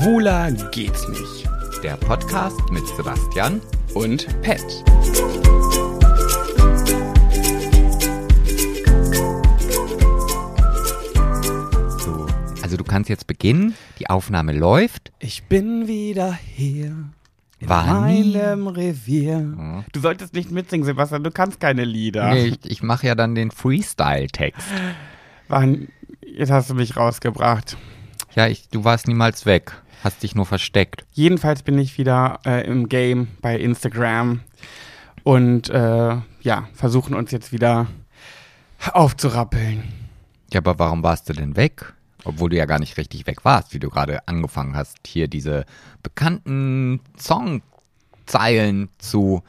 [0.00, 1.46] Schwuler geht's nicht.
[1.82, 3.60] Der Podcast mit Sebastian
[3.92, 4.64] Und Pet.
[11.98, 12.26] so.
[12.62, 15.12] Also du kannst jetzt beginnen, die Aufnahme läuft.
[15.18, 16.96] Ich bin wieder hier.
[17.58, 18.32] In War nie.
[18.34, 19.84] meinem Revier.
[19.92, 22.32] Du solltest nicht mitsingen, Sebastian, du kannst keine Lieder.
[22.32, 24.66] Nee, ich, ich mache ja dann den Freestyle-Text.
[25.48, 25.88] Wann,
[26.26, 27.76] jetzt hast du mich rausgebracht.
[28.34, 29.72] Ja, ich, du warst niemals weg.
[30.02, 31.04] Hast dich nur versteckt.
[31.12, 34.40] Jedenfalls bin ich wieder äh, im Game bei Instagram
[35.24, 37.86] und äh, ja, versuchen uns jetzt wieder
[38.92, 39.82] aufzurappeln.
[40.52, 41.92] Ja, aber warum warst du denn weg?
[42.24, 45.64] Obwohl du ja gar nicht richtig weg warst, wie du gerade angefangen hast, hier diese
[46.02, 49.42] bekannten Songzeilen zu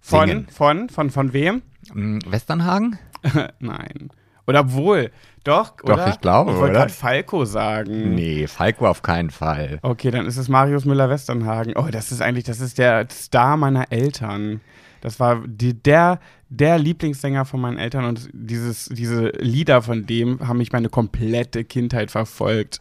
[0.00, 0.48] Von, singen.
[0.48, 1.62] von, von, von wem?
[1.92, 2.98] Hm, Westernhagen?
[3.58, 4.10] Nein.
[4.46, 5.10] Oder obwohl,
[5.42, 6.08] doch, Doch, oder?
[6.08, 6.80] ich glaube, Ich wollte oder?
[6.80, 8.14] gerade Falco sagen.
[8.14, 9.78] Nee, Falco auf keinen Fall.
[9.82, 11.74] Okay, dann ist es Marius Müller-Westernhagen.
[11.76, 14.60] Oh, das ist eigentlich, das ist der Star meiner Eltern.
[15.00, 20.46] Das war die, der, der Lieblingssänger von meinen Eltern und dieses, diese Lieder von dem
[20.46, 22.78] haben mich meine komplette Kindheit verfolgt.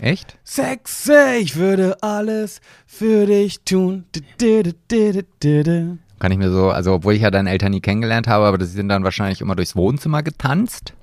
[0.00, 0.36] Echt?
[0.44, 4.04] Sexy, ich würde alles für dich tun.
[4.38, 5.98] Du, du, du.
[6.24, 8.64] Kann ich mir so, also obwohl ich ja deine Eltern nie kennengelernt habe, aber die
[8.64, 10.94] sind dann wahrscheinlich immer durchs Wohnzimmer getanzt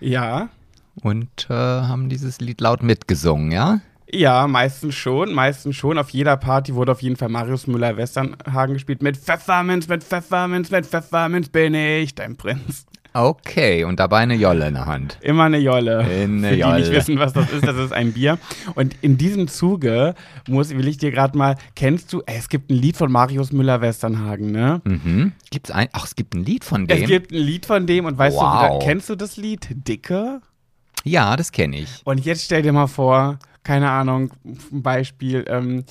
[0.00, 0.48] Ja,
[1.02, 3.82] und äh, haben dieses Lied laut mitgesungen, ja?
[4.10, 5.98] ja, meistens schon, meistens schon.
[5.98, 9.02] Auf jeder Party wurde auf jeden Fall Marius Müller-Westernhagen gespielt.
[9.02, 12.86] Mit Pfefferminz, mit Pfefferminz, mit Pfefferminz bin ich dein Prinz.
[13.12, 15.18] Okay, und dabei eine Jolle in der Hand.
[15.20, 15.98] Immer eine Jolle.
[15.98, 16.78] Eine Für die Jolle.
[16.80, 18.38] nicht wissen, was das ist, das ist ein Bier.
[18.76, 20.14] Und in diesem Zuge
[20.48, 23.50] muss, will ich dir gerade mal, kennst du, ey, es gibt ein Lied von Marius
[23.52, 24.80] Müller-Westernhagen, ne?
[24.84, 25.32] Mhm.
[25.50, 27.02] Gibt's ein, ach, es gibt ein Lied von dem?
[27.02, 28.78] Es gibt ein Lied von dem und weißt Wow.
[28.78, 29.68] du, kennst du das Lied?
[29.70, 30.40] Dicke?
[31.04, 32.02] ja, das kenne ich.
[32.04, 35.84] Und jetzt stell dir mal vor, keine Ahnung, ein Beispiel, ähm,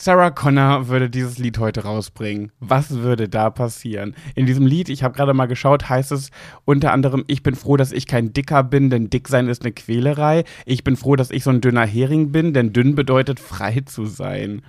[0.00, 2.52] Sarah Connor würde dieses Lied heute rausbringen.
[2.60, 4.14] Was würde da passieren?
[4.36, 6.30] In diesem Lied, ich habe gerade mal geschaut, heißt es
[6.64, 9.72] unter anderem, ich bin froh, dass ich kein Dicker bin, denn dick sein ist eine
[9.72, 10.44] Quälerei.
[10.66, 14.06] Ich bin froh, dass ich so ein dünner Hering bin, denn dünn bedeutet frei zu
[14.06, 14.62] sein.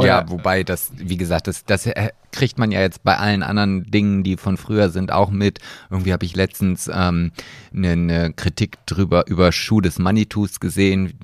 [0.00, 3.42] Oder- ja, wobei das, wie gesagt, das, das äh, kriegt man ja jetzt bei allen
[3.42, 5.58] anderen Dingen, die von früher sind, auch mit.
[5.90, 7.32] Irgendwie habe ich letztens ähm,
[7.74, 11.14] eine, eine Kritik drüber über Schuh des Manitus gesehen,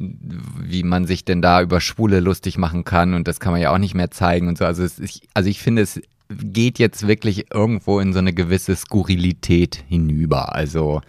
[0.60, 3.72] wie man sich denn da über Schwule lustig machen kann und das kann man ja
[3.72, 4.64] auch nicht mehr zeigen und so.
[4.64, 8.74] Also, es, ich, also ich finde, es geht jetzt wirklich irgendwo in so eine gewisse
[8.74, 10.54] Skurrilität hinüber.
[10.54, 11.00] Also,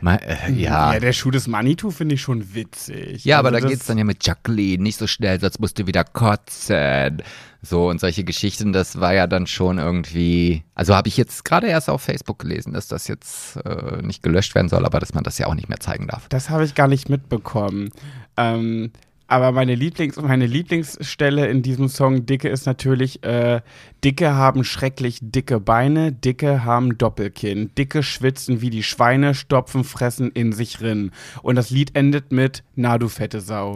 [0.00, 0.94] mal, äh, ja.
[0.94, 3.24] Ja, der Schuh des Manitou finde ich schon witzig.
[3.24, 5.78] Ja, aber Also da das- geht's dann ja mit Jacqueline, nicht so schnell, sonst musst
[5.78, 7.22] du wieder kotzen.
[7.62, 10.62] So und solche Geschichten, das war ja dann schon irgendwie.
[10.74, 14.54] Also habe ich jetzt gerade erst auf Facebook gelesen, dass das jetzt äh, nicht gelöscht
[14.54, 16.28] werden soll, aber dass man das ja auch nicht mehr zeigen darf.
[16.28, 17.90] Das habe ich gar nicht mitbekommen.
[18.36, 18.92] Ähm,
[19.28, 23.60] aber meine, Lieblings meine Lieblingsstelle in diesem Song Dicke ist natürlich, äh,
[24.04, 30.30] Dicke haben schrecklich dicke Beine, Dicke haben Doppelkinn, Dicke schwitzen wie die Schweine, stopfen, fressen
[30.30, 31.10] in sich rin.
[31.42, 33.74] Und das Lied endet mit Na du fette Sau.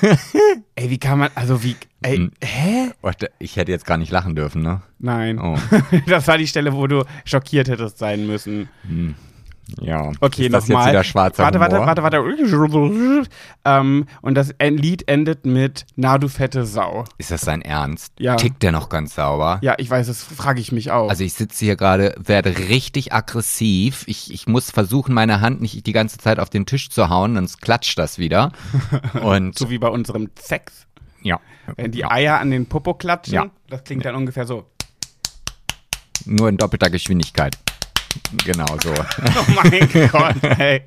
[0.74, 2.30] ey, wie kann man, also wie, ey, Hm.
[2.42, 2.90] hä?
[3.38, 4.82] Ich hätte jetzt gar nicht lachen dürfen, ne?
[4.98, 5.38] Nein.
[5.38, 5.56] Oh.
[6.06, 8.68] Das war die Stelle, wo du schockiert hättest sein müssen.
[9.80, 10.10] Ja.
[10.20, 10.82] Okay, nochmal.
[10.84, 11.86] jetzt wieder schwarzer warte, Humor?
[11.86, 13.28] warte, warte, warte.
[13.64, 17.04] Ähm, und das Lied endet mit Na du fette Sau.
[17.16, 18.12] Ist das sein Ernst?
[18.18, 18.36] Ja.
[18.36, 19.58] Tickt der noch ganz sauber?
[19.62, 21.08] Ja, ich weiß, das frage ich mich auch.
[21.08, 24.04] Also ich sitze hier gerade, werde richtig aggressiv.
[24.08, 27.34] Ich, ich muss versuchen, meine Hand nicht die ganze Zeit auf den Tisch zu hauen,
[27.36, 28.52] sonst klatscht das wieder.
[29.22, 30.86] Und so wie bei unserem Sex.
[31.22, 31.40] ja,
[31.76, 33.46] Wenn die Eier an den Popo klatschen, Ja.
[33.70, 34.64] das klingt dann ungefähr so.
[36.26, 37.56] nur in doppelter Geschwindigkeit.
[38.44, 38.92] Genau so.
[38.94, 40.82] Oh mein Gott, ey.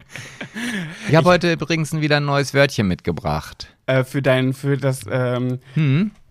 [1.08, 3.76] Ich habe heute übrigens wieder ein neues Wörtchen mitgebracht.
[3.86, 5.60] Äh, für dein, für das ähm,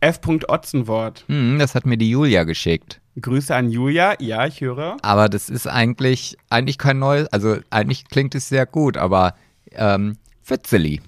[0.00, 0.20] F.
[0.48, 1.24] Otzenwort.
[1.28, 3.00] Hm, das hat mir die Julia geschickt.
[3.20, 4.14] Grüße an Julia.
[4.20, 4.96] Ja, ich höre.
[5.02, 9.34] Aber das ist eigentlich, eigentlich kein neues, also eigentlich klingt es sehr gut, aber
[9.72, 11.00] ähm, Fötzeli.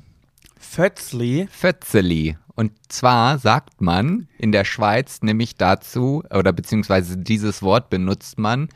[0.59, 1.49] Fötzli.
[1.51, 2.37] Fötzeli.
[2.55, 8.69] Und zwar sagt man in der Schweiz nämlich dazu, oder beziehungsweise dieses Wort benutzt man,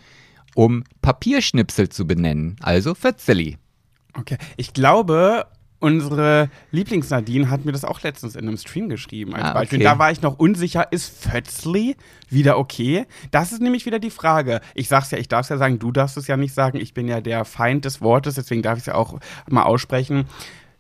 [0.55, 2.57] um Papierschnipsel zu benennen.
[2.61, 3.59] Also Fötzeli.
[4.19, 4.37] Okay.
[4.57, 5.47] Ich glaube,
[5.79, 9.79] unsere Lieblingsnadine hat mir das auch letztens in einem Stream geschrieben als Ah, Beispiel.
[9.79, 9.85] okay.
[9.85, 11.97] Da war ich noch unsicher, ist Fötzli
[12.29, 13.07] wieder okay?
[13.31, 14.61] Das ist nämlich wieder die Frage.
[14.75, 16.79] Ich sag's ja, ich darf's ja sagen, du darfst es ja nicht sagen.
[16.79, 19.19] Ich bin ja der Feind des Wortes, deswegen darf ich es ja auch
[19.49, 20.27] mal aussprechen.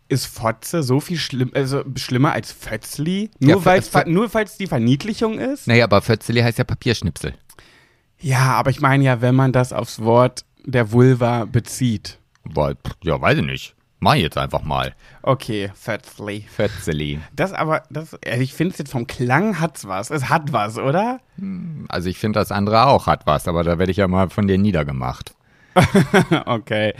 [0.08, 3.30] Ist Fotze so viel schlimm, also schlimmer als Fötzli?
[3.38, 3.64] Ja, Nur
[4.06, 5.68] nur weil es die Verniedlichung ist?
[5.68, 7.34] Naja, aber Fötzeli heißt ja Papierschnipsel.
[8.20, 12.18] Ja, aber ich meine ja, wenn man das aufs Wort der Vulva bezieht.
[12.48, 13.74] Pff, Ja, weiß ich nicht.
[14.02, 14.94] Mach ich jetzt einfach mal.
[15.22, 16.46] Okay, Fetzli.
[16.50, 17.20] Fetzeli.
[17.36, 20.10] Das aber, das, also ich finde es jetzt vom Klang hat's was.
[20.10, 21.20] Es hat was, oder?
[21.88, 24.46] Also ich finde das andere auch hat was, aber da werde ich ja mal von
[24.46, 25.34] dir niedergemacht.
[26.46, 26.94] okay.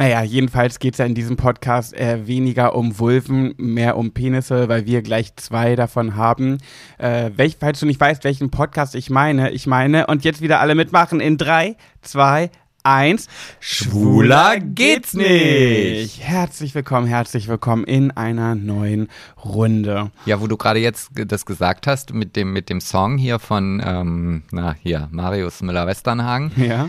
[0.00, 4.68] Naja, jedenfalls geht es ja in diesem Podcast äh, weniger um Vulven, mehr um Penisse,
[4.68, 6.58] weil wir gleich zwei davon haben.
[6.98, 10.60] Äh, welch, falls du nicht weißt, welchen Podcast ich meine, ich meine, und jetzt wieder
[10.60, 12.48] alle mitmachen in drei, zwei,
[12.84, 13.26] eins.
[13.58, 16.20] Schwuler geht's nicht.
[16.20, 19.08] Herzlich willkommen, herzlich willkommen in einer neuen
[19.44, 20.12] Runde.
[20.26, 23.82] Ja, wo du gerade jetzt das gesagt hast mit dem, mit dem Song hier von,
[23.84, 26.52] ähm, na hier, Marius Müller-Westernhagen.
[26.54, 26.88] Ja.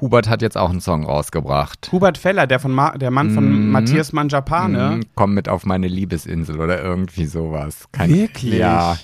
[0.00, 1.88] Hubert hat jetzt auch einen Song rausgebracht.
[1.92, 3.70] Hubert Feller, der, von Ma der Mann von Mhm.
[3.72, 4.98] Matthias Manjapane.
[4.98, 7.84] Mm, Komm mit auf meine Liebesinsel oder irgendwie sowas.
[7.92, 8.54] Kein, Wirklich?
[8.58, 8.96] Ja,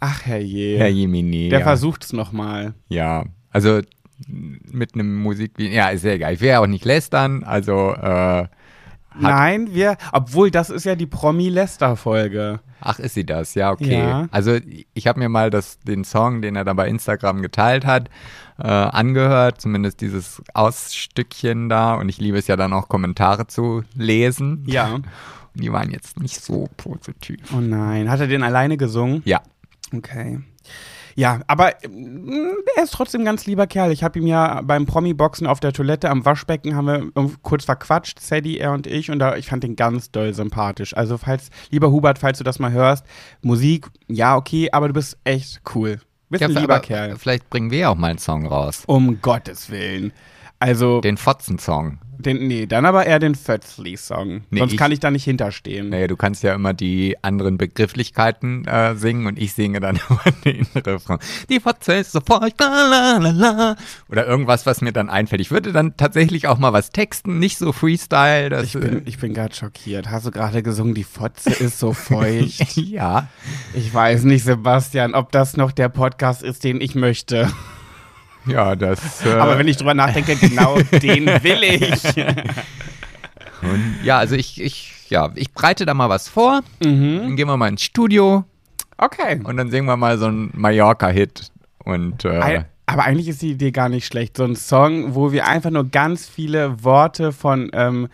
[0.00, 0.78] Ach, herrje.
[0.78, 1.48] Herr Jemini.
[1.48, 1.64] der ja.
[1.64, 2.74] versucht's nochmal.
[2.88, 3.80] Ja, also
[4.28, 5.72] mit einem Musikvideo.
[5.74, 6.34] Ja, ist ja egal.
[6.34, 7.42] Ich will ja auch nicht lästern.
[7.44, 8.46] Also, äh,
[9.18, 12.60] Nein, wir, obwohl das ist ja die Promi-Lester-Folge.
[12.80, 13.54] ach, ist sie das?
[13.54, 13.98] Ja, okay.
[13.98, 14.28] Ja.
[14.30, 14.58] Also,
[14.92, 18.10] ich habe mir mal das, den Song, den er dann bei Instagram geteilt hat,
[18.58, 19.60] äh, angehört.
[19.60, 21.94] Zumindest dieses Ausstückchen da.
[21.94, 24.64] Und ich liebe es ja dann auch, Kommentare zu lesen.
[24.66, 24.94] Ja.
[24.94, 25.06] Und
[25.54, 27.38] die waren jetzt nicht so positiv.
[27.56, 29.22] Oh nein, hat er den alleine gesungen?
[29.24, 29.40] Ja.
[29.92, 30.40] Okay.
[31.16, 33.92] Ja, aber mm, er ist trotzdem ein ganz lieber Kerl.
[33.92, 38.20] Ich habe ihm ja beim Promi-Boxen auf der Toilette am Waschbecken haben wir kurz verquatscht,
[38.20, 40.96] Sadie, er und ich, und da, ich fand den ganz doll sympathisch.
[40.96, 43.04] Also falls, lieber Hubert, falls du das mal hörst,
[43.42, 46.00] Musik, ja, okay, aber du bist echt cool.
[46.30, 47.16] Bist ja ein lieber Kerl.
[47.16, 48.82] Vielleicht bringen wir auch mal einen Song raus.
[48.86, 50.12] Um Gottes Willen.
[50.60, 51.98] Also, Den Fotzen-Song.
[52.16, 54.42] den, nee, dann aber eher den Fötzli-Song.
[54.50, 55.90] Nee, Sonst ich- kann ich da nicht hinterstehen.
[55.90, 60.20] Naja, du kannst ja immer die anderen Begrifflichkeiten äh, singen und ich singe dann immer
[60.44, 61.18] den Refrain.
[61.50, 63.76] Die Fotze ist so feucht, la, la, la, la.
[64.08, 65.42] Oder irgendwas, was mir dann einfällt.
[65.42, 68.48] Ich würde dann tatsächlich auch mal was texten, nicht so Freestyle.
[68.48, 70.08] Das, Ich bin, ich bin gerade schockiert.
[70.10, 72.76] Hast du gerade gesungen, die Fotze ist so feucht?
[72.76, 73.28] ja.
[73.74, 77.50] Ich weiß nicht, Sebastian, ob das noch der Podcast ist, den ich möchte.
[78.46, 79.24] Ja, das.
[79.24, 82.04] Äh, Aber wenn ich drüber nachdenke, genau den will ich.
[83.62, 86.60] und, ja, also ich, ich, ja, ich breite da mal was vor.
[86.84, 87.18] Mhm.
[87.20, 88.44] Dann gehen wir mal ins Studio
[88.98, 89.40] Okay.
[89.42, 91.50] und dann singen wir mal so einen Mallorca-Hit.
[91.84, 94.36] Und äh, Aber eigentlich ist die Idee gar nicht schlecht.
[94.36, 98.08] So ein Song, wo wir einfach nur ganz viele Worte von ähm,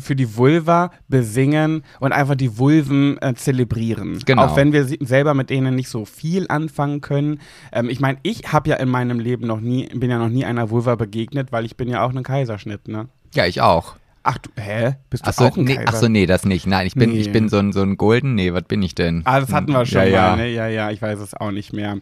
[0.00, 4.18] für die Vulva besingen und einfach die Vulven äh, zelebrieren.
[4.24, 4.46] Genau.
[4.46, 7.40] Auch wenn wir selber mit denen nicht so viel anfangen können.
[7.70, 10.46] Ähm, ich meine, ich habe ja in meinem Leben noch nie, bin ja noch nie
[10.46, 13.08] einer Vulva begegnet, weil ich bin ja auch ein Kaiserschnitt, ne?
[13.34, 13.96] ja, ich auch.
[14.22, 14.96] Ach du, hä?
[15.10, 15.88] Bist du Achso, auch ein nee, Kaiser?
[15.88, 16.66] ach so, nee, das nicht.
[16.66, 17.20] Nein, ich bin, Nee.
[17.20, 18.34] ich bin so ein, so ein Golden.
[18.34, 19.22] Nee, was bin ich denn?
[19.24, 20.22] Ah, das hatten wir schon ja, ja.
[20.30, 20.48] mal, ne?
[20.48, 21.96] Ja, ja, ich weiß es auch nicht mehr.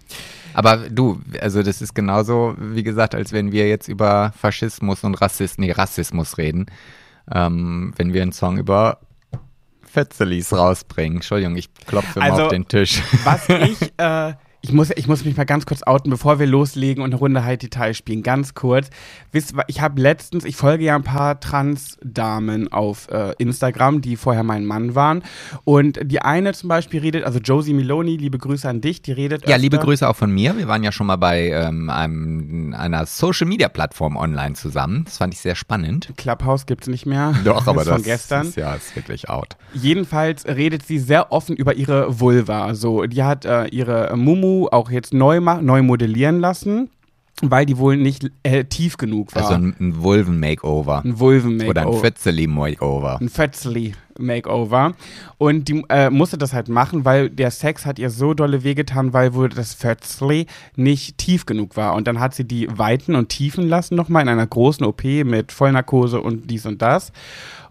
[0.55, 5.15] Aber du, also das ist genauso, wie gesagt, als wenn wir jetzt über Faschismus und
[5.21, 6.67] Rassismus, nee, Rassismus reden.
[7.33, 9.01] Ähm, wenn wir einen Song über
[9.85, 11.19] Fetzelis rausbringen.
[11.19, 13.03] Entschuldigung, ich klopfe immer Also, auf den Tisch.
[13.25, 17.03] Was ich, äh, ich muss, ich muss mich mal ganz kurz outen, bevor wir loslegen
[17.05, 18.23] und eine Runde High Detail spielen.
[18.23, 18.91] Ganz kurz.
[19.33, 24.17] Wisst, ihr, ich habe letztens, ich folge ja ein paar Trans-Damen auf äh, Instagram, die
[24.17, 25.23] vorher mein Mann waren.
[25.65, 29.49] Und die eine zum Beispiel redet, also Josie Miloni, liebe Grüße an dich, die redet.
[29.49, 30.57] Ja, liebe öfter- Grüße auch von mir.
[30.57, 35.05] Wir waren ja schon mal bei ähm, einem, einer Social-Media-Plattform online zusammen.
[35.05, 36.13] Das fand ich sehr spannend.
[36.17, 37.35] Clubhouse gibt's nicht mehr.
[37.45, 38.47] Doch, aber ist von das gestern.
[38.49, 39.57] ist ja ist wirklich out.
[39.75, 42.75] Jedenfalls redet sie sehr offen über ihre Vulva.
[42.75, 46.91] So, die hat äh, ihre Mumu auch jetzt neu, neu modellieren lassen,
[47.43, 49.43] weil die wohl nicht äh, tief genug war.
[49.43, 51.03] Also ein, ein Vulven-Makeover.
[51.05, 51.71] ein Vulven-Makeover.
[51.71, 53.21] Oder ein Fetzeli-Makeover.
[53.21, 54.95] ein Fötzli-Makeover.
[55.37, 59.13] Und die äh, musste das halt machen, weil der Sex hat ihr so dolle wehgetan,
[59.13, 61.95] weil wohl das Fötzli nicht tief genug war.
[61.95, 65.53] Und dann hat sie die weiten und tiefen lassen nochmal in einer großen OP mit
[65.53, 67.13] Vollnarkose und dies und das.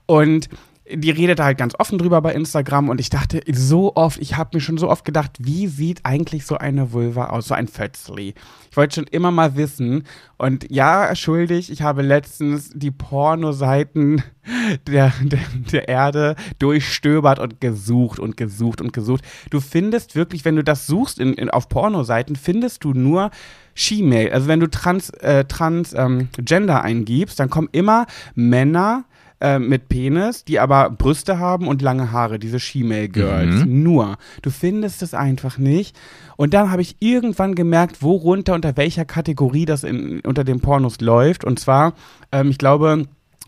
[0.06, 0.48] Und
[0.92, 4.52] die redet halt ganz offen drüber bei Instagram und ich dachte so oft, ich habe
[4.54, 8.36] mir schon so oft gedacht, wie sieht eigentlich so eine Vulva aus, so ein Fötzli?
[8.70, 10.04] Ich wollte schon immer mal wissen
[10.38, 14.22] und ja, schuldig, ich habe letztens die Pornoseiten
[14.88, 15.40] der, der,
[15.72, 19.24] der Erde durchstöbert und gesucht und gesucht und gesucht.
[19.50, 23.32] Du findest wirklich, wenn du das suchst in, in, auf Pornoseiten, findest du nur
[23.74, 24.32] She-Mail.
[24.32, 29.06] Also wenn du Trans, äh, Trans ähm, Gender eingibst, dann kommen immer Männer
[29.42, 33.66] äh, mit Penis, die aber Brüste haben und lange Haare, diese She-Mail Girls.
[33.66, 34.18] Nur.
[34.42, 35.98] Du findest es einfach nicht.
[36.38, 41.02] Und dann habe ich irgendwann gemerkt, worunter, unter welcher Kategorie das in, unter den Pornos
[41.02, 41.44] läuft.
[41.44, 41.94] Und zwar,
[42.32, 43.06] ähm, ich glaube,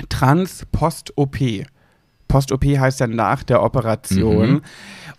[0.10, 0.66] Trans
[2.28, 2.64] Post-OP.
[2.66, 4.52] Heißt ja nach der Operation.
[4.52, 4.62] Mhm.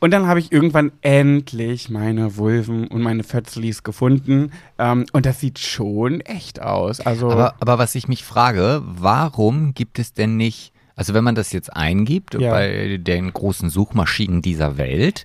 [0.01, 4.53] Und dann habe ich irgendwann endlich meine Vulven und meine Fötzlis gefunden.
[4.79, 7.01] Ähm, und das sieht schon echt aus.
[7.01, 11.35] Also, Aber, aber was ich mich frage, warum gibt es denn nicht, Also wenn man
[11.35, 12.51] das jetzt eingibt Ja.
[12.51, 15.25] bei den großen Suchmaschinen dieser Welt,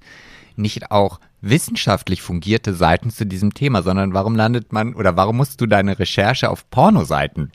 [0.55, 5.59] nicht auch wissenschaftlich fungierte Seiten zu diesem Thema, sondern warum landet man oder warum musst
[5.59, 7.51] du deine Recherche auf Pornoseiten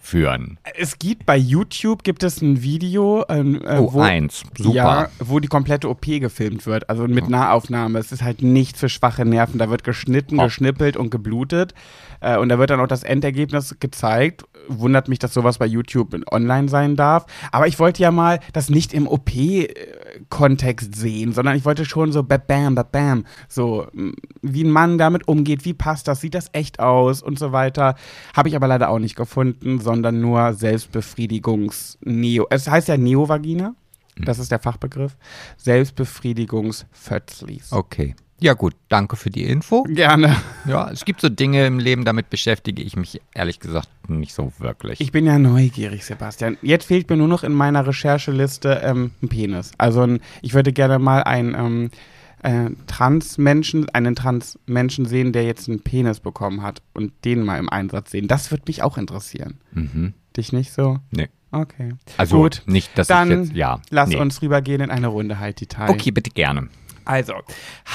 [0.00, 0.58] durchführen?
[0.76, 4.42] Es gibt bei YouTube gibt es ein Video, ähm, äh, Oh, wo, eins.
[4.56, 4.74] Super.
[4.74, 7.98] Ja, wo die komplette OP gefilmt wird, also mit Nahaufnahme.
[7.98, 9.58] Es ist halt nichts für schwache Nerven.
[9.58, 10.44] Da wird geschnitten, Oh.
[10.44, 11.74] geschnippelt und geblutet.
[12.20, 14.44] Äh, und da wird dann auch das Endergebnis gezeigt.
[14.68, 17.26] Wundert mich, dass sowas bei YouTube online sein darf.
[17.50, 19.06] Aber ich wollte ja mal das nicht im
[20.20, 23.24] OP-Kontext sehen, sondern ich wollte schon so bam, bam, bam.
[23.48, 27.38] So, m, wie ein Mann damit umgeht, wie passt das, sieht das echt aus und
[27.38, 27.94] so weiter.
[28.34, 32.46] Habe ich aber leider auch nicht gefunden, sondern nur Selbstbefriedigungs-Neo.
[32.50, 33.76] Es heißt ja Neovagina.
[34.22, 35.16] Das ist der Fachbegriff.
[35.56, 37.72] Selbstbefriedigungs-Fötzlis.
[37.72, 38.14] Okay.
[38.40, 39.82] Ja gut, danke für die Info.
[39.84, 40.34] Gerne.
[40.66, 44.52] Ja, es gibt so Dinge im Leben, damit beschäftige ich mich ehrlich gesagt nicht so
[44.58, 45.00] wirklich.
[45.00, 46.56] Ich bin ja neugierig, Sebastian.
[46.62, 49.72] Jetzt fehlt mir nur noch in meiner Rechercheliste ähm, ein Penis.
[49.76, 51.90] Also ein, ich würde gerne mal einen ähm,
[52.42, 57.68] äh, Transmenschen, einen Transmenschen sehen, der jetzt einen Penis bekommen hat und den mal im
[57.68, 58.26] Einsatz sehen.
[58.26, 59.58] Das würde mich auch interessieren.
[59.72, 60.14] mhm.
[60.36, 60.98] Dich nicht so?
[61.10, 61.28] Nee.
[61.52, 61.94] Okay.
[62.16, 62.62] Also Gut.
[62.66, 63.80] nicht, dass Dann ich jetzt, ja.
[63.90, 64.16] lass nee.
[64.16, 65.88] uns rübergehen in eine Runde Halt die Thai.
[65.88, 66.68] Okay, bitte gerne.
[67.10, 67.34] Also,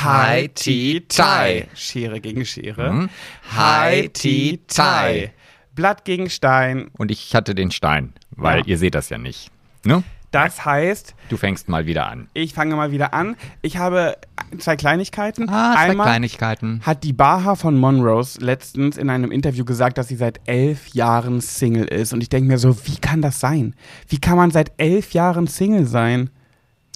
[0.04, 1.68] Hai Ti Tai.
[1.74, 2.92] Schere gegen Schere.
[2.92, 3.10] Mhm.
[3.56, 5.32] Hai Ti Tai.
[5.74, 6.90] Blatt gegen Stein.
[6.98, 8.66] Und ich hatte den Stein, weil Ja.
[8.66, 9.52] ihr seht das ja nicht.
[9.86, 10.04] Ne?
[10.32, 12.28] Das heißt, Du fängst mal wieder an.
[12.34, 13.38] ich fange mal wieder an.
[13.62, 14.18] Ich habe
[14.58, 15.48] zwei Kleinigkeiten.
[15.48, 16.82] Ah, zwei Einmal Kleinigkeiten.
[16.86, 21.40] hat die Baha von Monrose letztens in einem Interview gesagt, dass sie seit elf Jahren
[21.40, 22.12] Single ist.
[22.12, 23.76] Und ich denke mir so, wie kann das sein?
[24.10, 26.30] Wie kann man seit elf Jahren Single sein?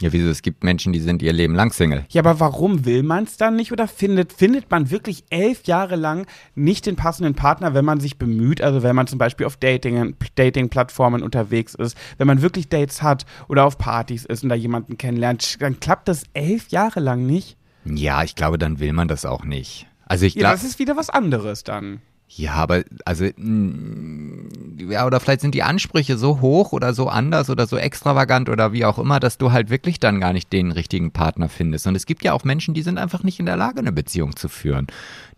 [0.01, 0.29] Ja, wieso?
[0.29, 2.05] Es gibt Menschen, die sind ihr Leben lang Single.
[2.09, 5.95] Ja, aber warum will man es dann nicht oder findet, findet man wirklich elf Jahre
[5.95, 6.25] lang
[6.55, 10.15] nicht den passenden Partner, wenn man sich bemüht, also wenn man zum Beispiel auf Dating,
[10.35, 14.97] Dating-Plattformen unterwegs ist, wenn man wirklich Dates hat oder auf Partys ist und da jemanden
[14.97, 17.57] kennenlernt, dann klappt das elf Jahre lang nicht.
[17.85, 19.87] Ja, ich glaube, dann will man das auch nicht.
[20.05, 22.01] Also ich Ja, glaube, das ist wieder was anderes dann.
[22.31, 27.49] Ja, aber also mm, ja, oder vielleicht sind die Ansprüche so hoch oder so anders
[27.49, 30.71] oder so extravagant oder wie auch immer, dass du halt wirklich dann gar nicht den
[30.71, 31.87] richtigen Partner findest.
[31.87, 34.35] Und es gibt ja auch Menschen, die sind einfach nicht in der Lage, eine Beziehung
[34.35, 34.85] zu führen.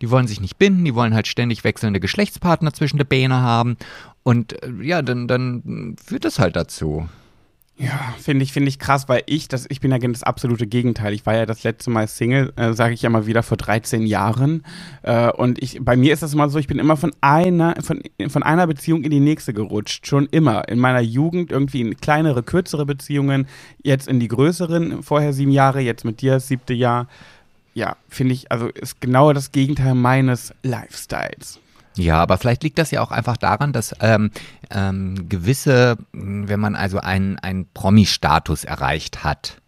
[0.02, 3.78] Die wollen sich nicht binden, die wollen halt ständig wechselnde Geschlechtspartner zwischen der Beine haben.
[4.22, 7.08] Und äh, ja, dann, dann führt das halt dazu.
[7.78, 11.14] Ja, finde ich, finde ich krass, weil ich, das, ich bin ja das absolute Gegenteil.
[11.14, 14.06] Ich war ja das letzte Mal Single, äh, sage ich ja mal wieder, vor 13
[14.06, 14.62] Jahren.
[15.02, 18.02] Äh, und ich, bei mir ist das immer so, ich bin immer von einer, von,
[18.28, 20.06] von einer Beziehung in die nächste gerutscht.
[20.06, 20.68] Schon immer.
[20.68, 23.48] In meiner Jugend irgendwie in kleinere, kürzere Beziehungen,
[23.82, 27.08] jetzt in die größeren, vorher sieben Jahre, jetzt mit dir das siebte Jahr.
[27.74, 31.58] Ja, finde ich, also ist genau das Gegenteil meines Lifestyles.
[31.96, 34.30] Ja, aber vielleicht liegt das ja auch einfach daran, dass ähm,
[34.70, 39.58] ähm, gewisse, wenn man also einen, einen Promi-Status erreicht hat,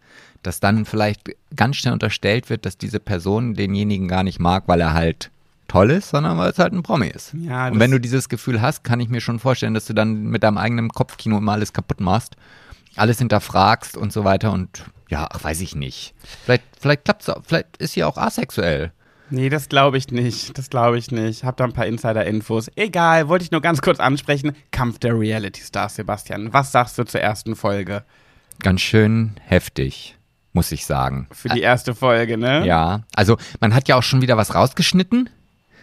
[0.42, 4.80] dass dann vielleicht ganz schnell unterstellt wird, dass diese Person denjenigen gar nicht mag, weil
[4.80, 5.30] er halt
[5.68, 7.34] toll ist, sondern weil es halt ein Promi ist.
[7.34, 10.24] Ja, Und wenn du dieses Gefühl hast, kann ich mir schon vorstellen, dass du dann
[10.24, 12.36] mit deinem eigenen Kopfkino immer alles kaputt machst,
[12.96, 16.14] alles hinterfragst und so weiter und ja, ach, weiß ich nicht.
[16.44, 18.92] Vielleicht, vielleicht klappt's, auch- vielleicht ist sie auch asexuell.
[19.30, 20.56] Nee, das glaube ich nicht.
[20.58, 21.44] Das glaube ich nicht.
[21.44, 22.70] Hab da ein paar Insider-Infos.
[22.76, 24.52] Egal, wollte ich nur ganz kurz ansprechen.
[24.70, 26.52] Kampf der Reality Stars, Sebastian.
[26.52, 28.04] Was sagst du zur ersten Folge?
[28.60, 30.16] Ganz schön heftig,
[30.52, 31.26] muss ich sagen.
[31.32, 32.66] Für die erste Folge, ne?
[32.66, 35.30] Ja, also man hat ja auch schon wieder was rausgeschnitten.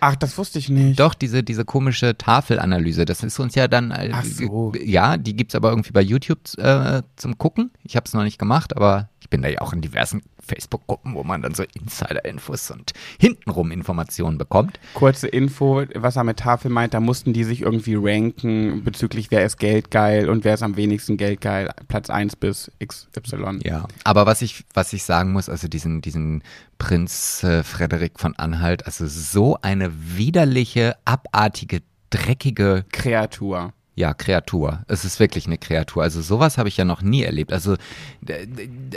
[0.04, 1.00] Ach, das wusste ich nicht.
[1.00, 4.74] Doch, diese, diese komische Tafelanalyse, das ist uns ja dann, äh, Ach so.
[4.84, 7.70] ja, die gibt's aber irgendwie bei YouTube äh, zum Gucken.
[7.84, 11.16] Ich habe es noch nicht gemacht, aber ich bin da ja auch in diversen Facebook-Gruppen,
[11.16, 14.80] wo man dann so Insider-Infos und hintenrum Informationen bekommt.
[14.94, 19.46] Kurze Info, was er mit Tafel meint, da mussten die sich irgendwie ranken bezüglich wer
[19.46, 21.70] ist geldgeil und wer ist am wenigsten geldgeil.
[21.88, 23.60] Platz 1 bis XY.
[23.64, 26.44] Ja, aber was ich, was ich sagen muss, also diesen, diesen
[26.78, 33.74] Prinz äh, Frederik von Anhalt, also so eine widerliche, abartige, dreckige Kreatur.
[33.96, 34.80] Ja, Kreatur.
[34.88, 36.02] Es ist wirklich eine Kreatur.
[36.04, 37.52] Also sowas habe ich ja noch nie erlebt.
[37.52, 37.76] Also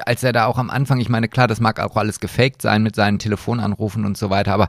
[0.07, 2.83] als er da auch am Anfang, ich meine, klar, das mag auch alles gefaked sein
[2.83, 4.69] mit seinen Telefonanrufen und so weiter, aber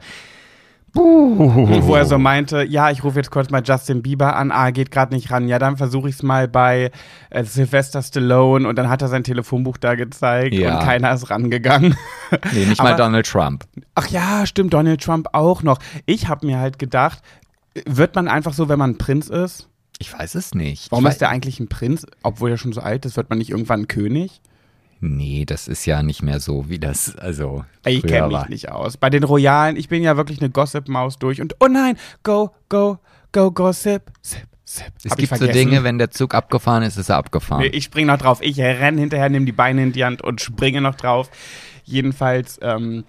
[0.96, 4.72] Und wo er so meinte, ja, ich rufe jetzt kurz mal Justin Bieber an, ah,
[4.72, 5.48] geht gerade nicht ran.
[5.50, 6.89] Ja, dann versuche ich es mal bei
[7.32, 10.79] äh, Sylvester Stallone und dann hat er sein Telefonbuch da gezeigt Ja.
[10.79, 11.96] und keiner ist rangegangen.
[12.53, 13.65] nee, nicht mal Aber- Donald Trump.
[13.94, 15.79] Ach ja, stimmt, Donald Trump auch noch.
[16.05, 17.20] Ich habe mir halt gedacht,
[17.86, 19.67] wird man einfach so, wenn man ein Prinz ist?
[19.99, 20.91] Ich weiß es nicht.
[20.91, 23.15] Warum ist der eigentlich ein Prinz, obwohl er schon so alt ist?
[23.17, 24.41] Wird man nicht irgendwann König?
[24.99, 28.97] Nee, das ist ja nicht mehr so, wie das, also Ich kenne mich nicht aus.
[28.97, 32.97] Bei den Royalen, ich bin ja wirklich eine Gossip-Maus durch und oh nein, go, go,
[33.31, 34.91] go, gossip, sip, Zip.
[35.03, 35.45] Es Hab gibt so.
[35.45, 37.61] Dinge, wenn der Zug abgefahren ist, ist er abgefahren.
[37.61, 38.39] Nee, ich spring noch drauf.
[38.41, 41.29] Ich renn hinterher, nehme die Beine in die Hand und springe noch drauf.
[41.83, 43.05] Jedenfalls, ähm,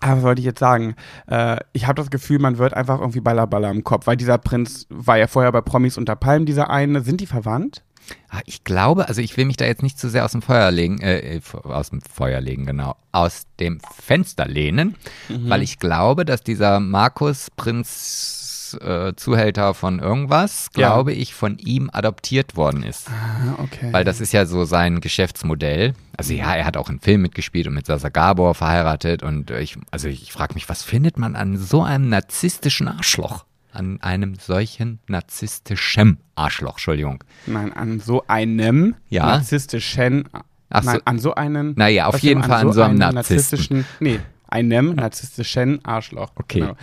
[0.00, 0.94] aber was wollte ich jetzt sagen?
[1.26, 4.86] Äh, ich habe das Gefühl, man wird einfach irgendwie Ballerballer im Kopf, weil dieser Prinz
[4.90, 7.00] war ja vorher bei Promis unter Palmen, dieser eine.
[7.02, 7.82] Sind die verwandt?
[8.30, 10.70] Ah, Ich glaube, also ich will mich da jetzt nicht zu sehr aus dem Feuer
[10.70, 14.94] legen, äh, äh, aus dem Feuer legen, genau, aus dem Fenster lehnen,
[15.28, 15.50] Mhm.
[15.50, 18.37] weil ich glaube, dass dieser Markus Prinz
[18.74, 20.88] äh, Zuhälter von irgendwas, Ja.
[20.88, 23.08] glaube ich, von ihm adoptiert worden ist.
[23.08, 23.92] Ah, okay.
[23.92, 25.94] Weil das ist ja so sein Geschäftsmodell.
[26.16, 29.22] Also ja, er hat auch einen Film mitgespielt und mit Sasa Gabor verheiratet.
[29.22, 33.44] Und ich, also ich frage mich, was findet man an so einem narzisstischen Arschloch?
[33.72, 37.22] An einem solchen narzisstischen Arschloch, Entschuldigung.
[37.46, 39.26] Nein, an so einem Ja.
[39.26, 40.28] narzisstischen.
[40.70, 40.90] Ach so.
[40.90, 41.74] Nein, an so einem.
[41.76, 43.14] Naja, auf jeden Fall an so einem Narzissten.
[43.14, 43.84] narzisstischen.
[44.00, 46.32] Nee, einem narzisstischen Arschloch.
[46.36, 46.60] Okay.
[46.60, 46.74] Genau.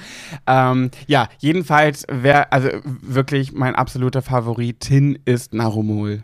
[0.47, 6.23] Ähm, ja, jedenfalls, wer, also wirklich mein absoluter Favoritin ist Narumol.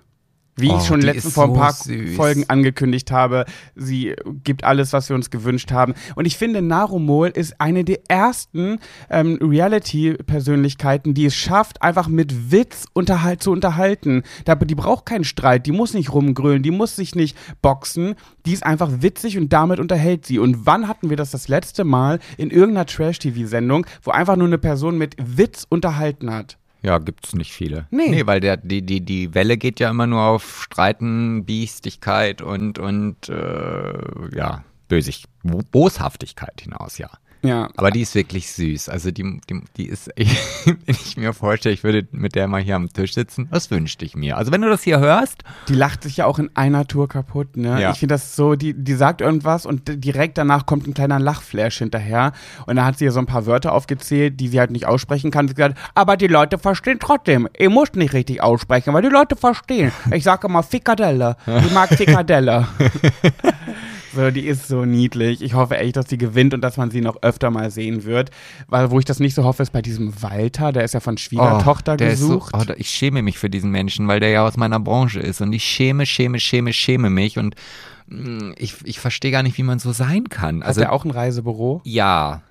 [0.57, 2.15] Wie Oh, ich schon die letzten vor ein so paar süß.
[2.15, 5.93] Folgen angekündigt habe, sie gibt alles, was wir uns gewünscht haben.
[6.15, 8.79] Und ich finde, Narumol ist eine der ersten
[9.09, 14.23] ähm, Reality-Persönlichkeiten, die es schafft, einfach mit Witz unterhalt, zu unterhalten.
[14.65, 18.15] Die braucht keinen Streit, die muss nicht rumgrölen, die muss sich nicht boxen.
[18.45, 20.37] Die ist einfach witzig und damit unterhält sie.
[20.39, 24.57] Und wann hatten wir das das letzte Mal in irgendeiner Trash-TV-Sendung, wo einfach nur eine
[24.57, 26.57] Person mit Witz unterhalten hat?
[26.83, 27.87] Ja, gibt's nicht viele.
[27.91, 28.09] Nee.
[28.09, 32.79] Nee, weil der, die, die, die Welle geht ja immer nur auf Streiten, Biestigkeit und,
[32.79, 37.09] und äh, ja, Bösig, Bo- Boshaftigkeit hinaus, ja.
[37.43, 37.69] Ja.
[37.75, 38.89] Aber die ist wirklich süß.
[38.89, 42.75] Also die, die, die ist, wenn ich mir vorstelle, ich würde mit der mal hier
[42.75, 44.37] am Tisch sitzen, das wünschte ich mir.
[44.37, 47.57] Also wenn du das hier hörst, Die lacht sich ja auch in einer Tour kaputt,
[47.57, 47.81] ne?
[47.81, 47.91] Ja.
[47.91, 51.79] Ich finde das so, die, die sagt irgendwas und direkt danach kommt ein kleiner Lachflash
[51.79, 52.33] hinterher.
[52.67, 55.31] Und dann hat sie ja so ein paar Wörter aufgezählt, die sie halt nicht aussprechen
[55.31, 55.47] kann.
[55.47, 57.47] Sie gesagt, aber die Leute verstehen trotzdem.
[57.57, 59.91] Ihr müsst nicht richtig aussprechen, weil die Leute verstehen.
[60.11, 61.37] Ich sage immer Fickadelle.
[61.65, 62.67] Ich mag Fickadelle.
[64.13, 65.41] So, die ist so niedlich.
[65.41, 68.29] Ich hoffe echt, dass sie gewinnt und dass man sie noch öfter mal sehen wird.
[68.67, 71.17] Weil, wo ich das nicht so hoffe, ist bei diesem Walter, der ist ja von
[71.17, 72.53] Schwiegertochter Oh, der gesucht.
[72.55, 75.19] Ist so, oh, ich schäme mich für diesen Menschen, weil der ja aus meiner Branche
[75.19, 75.41] ist.
[75.41, 77.37] Und ich schäme, schäme, schäme, schäme mich.
[77.37, 77.55] Und
[78.07, 80.59] mm, ich, ich verstehe gar nicht, wie man so sein kann.
[80.61, 81.81] Hat Also, er auch ein Reisebüro?
[81.85, 82.41] ja.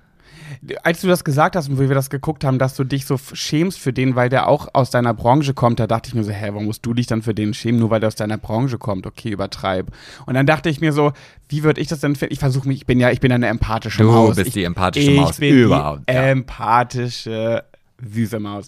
[0.83, 3.17] Als du das gesagt hast und wo wir das geguckt haben, dass du dich so
[3.33, 6.31] schämst für den, weil der auch aus deiner Branche kommt, da dachte ich mir so,
[6.31, 8.77] hä, warum musst du dich dann für den schämen, nur weil der aus deiner Branche
[8.77, 9.05] kommt?
[9.05, 9.87] Okay, übertreib.
[10.25, 11.11] Und dann dachte ich mir so,
[11.49, 12.33] wie würde ich das denn finden?
[12.33, 14.35] Ich versuche mich, ich bin ja, ich bin eine empathische Du Maus.
[14.35, 16.21] bist ich, die empathische ich Maus bin überhaupt, Die ja.
[16.23, 17.63] empathische
[18.03, 18.65] süße Maus.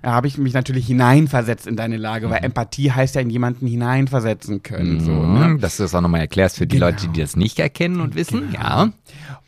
[0.00, 2.30] Da habe ich mich natürlich hineinversetzt in deine Lage, Mhm.
[2.30, 5.00] weil Empathie heißt ja in jemanden hineinversetzen können.
[5.00, 5.48] So, ne?
[5.48, 6.86] Mhm, Dass du das auch nochmal erklärst für die Genau.
[6.86, 8.52] Leute, die das nicht erkennen und wissen.
[8.54, 8.90] Ja.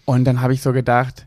[0.05, 1.27] Und dann habe ich so gedacht,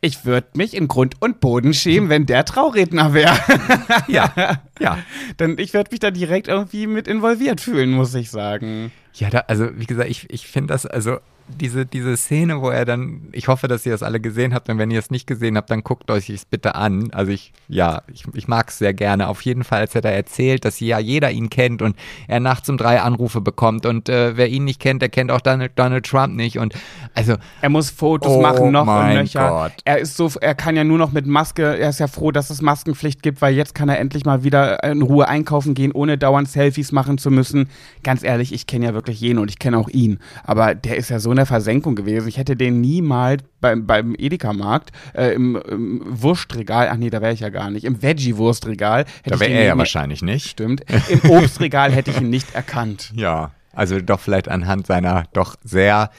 [0.00, 3.36] ich würde mich in Grund und Boden schämen, wenn der Trauredner wäre.
[4.08, 4.32] Ja.
[4.80, 4.96] Ja.
[5.36, 8.90] Dann ich würde mich da direkt irgendwie mit involviert fühlen, muss ich sagen.
[9.12, 11.18] Ja, da, also wie gesagt, ich, ich finde das, also
[11.58, 14.78] diese, diese Szene, wo er dann, ich hoffe, dass ihr das alle gesehen habt und
[14.78, 17.10] wenn ihr es nicht gesehen habt, dann guckt euch es bitte an.
[17.12, 19.28] Also ich, ja, ich, ich mag es sehr gerne.
[19.28, 21.96] Auf jeden Fall, als er da erzählt, dass ja jeder ihn kennt und
[22.28, 25.40] er nachts um drei Anrufe bekommt und äh, wer ihn nicht kennt, der kennt auch
[25.40, 26.74] Donald, Donald Trump nicht und
[27.14, 29.48] also Er muss Fotos Oh machen, noch und mein nöcher.
[29.48, 29.72] Gott.
[29.84, 32.50] Er ist so, er kann ja nur noch mit Maske, er ist ja froh, dass
[32.50, 36.18] es Maskenpflicht gibt, weil jetzt kann er endlich mal wieder in Ruhe einkaufen gehen, ohne
[36.18, 37.68] dauernd Selfies machen zu müssen.
[38.02, 40.18] Ganz ehrlich, ich kenne ja wirklich jene und ich kenne auch ihn.
[40.44, 42.28] Aber der ist ja so in der Versenkung gewesen.
[42.28, 47.32] Ich hätte den niemals beim, beim Edeka-Markt, äh, im, im Wurstregal, ach nee, da wäre
[47.32, 49.04] ich ja gar nicht, im Veggie-Wurstregal.
[49.22, 50.48] hätte da wäre er ja wahrscheinlich nicht.
[50.48, 50.82] Stimmt.
[51.08, 53.12] Im Obstregal hätte ich ihn nicht erkannt.
[53.14, 56.10] Ja, also doch vielleicht anhand seiner doch sehr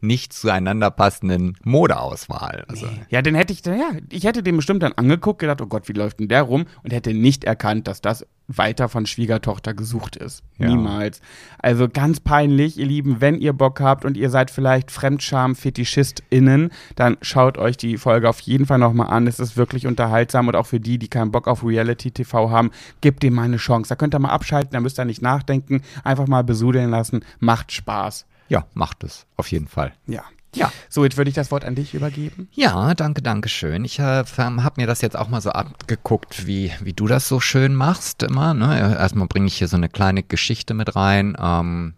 [0.00, 2.64] nicht zueinander passenden Modeauswahl.
[2.68, 5.88] Also, Ja, den hätte ich, ja, ich hätte den bestimmt dann angeguckt, gedacht, oh Gott,
[5.88, 6.66] wie läuft denn der rum?
[6.82, 10.42] Und hätte nicht erkannt, dass das weiter von Schwiegertochter gesucht ist.
[10.58, 10.68] Ja.
[10.68, 11.20] Niemals.
[11.58, 17.16] Also ganz peinlich, ihr Lieben, wenn ihr Bock habt und ihr seid vielleicht Fremdscham-FetischistInnen, dann
[17.22, 19.26] schaut euch die Folge auf jeden Fall nochmal an.
[19.26, 23.22] Es ist wirklich unterhaltsam und auch für die, die keinen Bock auf Reality-TV haben, gebt
[23.22, 23.88] dem mal eine Chance.
[23.88, 27.24] Da könnt ihr mal abschalten, da müsst ihr nicht nachdenken, einfach mal besudeln lassen.
[27.40, 28.26] Macht Spaß.
[28.48, 29.92] Ja, macht es, auf jeden Fall.
[30.06, 30.24] Ja.
[30.54, 30.72] Ja.
[30.88, 32.48] So, jetzt würde ich das Wort an dich übergeben.
[32.52, 33.84] Ja, danke, danke schön.
[33.84, 37.40] Ich äh, habe mir das jetzt auch mal so abgeguckt, wie, wie du das so
[37.40, 38.54] schön machst immer.
[38.54, 38.96] Ne?
[38.98, 41.36] Erstmal bringe ich hier so eine kleine Geschichte mit rein.
[41.38, 41.94] Ähm,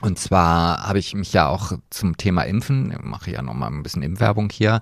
[0.00, 4.02] Und zwar habe ich mich ja auch zum Thema Impfen, mache ja nochmal ein bisschen
[4.02, 4.80] Impfwerbung hier,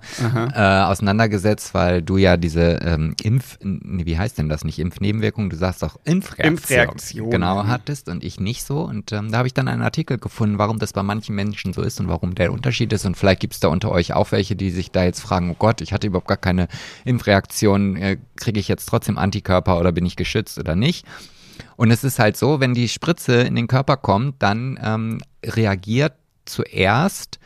[0.53, 5.49] äh, auseinandergesetzt, weil du ja diese ähm, Impf, nee, wie heißt denn das nicht, Impfnebenwirkung,
[5.49, 7.31] du sagst doch Impfreaktion, Impfreaktion.
[7.31, 8.81] genau hattest und ich nicht so.
[8.81, 11.81] Und ähm, da habe ich dann einen Artikel gefunden, warum das bei manchen Menschen so
[11.81, 13.05] ist und warum der Unterschied ist.
[13.05, 15.55] Und vielleicht gibt es da unter euch auch welche, die sich da jetzt fragen, oh
[15.57, 16.67] Gott, ich hatte überhaupt gar keine
[17.05, 21.07] Impfreaktion, äh, kriege ich jetzt trotzdem Antikörper oder bin ich geschützt oder nicht?
[21.75, 26.13] Und es ist halt so, wenn die Spritze in den Körper kommt, dann ähm, reagiert
[26.45, 27.39] zuerst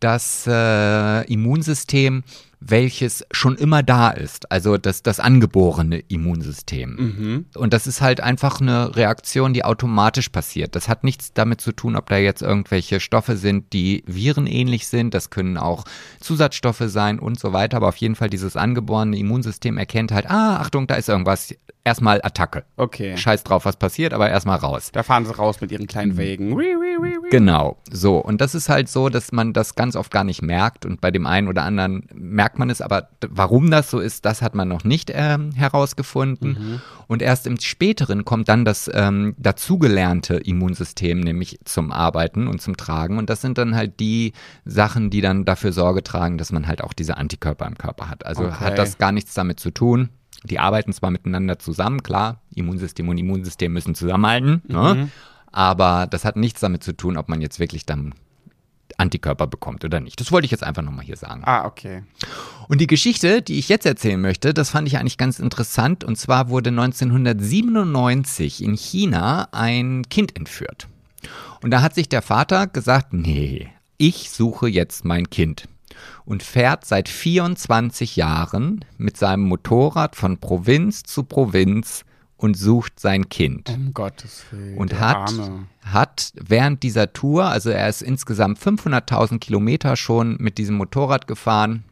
[0.00, 2.22] das äh, Immunsystem,
[2.60, 6.96] welches schon immer da ist, also das, das angeborene Immunsystem.
[6.96, 7.46] Mhm.
[7.54, 10.76] Und das ist halt einfach eine Reaktion, die automatisch passiert.
[10.76, 15.14] Das hat nichts damit zu tun, ob da jetzt irgendwelche Stoffe sind, die virenähnlich sind.
[15.14, 15.84] Das können auch
[16.20, 17.78] Zusatzstoffe sein und so weiter.
[17.78, 21.54] Aber auf jeden Fall dieses angeborene Immunsystem erkennt halt, ah, Achtung, da ist irgendwas.
[21.82, 22.64] Erstmal Attacke.
[22.76, 23.16] Okay.
[23.16, 24.90] Scheiß drauf, was passiert, aber erstmal raus.
[24.92, 27.30] Da fahren sie raus mit ihren kleinen wii, wii.
[27.30, 28.18] Genau, so.
[28.18, 30.84] Und das ist halt so, dass man das ganz oft gar nicht merkt.
[30.84, 34.42] Und bei dem einen oder anderen merkt man es, aber warum das so ist, das
[34.42, 36.82] hat man noch nicht ähm, herausgefunden.
[37.06, 42.76] Und erst im späteren kommt dann das ähm, dazugelernte Immunsystem nämlich zum Arbeiten und zum
[42.76, 43.16] Tragen.
[43.16, 44.32] Und das sind dann halt die
[44.64, 48.26] Sachen, die dann dafür Sorge tragen, dass man halt auch diese Antikörper im Körper hat.
[48.26, 48.52] Also Okay.
[48.64, 50.10] hat das gar nichts damit zu tun.
[50.44, 55.10] Die arbeiten zwar miteinander zusammen, klar, Immunsystem und Immunsystem müssen zusammenhalten, ne?
[55.52, 58.14] aber das hat nichts damit zu tun, ob man jetzt wirklich dann
[58.96, 60.20] Antikörper bekommt oder nicht.
[60.20, 61.42] Das wollte ich jetzt einfach nochmal hier sagen.
[61.44, 62.02] Ah, okay.
[62.68, 66.04] Und die Geschichte, die ich jetzt erzählen möchte, das fand ich eigentlich ganz interessant.
[66.04, 70.88] Und zwar wurde 1997 in China ein Kind entführt.
[71.62, 75.68] Und da hat sich der Vater gesagt, nee, ich suche jetzt mein Kind.
[76.24, 82.04] Und fährt seit 24 Jahren mit seinem Motorrad von Provinz zu Provinz
[82.36, 84.78] und sucht sein Kind Um Gottes Willen.
[84.78, 85.66] und hat, Arme.
[85.82, 91.84] hat während dieser Tour, also er ist insgesamt 500.000 Kilometer schon mit diesem Motorrad gefahren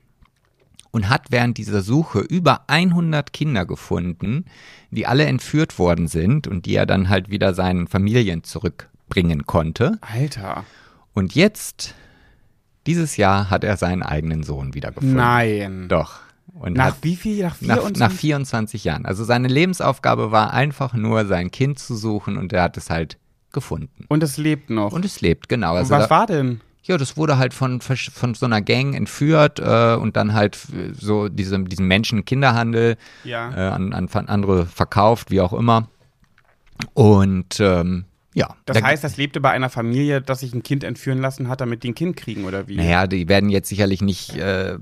[0.90, 4.46] und hat während dieser Suche über 100 Kinder gefunden,
[4.90, 9.98] die alle entführt worden sind und die er dann halt wieder seinen Familien zurückbringen konnte.
[10.00, 10.64] Alter.
[11.12, 11.94] Und jetzt,
[12.88, 15.16] dieses Jahr, hat er seinen eigenen Sohn wiedergefunden.
[15.16, 15.86] Nein.
[15.88, 16.14] Doch.
[16.54, 17.42] Und Nach hat wie viel?
[17.44, 17.98] Nach nach, 24?
[18.00, 19.06] nach 24 Jahren.
[19.06, 23.16] Also seine Lebensaufgabe war einfach nur, sein Kind zu suchen und er hat es halt
[23.52, 24.06] gefunden.
[24.08, 24.92] Und es lebt noch.
[24.92, 25.72] Und es lebt, genau.
[25.72, 26.60] Und Also was da, war denn?
[26.82, 30.58] ja, das wurde halt von, von so einer Gang entführt äh, und dann halt
[30.98, 33.50] so diesem, diesem Menschen Kinderhandel Ja.
[33.54, 35.88] äh, an, an an andere verkauft, wie auch immer.
[36.94, 38.04] Und ähm,
[38.38, 38.54] ja.
[38.64, 41.60] Das da- heißt, das lebte bei einer Familie, das sich ein Kind entführen lassen hat,
[41.60, 42.76] damit die ein Kind kriegen, oder wie?
[42.76, 44.78] Naja, die werden jetzt sicherlich nicht äh,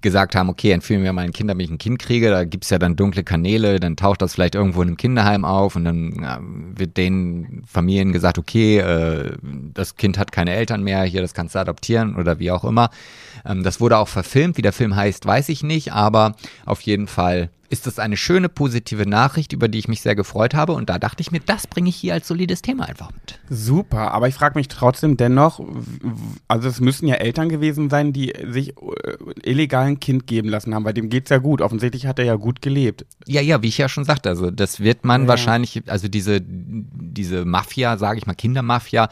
[0.00, 2.30] gesagt haben, okay, entführen wir mal ein Kind, damit ich ein Kind kriege.
[2.30, 5.76] Da gibt's ja dann dunkle Kanäle, dann taucht das vielleicht irgendwo in einem Kinderheim auf
[5.76, 9.32] und dann ja, wird den Familien gesagt, okay, äh,
[9.74, 12.90] das Kind hat keine Eltern mehr, hier, das kannst du adoptieren oder wie auch immer.
[13.44, 17.08] Ähm, das wurde auch verfilmt, wie der Film heißt, weiß ich nicht, aber auf jeden
[17.08, 20.74] Fall ist das eine schöne, positive Nachricht, über die ich mich sehr gefreut habe.
[20.74, 23.40] Und da dachte ich mir, das bringe ich hier als solides Thema einfach mit.
[23.48, 25.58] Super, aber ich frage mich trotzdem dennoch,
[26.48, 30.74] also es müssen ja Eltern gewesen sein, die sich äh, illegal ein Kind geben lassen
[30.74, 31.62] haben, bei dem geht's ja gut.
[31.62, 33.06] Offensichtlich hat er ja gut gelebt.
[33.26, 35.28] Ja, ja, wie ich ja schon sagte, also das wird man Ja.
[35.28, 39.08] wahrscheinlich, also diese, diese Mafia, sage ich mal, Kindermafia,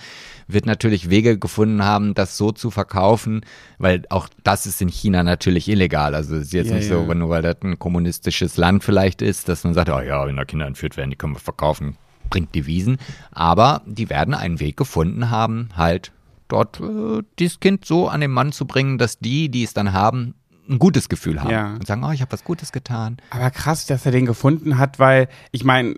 [0.48, 3.42] wird natürlich Wege gefunden haben, das so zu verkaufen,
[3.78, 6.14] weil auch das ist in China natürlich illegal.
[6.14, 7.06] Also es ist jetzt Ja, nicht ja.
[7.06, 10.36] so, nur weil das ein kommunistisches Land vielleicht ist, dass man sagt, oh ja, wenn
[10.36, 11.96] da Kinder entführt werden, die können wir verkaufen,
[12.28, 12.98] bringt Devisen.
[13.32, 16.12] Aber die werden einen Weg gefunden haben, halt
[16.48, 19.92] dort äh, dieses Kind so an den Mann zu bringen, dass die, die es dann
[19.92, 20.34] haben,
[20.68, 21.74] ein gutes Gefühl haben Ja.
[21.74, 23.16] und sagen, oh, ich habe was Gutes getan.
[23.30, 25.96] Aber krass, dass er den gefunden hat, weil ich meine,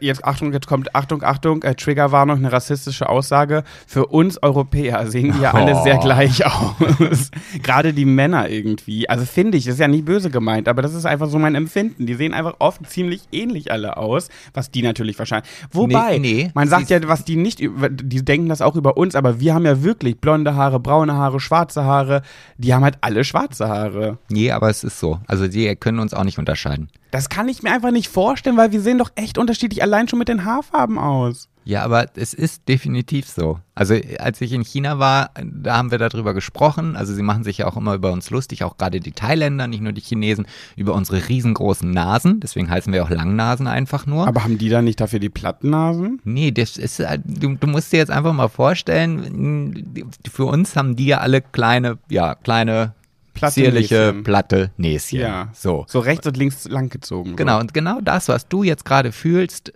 [0.00, 3.64] jetzt Achtung, jetzt kommt Achtung, Achtung, äh, Triggerwarnung, eine rassistische Aussage.
[3.86, 5.82] Für uns Europäer sehen die ja alle Oh.
[5.84, 7.30] sehr gleich aus.
[7.62, 9.08] Gerade die Männer irgendwie.
[9.08, 12.06] Also finde ich, ist ja nicht böse gemeint, aber das ist einfach so mein Empfinden.
[12.06, 15.50] Die sehen einfach oft ziemlich ähnlich alle aus, was die natürlich wahrscheinlich.
[15.70, 18.96] Wobei, Nee, nee, man sagt ja, was die nicht, über- die denken das auch über
[18.96, 22.22] uns, aber wir haben ja wirklich blonde Haare, braune Haare, schwarze Haare.
[22.56, 24.18] Die haben halt alle schwarze Haare.
[24.30, 25.20] Nee, aber es ist so.
[25.26, 26.88] Also die können uns auch nicht unterscheiden.
[27.14, 30.18] Das kann ich mir einfach nicht vorstellen, weil wir sehen doch echt unterschiedlich allein schon
[30.18, 31.48] mit den Haarfarben aus.
[31.64, 33.60] Ja, aber es ist definitiv so.
[33.76, 36.96] Also als ich in China war, da haben wir darüber gesprochen.
[36.96, 39.80] Also sie machen sich ja auch immer über uns lustig, auch gerade die Thailänder, nicht
[39.80, 42.40] nur die Chinesen, über unsere riesengroßen Nasen.
[42.40, 44.26] Deswegen heißen wir auch Langnasen einfach nur.
[44.26, 46.20] Aber haben die dann nicht dafür die Plattennasen?
[46.24, 50.96] Nee, das ist, halt- du, du musst dir jetzt einfach mal vorstellen, für uns haben
[50.96, 52.92] die ja alle kleine, ja, kleine
[53.34, 54.22] Platte zierliche, Näschen.
[54.24, 55.18] platte Näschen.
[55.20, 55.48] Ja.
[55.52, 55.84] So.
[55.88, 57.32] So rechts und links langgezogen.
[57.32, 57.36] So.
[57.36, 59.72] Genau, und genau das, was du jetzt gerade fühlst,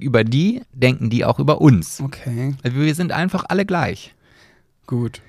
[0.00, 2.00] über die denken die auch über uns.
[2.00, 4.14] Okay, Also wir sind einfach alle gleich.
[4.86, 5.20] gut.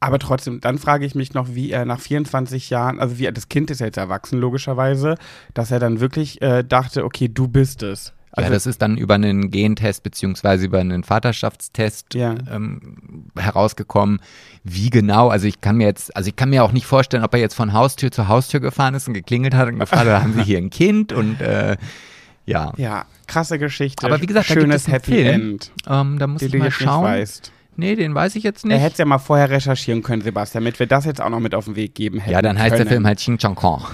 [0.00, 3.30] Aber trotzdem, dann frage ich mich noch, wie er nach 24 Jahren, also wie er,
[3.30, 5.14] das Kind ist ja jetzt erwachsen logischerweise,
[5.54, 8.12] dass er dann wirklich äh, dachte, okay, du bist es.
[8.34, 12.34] Also, ja, das ist dann über einen Gentest beziehungsweise über einen Vaterschaftstest Ja.
[12.50, 14.20] ähm, herausgekommen.
[14.64, 15.28] Wie genau?
[15.28, 17.54] Also ich kann mir jetzt, also ich kann mir auch nicht vorstellen, ob er jetzt
[17.54, 20.58] von Haustür zu Haustür gefahren ist und geklingelt hat und gefragt hat, haben Sie hier
[20.58, 21.12] ein Kind?
[21.12, 21.76] Und äh,
[22.46, 24.06] ja, ja, krasse Geschichte.
[24.06, 27.04] Aber wie gesagt, schönes Happy Film, End, ähm, da muss ich mal schauen.
[27.04, 27.52] nicht weißt.
[27.76, 28.80] Nee, den weiß ich jetzt Er nicht.
[28.80, 31.54] hätte es ja mal vorher recherchieren können, Sebastian, damit wir das jetzt auch noch mit
[31.54, 32.84] auf den Weg geben hätten Ja, dann heißt können.
[32.84, 33.84] der Film halt Ching Chong Kong.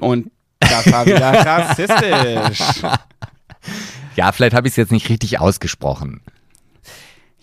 [0.00, 2.82] Und das war wieder rassistisch.
[4.14, 6.20] Ja, vielleicht habe ich es jetzt nicht richtig ausgesprochen.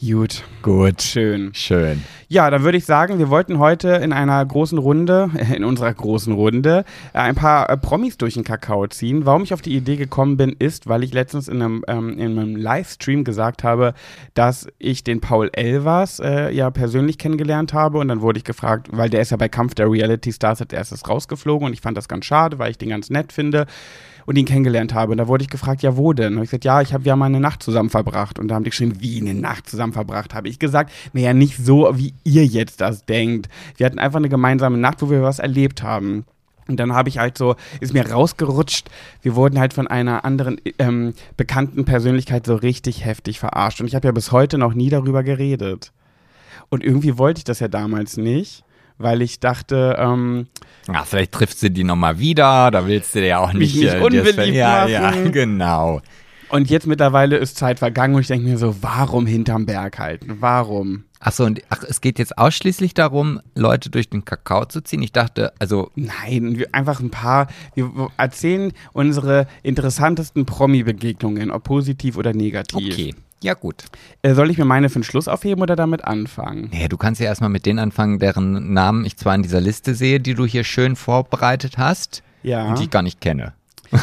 [0.01, 1.01] Gut, Gut.
[1.01, 1.53] schön.
[1.53, 2.03] Schön.
[2.29, 6.31] Ja, dann würde ich sagen, wir wollten heute in einer großen Runde, in unserer großen
[6.31, 9.25] Runde, äh, ein paar äh, Promis durch den Kakao ziehen.
[9.25, 12.39] Warum ich auf die Idee gekommen bin, ist, weil ich letztens in einem, ähm, in
[12.39, 13.93] einem Livestream gesagt habe,
[14.35, 17.97] dass ich den Paul Elvers äh, ja persönlich kennengelernt habe.
[17.97, 20.71] Und dann wurde ich gefragt, weil der ist ja bei Kampf der Reality Stars als
[20.71, 23.65] erstes rausgeflogen und ich fand das ganz schade, weil ich den ganz nett finde
[24.29, 25.11] und ihn kennengelernt habe.
[25.11, 26.37] Und da wurde ich gefragt, ja, wo denn?
[26.37, 28.37] Und ich gesagt, ja, ich habe ja mal eine Nacht zusammen verbracht.
[28.37, 30.35] Und da haben die geschrieben, wie eine Nacht zusammen verbracht?
[30.35, 33.49] Habe ich gesagt, naja, nicht so, wie ihr jetzt das denkt.
[33.77, 36.25] Wir hatten einfach eine gemeinsame Nacht, wo wir was erlebt haben.
[36.67, 38.91] Und dann habe ich halt so, ist mir rausgerutscht,
[39.23, 43.81] wir wurden halt von einer anderen ähm, bekannten Persönlichkeit so richtig heftig verarscht.
[43.81, 45.91] Und ich habe ja bis heute noch nie darüber geredet.
[46.69, 48.63] Und irgendwie wollte ich das ja damals nicht,
[48.99, 50.47] weil ich dachte, ähm,
[50.87, 53.99] Ja, vielleicht triffst du die nochmal wieder, da willst du ja auch nicht, nicht äh,
[53.99, 55.31] unbeliebt ja, ja, machen.
[55.31, 56.01] genau.
[56.49, 60.37] Und jetzt mittlerweile ist Zeit vergangen und ich denke mir so, warum hinterm Berg halten?
[60.39, 61.05] Warum?
[61.19, 65.03] Achso, und ach, es geht jetzt ausschließlich darum, Leute durch den Kakao zu ziehen.
[65.03, 72.17] Ich dachte, also, Nein, wir einfach ein paar, wir erzählen unsere interessantesten Promi-Begegnungen, ob positiv
[72.17, 72.93] oder negativ.
[72.93, 73.15] okay.
[73.41, 73.85] Ja, gut.
[74.21, 76.69] Äh, soll ich mir meine für den Schluss aufheben oder damit anfangen?
[76.73, 79.95] Naja, du kannst ja erstmal mit denen anfangen, deren Namen ich zwar in dieser Liste
[79.95, 82.67] sehe, die du hier schön vorbereitet hast Ja.
[82.69, 83.53] und die ich gar nicht kenne.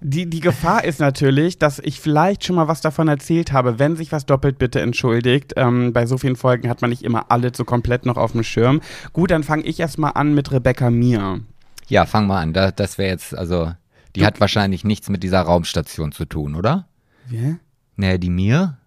[0.00, 3.78] Die, die Gefahr ist natürlich, dass ich vielleicht schon mal was davon erzählt habe.
[3.78, 5.54] Wenn sich was doppelt, bitte entschuldigt.
[5.56, 8.42] Ähm, bei so vielen Folgen hat man nicht immer alle so komplett noch auf dem
[8.42, 8.82] Schirm.
[9.14, 11.40] Gut, dann fange ich erstmal an mit Rebecca Mir.
[11.88, 12.52] Ja, fang mal an.
[12.52, 13.72] Da, das wäre jetzt, also,
[14.14, 16.86] die hat wahrscheinlich nichts mit dieser Raumstation zu tun, oder?
[17.26, 17.56] Wer?
[17.96, 18.78] Naja, die mir?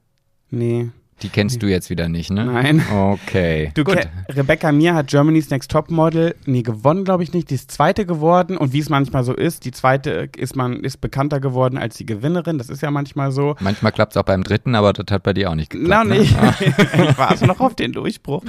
[0.52, 0.92] Nee.
[1.22, 2.46] Die kennst du jetzt wieder nicht, ne?
[2.46, 2.82] Nein.
[2.92, 3.72] Okay.
[3.74, 4.08] Du, Gut.
[4.30, 7.50] Rebecca Mir hat Germany's Next Top Model, nee, gewonnen, glaube ich nicht.
[7.50, 11.02] Die ist zweite geworden und wie es manchmal so ist, die zweite ist man ist
[11.02, 12.58] bekannter geworden als die Gewinnerin.
[12.58, 13.56] Das ist ja manchmal so.
[13.60, 16.20] Manchmal klappt es auch beim dritten, aber das hat bei dir auch nicht Na, geklappt.
[16.20, 16.42] nicht.
[16.42, 17.10] Ne?
[17.10, 18.44] ich warte noch auf den Durchbruch.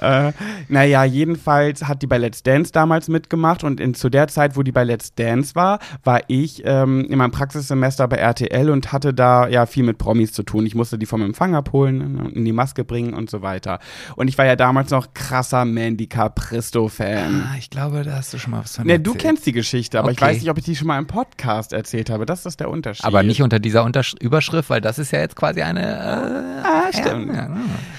[0.00, 0.32] Äh,
[0.68, 4.62] naja, jedenfalls hat die bei Let's Dance damals mitgemacht und in, zu der Zeit, wo
[4.62, 9.12] die bei Let's Dance war, war ich ähm, in meinem Praxissemester bei RTL und hatte
[9.12, 10.66] da ja viel mit Promis zu tun.
[10.66, 13.78] Ich musste die vom Empfang abholen, in die Maske bringen und so weiter.
[14.16, 17.42] Und ich war ja damals noch krasser Mandy Capristo-Fan.
[17.52, 19.22] Ah, ich glaube, da hast du schon mal was von Ne, du erzählt.
[19.24, 20.26] kennst die Geschichte, aber ich Okay.
[20.32, 22.26] weiß nicht, ob ich die schon mal im Podcast erzählt habe.
[22.26, 23.04] Das ist der Unterschied.
[23.04, 25.82] Aber nicht unter dieser Untersch Überschrift, weil das ist ja jetzt quasi eine.
[25.82, 27.28] Äh, Ah, stimmt.
[27.34, 27.56] Ja, ja.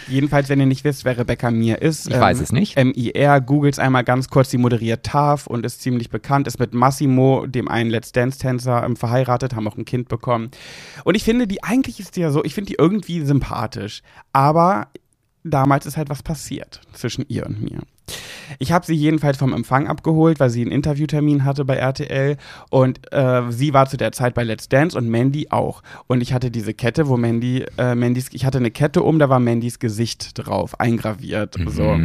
[0.08, 2.08] Jedenfalls, wenn ihr nicht wisst, wer Rebecca Mir ist.
[2.08, 2.78] Ich weiß es nicht.
[2.78, 7.46] MIR, googles einmal ganz kurz, die moderiert TAF und ist ziemlich bekannt, ist mit Massimo,
[7.46, 10.52] dem einen Let's Dance-Tänzer, ähm, verheiratet, haben auch ein Kind bekommen.
[11.04, 14.02] Und ich finde, die eigentlich ist die ja so, ich finde die irgendwie sympathisch.
[14.34, 14.88] Aber
[15.44, 17.82] damals ist halt was passiert zwischen ihr und mir.
[18.60, 22.38] Ich habe sie jedenfalls vom Empfang abgeholt, weil sie einen Interviewtermin hatte bei RTL
[22.70, 25.84] und äh, sie war zu der Zeit bei Let's Dance und Mandy auch.
[26.08, 29.30] Und ich hatte diese Kette, wo Mandy, äh, Mandys, ich hatte eine Kette um, da
[29.30, 31.56] war Mandys Gesicht drauf, eingraviert.
[31.68, 31.98] So.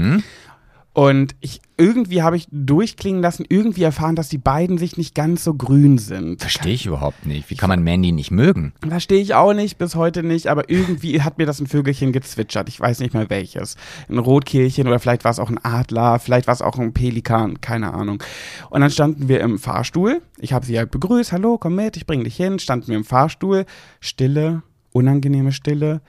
[0.95, 5.43] Und ich irgendwie habe ich durchklingen lassen, irgendwie erfahren, dass die beiden sich nicht ganz
[5.43, 6.41] so grün sind.
[6.41, 7.49] Verstehe ich überhaupt nicht.
[7.49, 8.75] Wie kann man Mandy nicht mögen?
[8.87, 12.69] Verstehe ich auch nicht, bis heute nicht, aber irgendwie hat mir das ein Vögelchen gezwitschert.
[12.69, 13.77] Ich weiß nicht mehr welches.
[14.11, 17.63] Ein Rotkehlchen oder vielleicht war es auch ein Adler, vielleicht war es auch ein Pelikan,
[17.63, 18.23] keine Ahnung.
[18.69, 20.21] Und dann standen wir im Fahrstuhl.
[20.39, 22.59] Ich habe sie halt begrüßt, hallo, komm mit, ich bringe dich hin.
[22.59, 23.65] Standen wir im Fahrstuhl,
[24.01, 26.03] Stille, unangenehme Stille.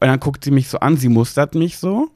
[0.00, 2.08] Und dann guckt sie mich so an, sie mustert mich so.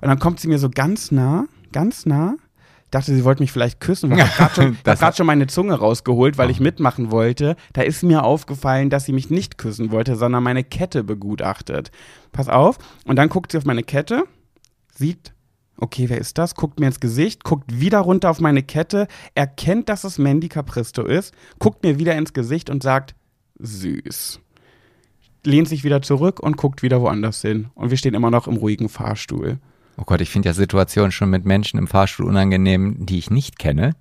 [0.00, 2.36] Und dann kommt sie mir so ganz nah, ganz nah.
[2.84, 5.74] Ich dachte, sie wollte mich vielleicht küssen, weil ich gerade schon, hab schon meine Zunge
[5.74, 7.56] rausgeholt, weil ich mitmachen wollte.
[7.74, 11.90] Da ist mir aufgefallen, dass sie mich nicht küssen wollte, sondern meine Kette begutachtet.
[12.32, 12.78] Pass auf.
[13.04, 14.24] Und dann guckt sie auf meine Kette,
[14.94, 15.34] sieht,
[15.76, 16.54] okay, wer ist das?
[16.54, 21.04] Guckt mir ins Gesicht, guckt wieder runter auf meine Kette, erkennt, dass es Mandy Capristo
[21.04, 23.14] ist, guckt mir wieder ins Gesicht und sagt,
[23.58, 24.40] süß.
[25.44, 27.68] Lehnt sich wieder zurück und guckt wieder woanders hin.
[27.74, 29.58] Und wir stehen immer noch im ruhigen Fahrstuhl.
[29.98, 33.58] Oh Gott, ich finde ja Situationen schon mit Menschen im Fahrstuhl unangenehm, die ich nicht
[33.58, 33.96] kenne.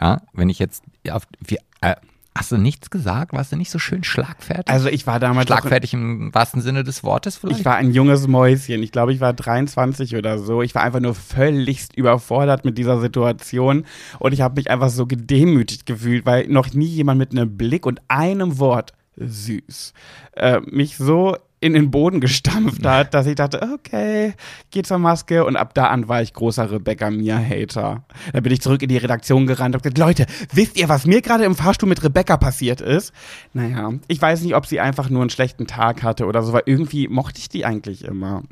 [0.00, 1.96] Ja, wenn ich jetzt auf, wie, äh,
[2.36, 3.32] hast du nichts gesagt?
[3.32, 4.68] Warst du nicht so schön schlagfertig?
[4.68, 5.46] Also ich war damals.
[5.46, 7.60] Schlagfertig im wahrsten Sinne des Wortes vielleicht?
[7.60, 8.82] Ich war ein junges Mäuschen.
[8.82, 10.62] Ich glaube, ich war 23 oder so.
[10.62, 13.84] Ich war einfach nur völligst überfordert mit dieser Situation.
[14.18, 17.86] Und ich habe mich einfach so gedemütigt gefühlt, weil noch nie jemand mit einem Blick
[17.86, 19.92] und einem Wort süß
[20.34, 24.34] äh, mich so in den Boden gestampft hat, dass ich dachte, okay,
[24.70, 25.44] geh zur Maske.
[25.44, 28.04] Und ab da an war ich großer Rebecca Mir-Hater.
[28.32, 31.22] Dann bin ich zurück in die Redaktion gerannt und gesagt, Leute, wisst ihr, was mir
[31.22, 33.12] gerade im Fahrstuhl mit Rebecca passiert ist?
[33.54, 36.62] Naja, ich weiß nicht, ob sie einfach nur einen schlechten Tag hatte oder so, weil
[36.66, 38.42] irgendwie mochte ich die eigentlich immer.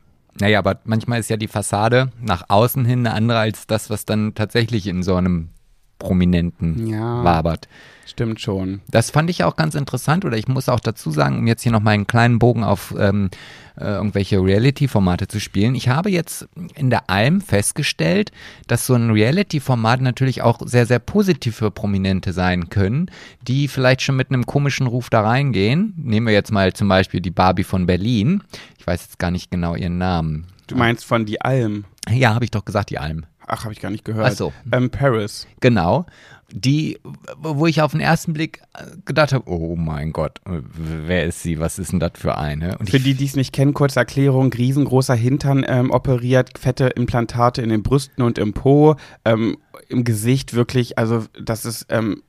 [0.41, 4.05] Naja, aber manchmal ist ja die Fassade nach außen hin eine andere als das, was
[4.05, 5.51] dann tatsächlich in so einem
[5.99, 7.23] Prominenten Ja.
[7.23, 7.69] wabert.
[8.07, 8.81] Stimmt schon.
[8.91, 11.73] Das fand ich auch ganz interessant oder ich muss auch dazu sagen, um jetzt hier
[11.73, 13.31] nochmal einen kleinen Bogen auf ähm,
[13.77, 15.75] äh, irgendwelche Reality-Formate zu spielen.
[15.75, 18.31] Ich habe jetzt in der Alm festgestellt,
[18.67, 23.11] dass so ein Reality-Format natürlich auch sehr, sehr positiv für Prominente sein können,
[23.43, 25.95] die vielleicht schon mit einem komischen Ruf da reingehen.
[25.97, 28.43] Nehmen wir jetzt mal zum Beispiel die Barbie von Berlin.
[28.79, 30.47] Ich weiß jetzt gar nicht genau ihren Namen.
[30.67, 31.85] Du meinst von die Alm.
[32.09, 33.27] Ja, habe ich doch gesagt, die Alm.
[33.47, 34.33] Ach, habe ich gar nicht gehört.
[34.33, 34.53] Ach so.
[34.73, 35.47] Ähm, Paris.
[35.61, 36.07] Genau.
[36.57, 37.01] Die,
[37.37, 38.63] wo ich auf den ersten Blick
[39.05, 41.59] gedacht habe, oh mein Gott, wer ist sie?
[41.59, 42.79] Was ist denn das für eine?
[42.79, 47.61] Und Für die, die es nicht kennen, kurze Erklärung, riesengroßer Hintern ähm, operiert, fette Implantate
[47.61, 49.57] in den Brüsten und im Po, ähm,
[49.89, 52.23] im Gesicht wirklich, also das ist ähm,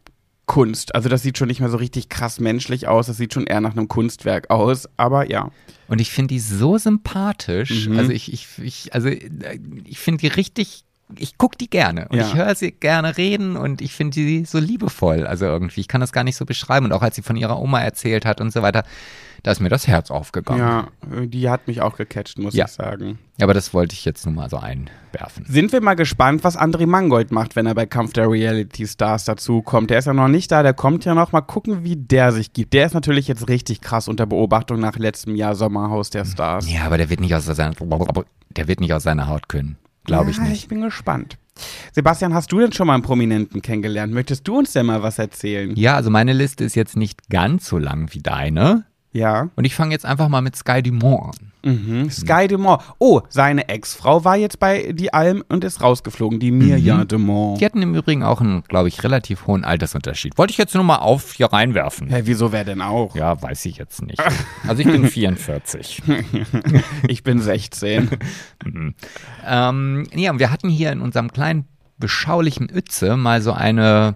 [0.47, 0.95] Kunst.
[0.95, 3.61] Also das sieht schon nicht mehr so richtig krass menschlich aus, das sieht schon eher
[3.61, 5.51] nach einem Kunstwerk aus, aber ja.
[5.87, 7.89] und ich finde die so sympathisch.
[7.89, 7.99] Mhm.
[7.99, 10.84] Also ich, ich, ich, also äh, ich finde die richtig.
[11.17, 12.25] Ich gucke die gerne und Ja.
[12.27, 15.27] ich höre sie gerne reden und ich finde die so liebevoll.
[15.27, 16.85] Also irgendwie, ich kann das gar nicht so beschreiben.
[16.87, 18.83] Und auch als sie von ihrer Oma erzählt hat und so weiter,
[19.43, 20.59] da ist mir das Herz aufgegangen.
[20.59, 20.87] Ja,
[21.27, 22.65] die hat mich auch gecatcht, muss Ja.
[22.65, 23.19] ich sagen.
[23.39, 25.45] Aber das wollte ich jetzt nur mal so einwerfen.
[25.47, 29.25] Sind wir mal gespannt, was André Mangold macht, wenn er bei Kampf der Reality Stars
[29.25, 29.91] dazu kommt.
[29.91, 31.31] Der ist ja noch nicht da, der kommt ja noch.
[31.31, 32.73] Mal gucken, wie der sich gibt.
[32.73, 36.67] Der ist natürlich jetzt richtig krass unter Beobachtung nach letztem Jahr Sommerhaus der Stars.
[36.71, 37.73] Ja, aber der wird nicht aus seiner,
[38.57, 39.77] der wird nicht aus seiner Haut können.
[40.05, 40.63] Glaube ich ja, nicht.
[40.63, 41.37] Ich bin gespannt.
[41.93, 44.13] Sebastian, hast du denn schon mal einen Prominenten kennengelernt?
[44.13, 45.75] Möchtest du uns denn mal was erzählen?
[45.75, 48.85] Ja, also meine Liste ist jetzt nicht ganz so lang wie deine.
[49.15, 49.49] Ja.
[49.55, 51.71] Und ich fange jetzt einfach mal mit Sky Dumont an.
[51.71, 52.11] Mhm.
[52.11, 52.81] Sky Dumont.
[52.99, 57.61] Oh, seine Ex-Frau war jetzt bei die Alm und ist rausgeflogen, die Mirja Dumont.
[57.61, 60.37] Die hatten im Übrigen auch einen, glaube ich, relativ hohen Altersunterschied.
[60.37, 62.09] Wollte ich jetzt nur mal auf hier reinwerfen.
[62.09, 63.15] Hä, wieso wer denn auch?
[63.15, 64.21] Ja, weiß ich jetzt nicht.
[64.67, 66.03] Also ich bin 44.
[67.07, 68.09] Ich bin 16.
[69.45, 71.65] ähm, ja, und wir hatten hier in unserem kleinen
[71.97, 74.15] beschaulichen Ütze mal so eine,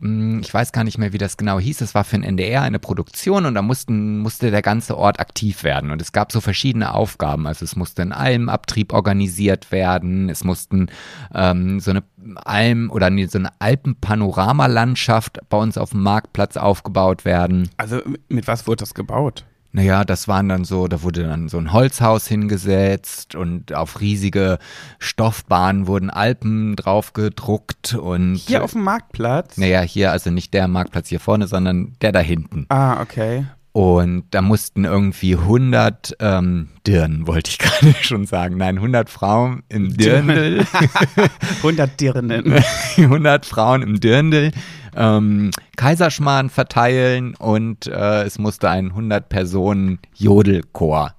[0.00, 2.78] ich weiß gar nicht mehr, wie das genau hieß, es war für den NDR eine
[2.78, 6.94] Produktion und da mussten, musste der ganze Ort aktiv werden und es gab so verschiedene
[6.94, 10.88] Aufgaben, also es musste ein Almabtrieb organisiert werden, es mussten
[11.34, 12.04] ähm, so eine
[12.36, 17.70] Alm oder nee, so eine Alpenpanoramalandschaft bei uns auf dem Marktplatz aufgebaut werden.
[17.76, 19.44] Also mit was wurde das gebaut?
[19.72, 24.58] Naja, das waren dann so, da wurde dann so ein Holzhaus hingesetzt und auf riesige
[24.98, 29.58] Stoffbahnen wurden Alpen drauf gedruckt und Hier auf dem Marktplatz?
[29.58, 32.66] naja, hier, also nicht der Marktplatz hier vorne, sondern der da hinten.
[32.70, 33.44] Ah, okay.
[33.72, 38.56] Und da mussten irgendwie 100 ähm, Dirnen, wollte ich gerade schon sagen.
[38.56, 40.64] Nein, 100 Frauen im Dirndl.
[41.58, 42.54] 100 Dirnen.
[42.96, 44.52] 100 Frauen im Dirndl
[44.96, 51.14] ähm, Kaiserschmarrn verteilen und äh, es musste ein 100 Personen Jodelchor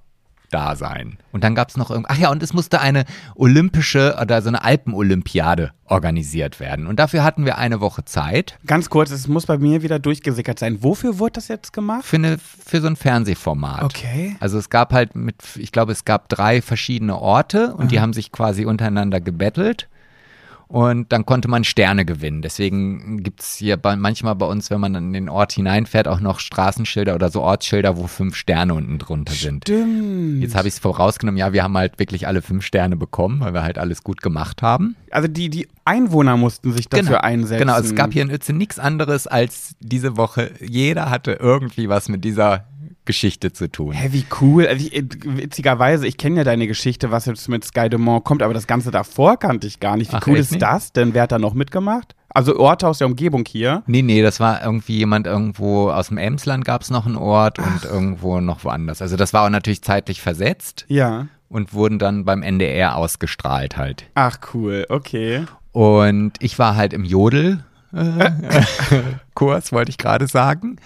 [0.50, 1.18] da sein.
[1.32, 4.48] Und dann gab es noch irgend ach ja, und es musste eine olympische oder so
[4.48, 6.86] eine Alpenolympiade organisiert werden.
[6.86, 10.58] Und dafür hatten wir eine Woche Zeit Ganz kurz, es muss bei mir wieder durchgesickert
[10.58, 10.82] sein.
[10.82, 12.04] Wofür wurde das jetzt gemacht?
[12.04, 13.84] für, eine, für so ein Fernsehformat.
[13.84, 14.36] Okay.
[14.40, 18.12] Also es gab halt mit, ich glaube, es gab drei verschiedene Orte und die haben
[18.12, 19.88] sich quasi untereinander gebettelt.
[20.70, 22.42] Und dann konnte man Sterne gewinnen.
[22.42, 26.38] Deswegen gibt's hier bei, manchmal bei uns, wenn man in den Ort hineinfährt, auch noch
[26.38, 29.64] Straßenschilder oder so Ortsschilder, wo fünf Sterne unten drunter sind.
[29.64, 30.40] Stimmt.
[30.40, 33.52] Jetzt habe ich es vorausgenommen, ja, wir haben halt wirklich alle fünf Sterne bekommen, weil
[33.52, 34.94] wir halt alles gut gemacht haben.
[35.10, 37.66] Also die, die Einwohner mussten sich dafür einsetzen.
[37.66, 40.52] Genau, es gab hier in Uetze nichts anderes als diese Woche.
[40.60, 42.66] Jeder hatte irgendwie was mit dieser
[43.10, 43.92] Geschichte zu tun.
[43.92, 44.66] Hä, wie cool.
[44.66, 48.42] Also ich, äh, witzigerweise, ich kenne ja deine Geschichte, was jetzt mit Sky Dumont kommt,
[48.42, 50.12] aber das Ganze davor kannte ich gar nicht.
[50.12, 50.62] Wie Ach, cool ist nicht?
[50.62, 51.12] das denn?
[51.14, 52.14] Wer hat da noch mitgemacht?
[52.32, 53.82] Also Orte aus der Umgebung hier.
[53.86, 57.58] Nee, nee, das war irgendwie jemand irgendwo aus dem Emsland gab es noch einen Ort
[57.58, 59.02] und irgendwo noch woanders.
[59.02, 61.26] Also das war auch natürlich zeitlich versetzt Ja.
[61.48, 64.04] und wurden dann beim NDR ausgestrahlt halt.
[64.14, 64.86] Ach, cool.
[64.88, 65.44] Okay.
[65.72, 67.64] Und ich war halt im Jodel.
[67.92, 68.30] Äh,
[69.34, 70.76] Kurs, wollte ich gerade sagen.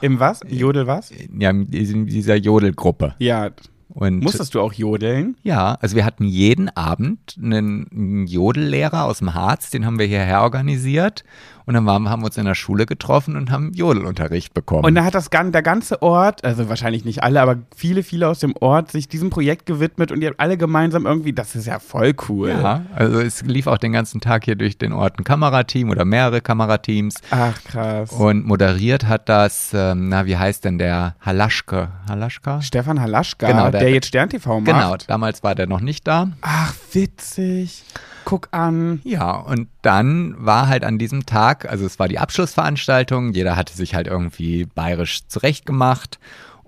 [0.00, 0.40] Im was?
[0.48, 1.12] Jodel was?
[1.38, 3.14] Ja, in dieser Jodelgruppe.
[3.18, 3.50] Ja.
[3.92, 5.36] Und Musstest du auch jodeln?
[5.42, 10.42] ja, also wir hatten jeden Abend einen Jodellehrer aus dem Harz, den haben wir hierher
[10.42, 11.24] organisiert.
[11.70, 14.84] Und dann waren, haben wir uns in der Schule getroffen und haben Jodelunterricht bekommen.
[14.84, 18.40] Und da hat das der ganze Ort, also wahrscheinlich nicht alle, aber viele, viele aus
[18.40, 21.78] dem Ort sich diesem Projekt gewidmet und ihr habt alle gemeinsam irgendwie, das ist ja
[21.78, 22.48] voll cool.
[22.48, 26.04] ja, also es lief auch den ganzen Tag hier durch den Ort ein Kamerateam oder
[26.04, 27.14] mehrere Kamerateams.
[27.30, 28.10] Ach krass.
[28.10, 31.14] Und moderiert hat das, ähm, na, wie heißt denn der?
[31.20, 31.86] Halaschke.
[32.08, 32.62] Halaschka?
[32.62, 34.66] Stefan Halaschka, Genau, der, der- jetzt Stern TV macht.
[34.66, 36.30] Genau, damals war der noch nicht da.
[36.40, 37.84] Ach, witzig.
[38.30, 39.00] Guck an.
[39.04, 43.72] Ja, und dann war halt an diesem Tag, also es war die Abschlussveranstaltung, jeder hatte
[43.74, 46.18] sich halt irgendwie bayerisch zurechtgemacht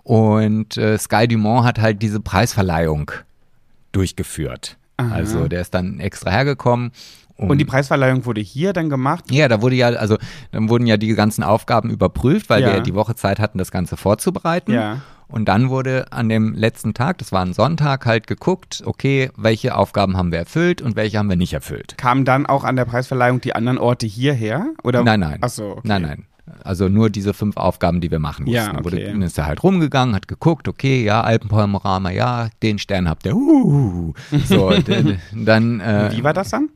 [0.03, 3.13] und äh, Sky Dumont hat halt diese Preisverleihung
[3.93, 4.77] durchgeführt.
[4.97, 5.15] Aha.
[5.15, 6.93] Also der ist dann extra hergekommen.
[7.37, 9.25] Und die Preisverleihung wurde hier dann gemacht?
[9.31, 10.17] ja, da wurde ja, also
[10.53, 12.75] dann wurden ja die ganzen Aufgaben überprüft, weil Ja.
[12.75, 14.73] wir die Woche Zeit hatten, das Ganze vorzubereiten.
[14.73, 15.01] Ja.
[15.33, 19.76] Und dann wurde an dem letzten Tag, das war ein Sonntag, halt geguckt, okay, welche
[19.76, 21.97] Aufgaben haben wir erfüllt und welche haben wir nicht erfüllt.
[21.97, 24.66] Kamen dann auch an der Preisverleihung die anderen Orte hierher?
[24.83, 25.03] Oder?
[25.03, 25.39] Nein, nein.
[25.41, 25.80] Ach so, okay.
[25.85, 26.26] Nein, nein.
[26.64, 28.57] Also nur diese fünf Aufgaben, die wir machen mussten.
[28.57, 29.07] Ja, Dann Wurde, okay.
[29.07, 33.35] dann ist er halt rumgegangen, hat geguckt, okay, ja, Alpenpanorama, ja, den Stern habt ihr.
[33.35, 34.12] Uh,
[34.45, 34.70] so,
[35.33, 35.80] dann.
[35.80, 36.68] Äh, Wie war das dann?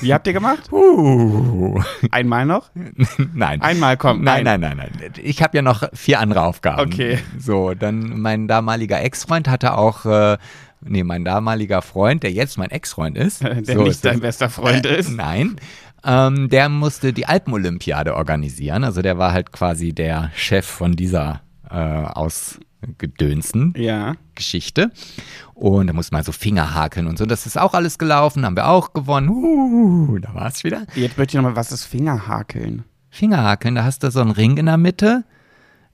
[0.00, 0.70] Wie habt ihr gemacht?
[0.72, 1.80] Uh,
[2.10, 2.70] Einmal noch?
[3.34, 3.60] nein.
[3.60, 4.22] Einmal kommt.
[4.22, 4.90] Nein, nein, nein, nein.
[5.22, 6.80] Ich habe ja noch vier andere Aufgaben.
[6.80, 7.18] Okay.
[7.38, 10.38] So, dann mein damaliger Ex-Freund hatte auch, äh,
[10.80, 13.42] nee, mein damaliger Freund, der jetzt mein Ex-Freund ist.
[13.44, 15.10] Der so, nicht dein das- bester Freund äh, ist.
[15.10, 15.56] Nein.
[16.04, 18.82] Ähm, der musste die Alpenolympiade organisieren.
[18.82, 24.14] Also der war halt quasi der Chef von dieser äh, ausgedönsten Ja.
[24.34, 24.90] Geschichte.
[25.62, 27.24] Und da musste man so Finger hakeln und so.
[27.24, 29.28] Das ist auch alles gelaufen, haben wir auch gewonnen.
[29.28, 30.86] Uh, da war es wieder.
[30.96, 32.82] Jetzt möchte ich nochmal, was ist Fingerhakeln?
[33.10, 35.22] Fingerhakeln, da hast du so einen Ring in der Mitte.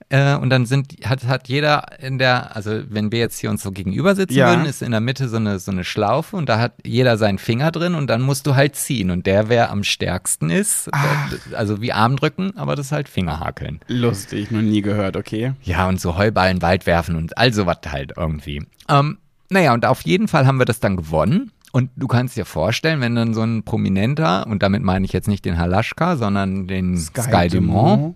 [0.09, 3.61] Äh, und dann sind, hat, hat jeder in der, also wenn wir jetzt hier uns
[3.61, 4.47] so gegenüber sitzen Ja.
[4.49, 7.37] würden, ist in der Mitte so eine, so eine Schlaufe und da hat jeder seinen
[7.37, 9.11] Finger drin und dann musst du halt ziehen.
[9.11, 13.81] Und der, wer am stärksten ist, äh, also wie Armdrücken, aber das ist halt Fingerhakeln.
[13.87, 15.53] Lustig, noch nie gehört, okay.
[15.61, 18.65] Ja, und so Heuballen in den Wald werfen und all sowas halt irgendwie.
[18.87, 21.51] Ähm, naja, und auf jeden Fall haben wir das dann gewonnen.
[21.71, 25.27] Und du kannst dir vorstellen, wenn dann so ein Prominenter, und damit meine ich jetzt
[25.27, 28.15] nicht den Halaschka, sondern den Sky, Dumont,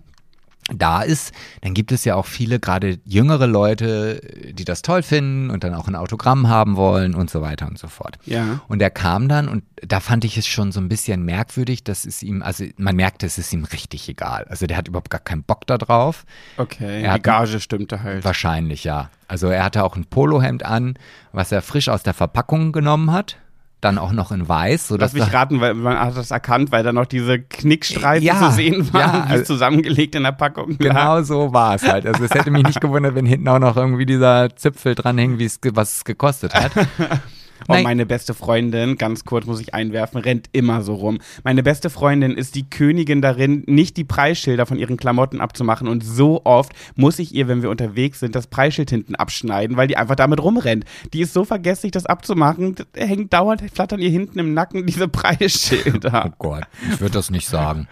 [0.72, 4.20] da ist, dann gibt es ja auch viele, gerade jüngere Leute,
[4.52, 7.78] die das toll finden und dann auch ein Autogramm haben wollen und so weiter und
[7.78, 8.16] so fort.
[8.24, 8.60] Ja.
[8.66, 12.06] Und er kam dann und da fand ich es schon so ein bisschen merkwürdig, dass
[12.06, 14.46] es ihm, also man merkte, es ist ihm richtig egal.
[14.48, 16.24] Also der hat überhaupt gar keinen Bock da drauf.
[16.56, 17.02] Okay.
[17.02, 18.24] Er Die Gage stimmte halt.
[18.24, 19.10] Wahrscheinlich, ja.
[19.28, 20.94] Also er hatte auch ein Polohemd an,
[21.32, 23.36] was er frisch aus der Verpackung genommen hat.
[23.84, 26.82] Dann auch noch in weiß, sodass Lass mich raten, weil man hat das erkannt, weil
[26.82, 30.70] da noch diese Knickstreifen Ja, zu sehen waren, ja, wie also- zusammengelegt in der Packung.
[30.70, 30.78] lag.
[30.78, 32.06] Genau so war es halt.
[32.06, 34.94] Also es hätte mich nicht gewundert, wenn hinten auch noch irgendwie dieser Zipfel
[35.38, 36.72] wie es ge- was es gekostet hat.
[37.66, 37.84] Und Nein.
[37.84, 41.18] meine beste Freundin, ganz kurz muss ich einwerfen, rennt immer so rum.
[41.44, 45.88] Meine beste Freundin ist die Königin darin, nicht die Preisschilder von ihren Klamotten abzumachen.
[45.88, 49.88] Und so oft muss ich ihr, wenn wir unterwegs sind, das Preisschild hinten abschneiden, weil
[49.88, 50.84] die einfach damit rumrennt.
[51.12, 52.74] Die ist so vergesslich, das abzumachen.
[52.74, 56.34] Das hängt dauernd, flattern ihr hinten im Nacken diese Oh Preisschilder.
[56.38, 57.88] Gott, ich würde das nicht sagen.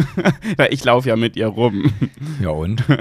[0.56, 1.92] Weil ich laufe ja mit ihr rum.
[2.40, 2.82] Ja und?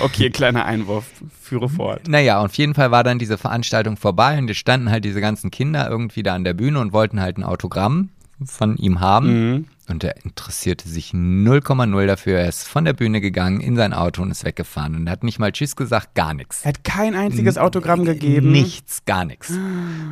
[0.00, 1.06] Okay, kleiner Einwurf.
[1.46, 2.08] Führe fort.
[2.08, 5.50] Naja, auf jeden Fall war dann diese Veranstaltung vorbei und es standen halt diese ganzen
[5.50, 8.10] Kinder irgendwie da an der Bühne und wollten halt ein Autogramm
[8.44, 9.50] von ihm haben.
[9.50, 9.64] Mhm.
[9.88, 12.38] Und er interessierte sich 0,0 dafür.
[12.40, 14.96] Er ist von der Bühne gegangen in sein Auto und ist weggefahren.
[14.96, 16.62] Und er hat nicht mal Tschüss gesagt, gar nichts.
[16.64, 18.50] Er hat kein einziges Autogramm gegeben.
[18.50, 19.52] Nichts, gar nichts.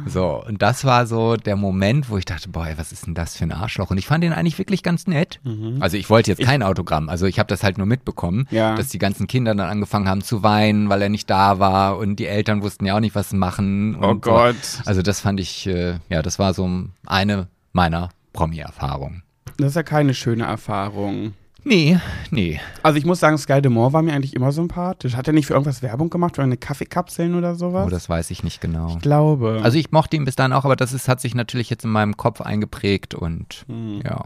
[0.06, 3.14] So, und das war so der Moment, wo ich dachte, boah, ey, was ist denn
[3.14, 3.90] das für ein Arschloch?
[3.90, 5.40] Und ich fand ihn eigentlich wirklich ganz nett.
[5.80, 8.76] Also ich wollte jetzt kein Autogramm, also ich habe das halt nur mitbekommen, Ja.
[8.76, 12.16] dass die ganzen Kinder dann angefangen haben zu weinen, weil er nicht da war und
[12.16, 13.96] die Eltern wussten ja auch nicht, was machen.
[14.00, 14.30] Oh und so.
[14.30, 14.54] Gott.
[14.84, 16.70] Also das fand ich, äh, ja, das war so
[17.06, 19.23] eine meiner Promi-Erfahrungen.
[19.58, 21.34] Das ist ja keine schöne Erfahrung.
[21.66, 21.98] Nee,
[22.30, 22.60] nee.
[22.82, 25.16] Also ich muss sagen, Sky Demore war mir eigentlich immer sympathisch.
[25.16, 27.86] Hat er nicht für irgendwas Werbung gemacht, für eine Kaffeekapseln oder sowas?
[27.86, 28.88] Oh, das weiß ich nicht genau.
[28.88, 29.60] ich glaube.
[29.62, 31.90] Also ich mochte ihn bis dann auch, aber das ist, hat sich natürlich jetzt in
[31.90, 34.02] meinem Kopf eingeprägt und Hm.
[34.04, 34.24] ja.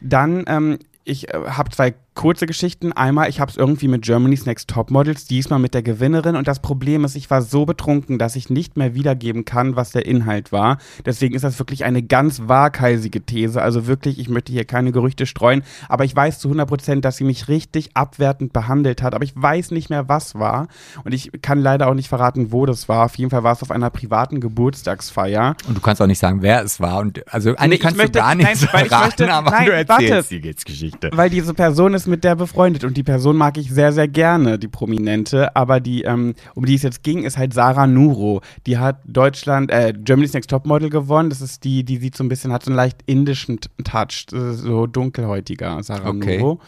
[0.00, 2.92] Dann, ähm, ich äh, habe zwei kurze Geschichten.
[2.92, 6.36] Einmal, ich habe es irgendwie mit Germany's Next Topmodels, diesmal mit der Gewinnerin.
[6.36, 9.92] Und das Problem ist, ich war so betrunken, dass ich nicht mehr wiedergeben kann, was
[9.92, 10.76] der Inhalt war.
[11.06, 13.62] Deswegen ist das wirklich eine ganz waghalsige These.
[13.62, 15.62] Also wirklich, ich möchte hier keine Gerüchte streuen.
[15.88, 19.14] Aber ich weiß zu 100 Prozent, dass sie mich richtig abwertend behandelt hat.
[19.14, 20.68] Aber ich weiß nicht mehr, was war.
[21.04, 23.06] Und ich kann leider auch nicht verraten, wo das war.
[23.06, 25.56] Auf jeden Fall war es auf einer privaten Geburtstagsfeier.
[25.66, 26.98] Und du kannst auch nicht sagen, wer es war.
[27.00, 29.50] Und also eigentlich Nee, kannst möchte- du gar nichts nein, weil ich verraten, möchte- aber
[29.52, 30.40] nein, du erzählst warte.
[30.40, 31.10] die Geschichte.
[31.14, 34.58] Weil diese Person ist mit der befreundet und die Person mag ich sehr, sehr gerne,
[34.58, 35.56] die Prominente.
[35.56, 38.42] Aber die, ähm, um die es jetzt ging, ist halt Sarah Nuro.
[38.66, 41.30] Die hat Deutschland, äh, Germany's Next Topmodel gewonnen.
[41.30, 44.86] Das ist die, die sieht so ein bisschen, hat so einen leicht indischen Touch, so
[44.86, 46.38] dunkelhäutiger Sarah Okay.
[46.38, 46.60] Nuro.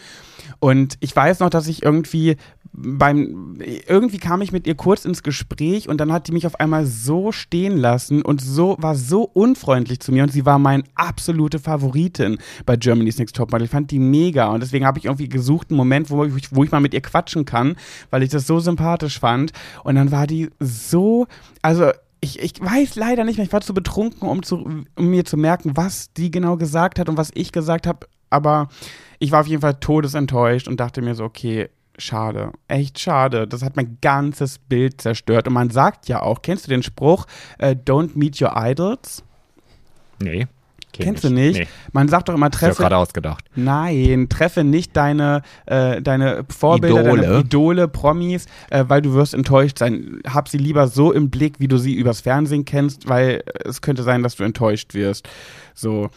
[0.59, 2.37] Und ich weiß noch, dass ich irgendwie
[2.73, 6.59] beim irgendwie kam ich mit ihr kurz ins Gespräch und dann hat die mich auf
[6.59, 10.85] einmal so stehen lassen und so war so unfreundlich zu mir und sie war meine
[10.95, 13.67] absolute Favoritin bei Germany's Next Topmodel.
[13.67, 16.65] Ich fand die mega und deswegen habe ich irgendwie gesucht einen Moment, wo ich, wo
[16.65, 17.77] ich mal mit ihr quatschen kann,
[18.11, 19.53] weil ich das so sympathisch fand
[19.85, 21.27] und dann war die so
[21.61, 21.91] also
[22.23, 25.37] ich, ich weiß leider nicht mehr, ich war zu betrunken, um, zu, um mir zu
[25.37, 28.07] merken, was die genau gesagt hat und was ich gesagt habe.
[28.31, 28.69] Aber
[29.19, 31.69] ich war auf jeden Fall todesenttäuscht und dachte mir so, okay,
[31.99, 33.47] schade, echt schade.
[33.47, 35.47] Das hat mein ganzes Bild zerstört.
[35.49, 37.27] Und man sagt ja auch, kennst du den Spruch,
[37.59, 39.23] äh, don't meet your idols?
[40.21, 40.47] Nee.
[40.93, 41.31] kenn Kennst ich.
[41.31, 41.59] du nicht?
[41.61, 41.69] Nee.
[41.93, 43.45] Man sagt doch immer, treffe, gerade ausgedacht.
[43.55, 47.23] Nein, treffe nicht deine, äh, deine Vorbilder, Idole.
[47.23, 50.21] deine Idole, Promis, äh, weil du wirst enttäuscht sein.
[50.27, 54.03] Hab sie lieber so im Blick, wie du sie übers Fernsehen kennst, weil es könnte
[54.03, 55.29] sein, dass du enttäuscht wirst.
[55.75, 56.11] So.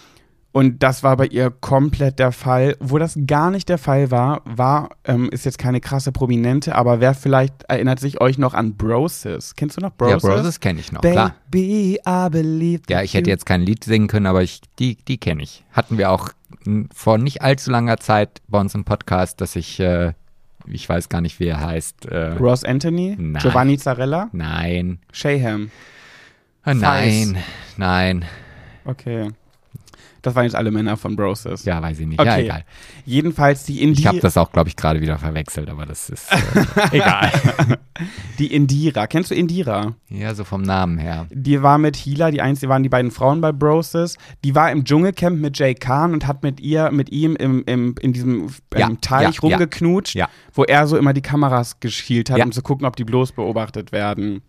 [0.56, 2.78] Und das war bei ihr komplett der Fall.
[2.80, 7.02] Wo das gar nicht der Fall war, war, ähm, ist jetzt keine krasse Prominente, aber
[7.02, 9.56] wer vielleicht erinnert sich euch noch an Broses?
[9.58, 10.22] Kennst du noch Ja, Broses?
[10.22, 11.36] Broses kenne ich noch, klar.
[11.52, 15.18] Baby, I believe Ja, ich hätte jetzt kein Lied singen können, aber ich, die, die
[15.18, 15.66] kenne ich.
[15.74, 16.30] Hatten wir auch
[16.94, 20.14] vor nicht allzu langer Zeit bei uns im Podcast, dass ich, äh,
[20.68, 22.06] ich weiß gar nicht, wie er heißt.
[22.06, 23.42] Äh, Ross Anthony, Nein.
[23.42, 25.00] Giovanni Zarella, nein.
[25.12, 25.70] Shayham.
[26.64, 27.40] Ah, nein,
[27.76, 28.24] nein.
[28.86, 29.32] Okay.
[30.26, 31.66] Das waren jetzt alle Männer von Broses.
[31.66, 32.20] Ja, weiß ich nicht.
[32.24, 32.46] Ja, Okay.
[32.46, 32.66] egal.
[33.06, 36.32] Jedenfalls die Indira, Ich habe das auch, glaube ich, gerade wieder verwechselt, aber das ist
[36.32, 36.38] äh,
[36.98, 37.32] egal.
[38.40, 39.08] die Indira.
[39.08, 39.94] Kennst du Indira?
[40.10, 41.28] Ja, so vom Namen her.
[41.32, 44.18] Die war mit Hila, die einzige waren die beiden Frauen bei Broses.
[44.44, 47.96] Die war im Dschungelcamp mit Jay Khan und hat mit ihr, mit ihm im, im,
[48.02, 49.40] in diesem Ja, ähm, Teich ja, ja.
[49.58, 50.28] rumgeknutscht, Ja.
[50.54, 52.46] wo er so immer die Kameras geschielt hat, Ja.
[52.46, 54.42] um zu gucken, ob die bloß beobachtet werden.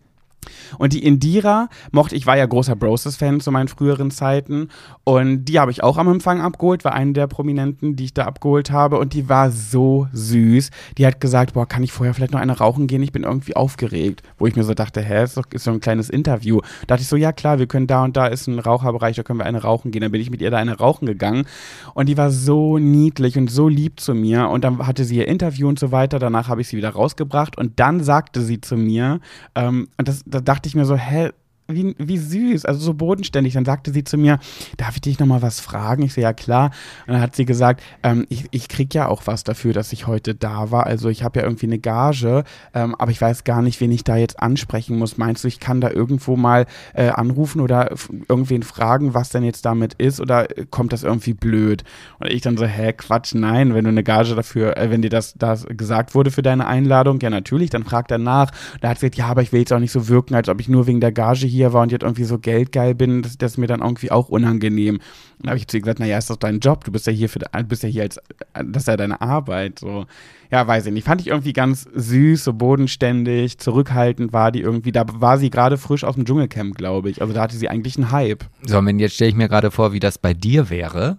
[0.78, 4.68] Und die Indira mochte, ich war ja großer Broses-Fan zu meinen früheren Zeiten
[5.05, 8.24] und die habe ich auch am Empfang abgeholt, war eine der Prominenten, die ich da
[8.24, 10.70] abgeholt habe und die war so süß.
[10.99, 13.03] Die hat gesagt, boah, kann ich vorher vielleicht noch eine rauchen gehen?
[13.03, 14.22] Ich bin irgendwie aufgeregt.
[14.38, 16.61] Wo ich mir so dachte, hä, ist doch ist so ein kleines Interview.
[16.86, 19.22] Da dachte ich so, ja klar, wir können da und da ist ein Raucherbereich, da
[19.22, 20.03] können wir eine rauchen gehen.
[20.03, 21.47] Dann bin ich mit ihr da eine rauchen gegangen
[21.94, 25.28] und die war so niedlich und so lieb zu mir und dann hatte sie ihr
[25.28, 26.18] Interview und so weiter.
[26.18, 29.20] Danach habe ich sie wieder rausgebracht und dann sagte sie zu mir,
[29.55, 31.30] ähm, und das, da dachte ich mir so, hä,
[31.68, 33.54] wie, wie süß, also so bodenständig.
[33.54, 34.38] Dann sagte sie zu mir,
[34.76, 36.02] darf ich dich nochmal was fragen?
[36.02, 36.70] Ich so, ja klar.
[37.06, 40.06] Und dann hat sie gesagt, ähm, ich, ich krieg ja auch was dafür, dass ich
[40.06, 40.86] heute da war.
[40.86, 42.44] Also ich habe ja irgendwie eine Gage,
[42.74, 45.16] ähm, aber ich weiß gar nicht, wen ich da jetzt ansprechen muss.
[45.18, 47.90] Meinst du, ich kann da irgendwo mal äh, anrufen oder
[48.28, 50.20] irgendwen fragen, was denn jetzt damit ist?
[50.20, 51.82] Oder äh, kommt das irgendwie blöd?
[52.20, 55.10] Und ich dann so, hä, Quatsch, nein, wenn du eine Gage dafür, äh, wenn dir
[55.10, 58.52] das, das gesagt wurde für deine Einladung, ja natürlich, dann frag danach.
[58.80, 60.60] Da hat sie gesagt, ja, aber ich will jetzt auch nicht so wirken, als ob
[60.60, 63.22] ich nur wegen der Gage hier war und jetzt irgendwie so geldgeil bin.
[63.22, 64.96] Das, das ist mir dann irgendwie auch unangenehm.
[64.96, 65.02] Und
[65.38, 67.28] dann habe ich zu ihr gesagt, naja, ist doch dein Job, du bist ja hier
[67.28, 68.20] für, bist ja hier als,
[68.54, 70.07] das ist ja deine Arbeit, so.
[70.50, 71.04] Ja, weiß ich nicht.
[71.04, 74.92] Fand ich irgendwie ganz süß, so bodenständig, zurückhaltend war die irgendwie.
[74.92, 77.20] Da war sie gerade frisch aus dem Dschungelcamp, glaube ich.
[77.20, 78.44] Also da hatte sie eigentlich einen Hype.
[78.62, 81.18] So, und jetzt stelle ich mir gerade vor, wie das bei dir wäre.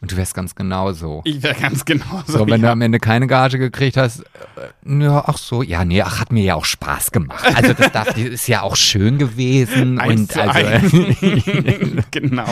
[0.00, 1.22] Und du wärst ganz genau so.
[1.24, 5.24] Ich wäre ganz genau So, wenn du am Ende keine Gage gekriegt hast, äh, ja,
[5.26, 7.44] ach so, ja, nee, ach, hat mir ja auch Spaß gemacht.
[7.56, 10.60] Also das darf, ist ja auch schön gewesen und also
[12.12, 12.46] genau.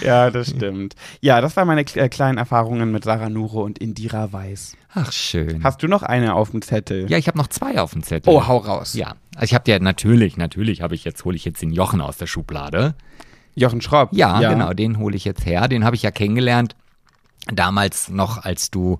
[0.00, 0.94] ja, das stimmt.
[1.20, 4.76] Ja, das waren meine äh, kleinen Erfahrungen mit Sarah Nuro und Indira Weiß.
[4.94, 5.62] ach schön.
[5.62, 7.10] Hast du noch eine auf dem Zettel?
[7.10, 8.32] Ja, ich habe noch zwei auf dem Zettel.
[8.32, 8.94] Oh, hau raus.
[8.94, 12.00] Ja, also ich habe dir natürlich, natürlich habe ich jetzt hole ich jetzt den Jochen
[12.00, 12.94] aus der Schublade.
[13.58, 14.10] Jochen Schropp.
[14.12, 15.68] Ja, genau, den hole ich jetzt her.
[15.68, 16.74] Den habe ich ja kennengelernt
[17.52, 18.98] damals noch, als du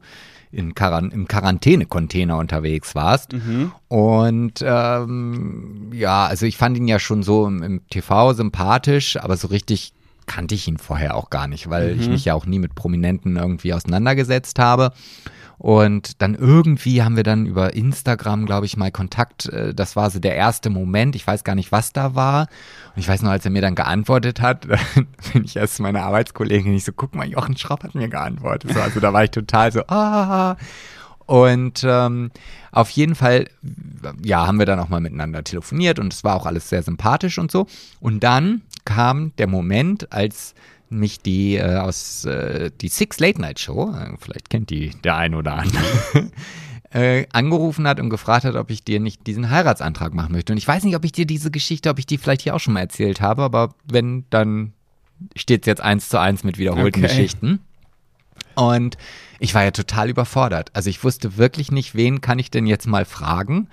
[0.50, 3.34] in Quaran im Quarantäne-Container unterwegs warst.
[3.34, 3.72] Mhm.
[3.88, 9.36] Und ähm, ja, also ich fand ihn ja schon so im, im TV sympathisch, aber
[9.36, 9.92] so richtig
[10.26, 12.00] kannte ich ihn vorher auch gar nicht, weil Mhm.
[12.00, 14.92] ich mich ja auch nie mit Prominenten irgendwie auseinandergesetzt habe.
[15.58, 19.46] Und dann irgendwie haben wir dann über Instagram, glaube ich, mal Kontakt.
[19.46, 21.16] äh, Das war so der erste Moment.
[21.16, 22.42] Ich weiß gar nicht, was da war.
[22.94, 24.68] Und ich weiß noch, als er mir dann geantwortet hat,
[25.32, 28.72] bin ich erst zu meiner Arbeitskollegin ich so, guck mal, Jochen Schrapp hat mir geantwortet.
[28.72, 30.56] So, also da war ich total so, ah.
[31.26, 32.30] Und ähm,
[32.72, 33.48] auf jeden Fall,
[34.24, 37.38] ja, haben wir dann auch mal miteinander telefoniert und es war auch alles sehr sympathisch
[37.38, 37.66] und so.
[38.00, 40.54] Und dann kam der Moment, als
[40.90, 45.16] mich die äh, aus äh, die Six Late Night Show, äh, vielleicht kennt die der
[45.16, 46.30] ein oder andere,
[46.90, 50.52] äh, angerufen hat und gefragt hat, ob ich dir nicht diesen Heiratsantrag machen möchte.
[50.52, 52.60] Und ich weiß nicht, ob ich dir diese Geschichte, ob ich die vielleicht hier auch
[52.60, 54.72] schon mal erzählt habe, aber wenn, dann
[55.36, 57.08] steht es jetzt eins zu eins mit wiederholten Okay.
[57.08, 57.60] Geschichten.
[58.54, 58.96] Und
[59.38, 60.70] ich war ja total überfordert.
[60.74, 63.68] Also ich wusste wirklich nicht, wen kann ich denn jetzt mal fragen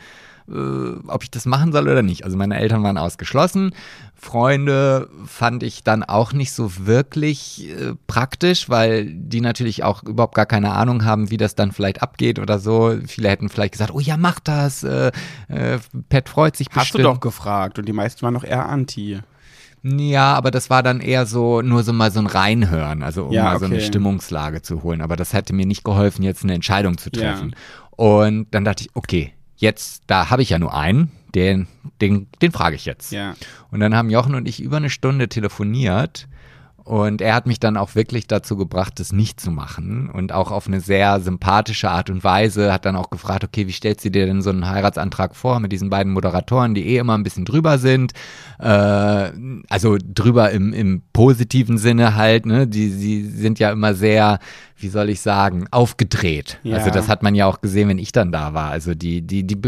[0.47, 2.23] ob ich das machen soll oder nicht.
[2.23, 3.73] Also meine Eltern waren ausgeschlossen.
[4.15, 10.35] Freunde fand ich dann auch nicht so wirklich äh, praktisch, weil die natürlich auch überhaupt
[10.35, 12.95] gar keine Ahnung haben, wie das dann vielleicht abgeht oder so.
[13.07, 14.83] Viele hätten vielleicht gesagt, oh ja, mach das.
[14.83, 15.11] Äh,
[15.47, 15.79] äh,
[16.09, 17.03] Pet freut sich Hast bestimmt.
[17.05, 19.19] du doch gefragt und die meisten waren noch eher anti.
[19.83, 23.33] Ja, aber das war dann eher so, nur so mal so ein Reinhören, also um
[23.33, 23.85] Ja, mal so eine okay.
[23.85, 25.01] Stimmungslage zu holen.
[25.01, 27.21] Aber das hätte mir nicht geholfen, jetzt eine Entscheidung zu Ja.
[27.33, 27.55] treffen.
[27.91, 31.67] Und dann dachte ich, okay, jetzt, da habe ich ja nur einen, den,
[32.01, 33.11] den, den frage ich jetzt.
[33.11, 33.35] Ja.
[33.71, 36.27] Und dann haben Jochen und ich über eine Stunde telefoniert.
[36.85, 40.07] Und er hat mich dann auch wirklich dazu gebracht, das nicht zu machen.
[40.11, 43.71] Und auch auf eine sehr sympathische Art und Weise hat dann auch gefragt, okay, wie
[43.71, 47.17] stellst du dir denn so einen Heiratsantrag vor mit diesen beiden Moderatoren, die eh immer
[47.17, 48.13] ein bisschen drüber sind?
[48.59, 49.31] Äh,
[49.67, 52.67] also drüber im, im positiven Sinne halt, ne?
[52.67, 54.37] Die, sie sind ja immer sehr,
[54.77, 56.59] wie soll ich sagen, aufgedreht.
[56.61, 56.77] Ja.
[56.77, 58.69] Also das hat man ja auch gesehen, wenn ich dann da war.
[58.69, 59.59] Also die, die, die,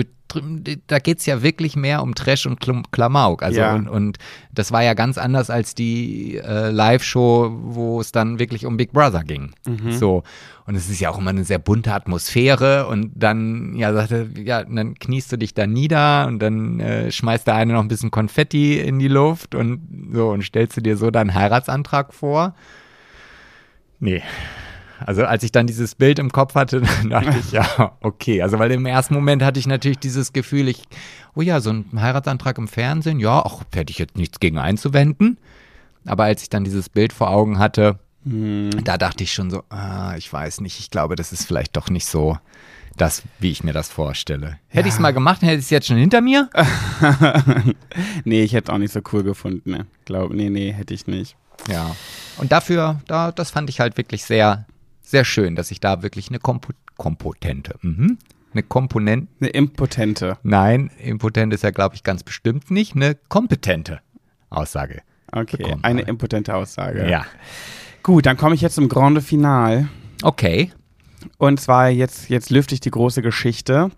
[0.87, 2.59] da geht's ja wirklich mehr um Trash und
[2.91, 3.43] Klamauk.
[3.43, 3.75] Also Ja.
[3.75, 4.17] und, und
[4.51, 8.91] das war ja ganz anders als die äh, Live-Show, wo es dann wirklich um Big
[8.91, 9.51] Brother ging.
[9.91, 10.23] So.
[10.65, 14.63] Und es ist ja auch immer eine sehr bunte Atmosphäre und dann, ja, sagte, ja,
[14.63, 18.11] dann kniest du dich da nieder und dann äh, schmeißt der eine noch ein bisschen
[18.11, 19.79] Konfetti in die Luft und
[20.11, 22.53] so und stellst du dir so deinen Heiratsantrag vor.
[23.99, 24.21] Nee.
[25.05, 28.41] Also als ich dann dieses Bild im Kopf hatte, dachte ich, ja, okay.
[28.41, 30.83] Also weil im ersten Moment hatte ich natürlich dieses Gefühl, ich,
[31.35, 35.37] oh ja, so ein Heiratsantrag im Fernsehen, ja, ach, hätte ich jetzt nichts gegen einzuwenden.
[36.05, 40.15] Aber als ich dann dieses Bild vor Augen hatte, da dachte ich schon so, ah,
[40.17, 42.37] ich weiß nicht, ich glaube, das ist vielleicht doch nicht so
[42.97, 44.57] das, wie ich mir das vorstelle.
[44.67, 46.49] Hätte ich es mal gemacht, hätte ich es jetzt schon hinter mir.
[48.25, 49.71] Nee, ich hätte auch nicht so cool gefunden.
[49.71, 49.85] Ne?
[50.05, 51.37] Glaub, nee, nee, hätte ich nicht.
[51.69, 51.95] Ja.
[52.37, 54.65] Und dafür, da, das fand ich halt wirklich sehr,
[55.07, 58.17] sehr schön, dass ich da wirklich eine Kompo Kompotente, mhm.
[58.53, 60.37] eine Komponente, Eine impotente.
[60.41, 64.01] nein, impotent ist ja, glaube ich, ganz bestimmt nicht, eine kompetente
[64.49, 65.01] Aussage.
[65.31, 67.07] Okay, bekommen eine impotente Aussage.
[67.07, 67.25] Ja.
[68.01, 69.89] Gut, dann komme ich jetzt zum Grande Final.
[70.23, 70.71] Okay.
[71.37, 73.91] Und zwar jetzt, jetzt lüfte ich die große Geschichte.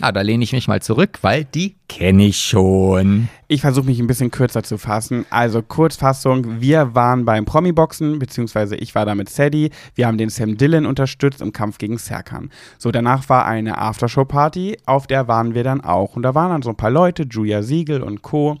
[0.00, 3.28] Ah, da lehne ich mich mal zurück, weil die kenne ich schon.
[3.46, 5.26] Ich versuche mich ein bisschen kürzer zu fassen.
[5.28, 9.70] Also Kurzfassung, wir waren beim Promi-Boxen, beziehungsweise ich war da mit Sadie.
[9.94, 12.50] Wir haben den Sam Dillon unterstützt im Kampf gegen Serkan.
[12.78, 16.16] So, danach war eine Aftershow-Party, auf der waren wir dann auch.
[16.16, 18.56] Und da waren dann so ein paar Leute, Julia Siegel und Co.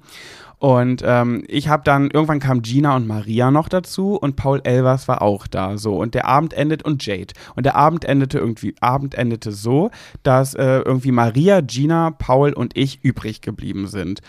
[0.62, 5.08] Und ähm, ich habe dann, irgendwann kam Gina und Maria noch dazu und Paul Elvers
[5.08, 5.76] war auch da.
[5.76, 7.34] So, und der Abend endet und Jade.
[7.56, 9.90] Und der Abend endete irgendwie, Abend endete so,
[10.22, 14.20] dass äh, irgendwie Maria, Gina, Paul und ich übrig geblieben sind.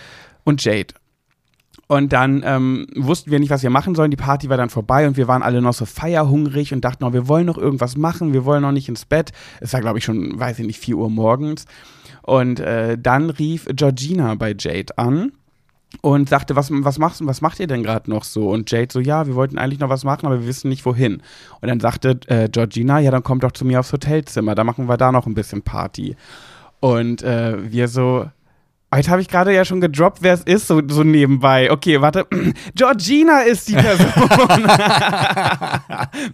[0.43, 0.95] Und Jade.
[1.85, 4.09] Und dann ähm, wussten wir nicht, was wir machen sollen.
[4.09, 7.13] Die Party war dann vorbei und wir waren alle noch so feierhungrig und dachten, oh,
[7.13, 9.33] wir wollen noch irgendwas machen, wir wollen noch nicht ins Bett.
[9.59, 11.65] Es war, glaube ich, schon, weiß ich nicht, 4 Uhr morgens.
[12.23, 15.31] Und äh, dann rief Georgina bei Jade an
[16.01, 18.49] und sagte, was, was, machst, was macht ihr denn gerade noch so?
[18.49, 21.21] Und Jade so, ja, wir wollten eigentlich noch was machen, aber wir wissen nicht wohin.
[21.61, 24.87] Und dann sagte äh, Georgina, ja, dann kommt doch zu mir aufs Hotelzimmer, da machen
[24.87, 26.15] wir da noch ein bisschen Party.
[26.79, 28.25] Und äh, wir so,
[28.95, 31.71] jetzt habe ich gerade ja schon gedroppt, wer es ist, so, so nebenbei.
[31.71, 32.27] Okay, warte,
[32.75, 34.09] Georgina ist die Person.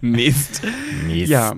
[0.00, 0.62] Mist.
[1.06, 1.30] Mist.
[1.30, 1.54] Ja.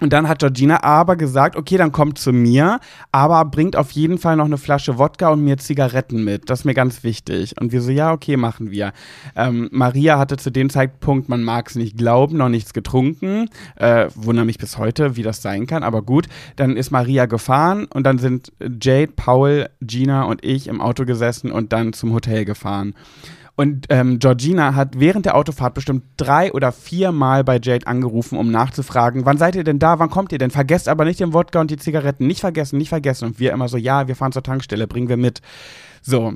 [0.00, 2.78] Und dann hat Georgina aber gesagt, okay, dann kommt zu mir,
[3.10, 6.48] aber bringt auf jeden Fall noch eine Flasche Wodka und mir Zigaretten mit.
[6.48, 7.60] Das ist mir ganz wichtig.
[7.60, 8.92] Und wir so, ja, okay, machen wir.
[9.34, 13.48] Ähm, Maria hatte zu dem Zeitpunkt, man mag es nicht glauben, noch nichts getrunken.
[13.76, 16.28] Äh, wundere mich bis heute, wie das sein kann, aber gut.
[16.54, 21.50] Dann ist Maria gefahren und dann sind Jade, Paul, Gina und ich im Auto gesessen
[21.50, 22.94] und dann zum Hotel gefahren.
[23.58, 28.38] Und ähm, Georgina hat während der Autofahrt bestimmt drei oder vier Mal bei Jade angerufen,
[28.38, 30.52] um nachzufragen, wann seid ihr denn da, wann kommt ihr denn?
[30.52, 32.28] Vergesst aber nicht den Wodka und die Zigaretten.
[32.28, 33.24] Nicht vergessen, nicht vergessen.
[33.24, 35.42] Und wir immer so, ja, wir fahren zur Tankstelle, bringen wir mit.
[36.02, 36.34] So.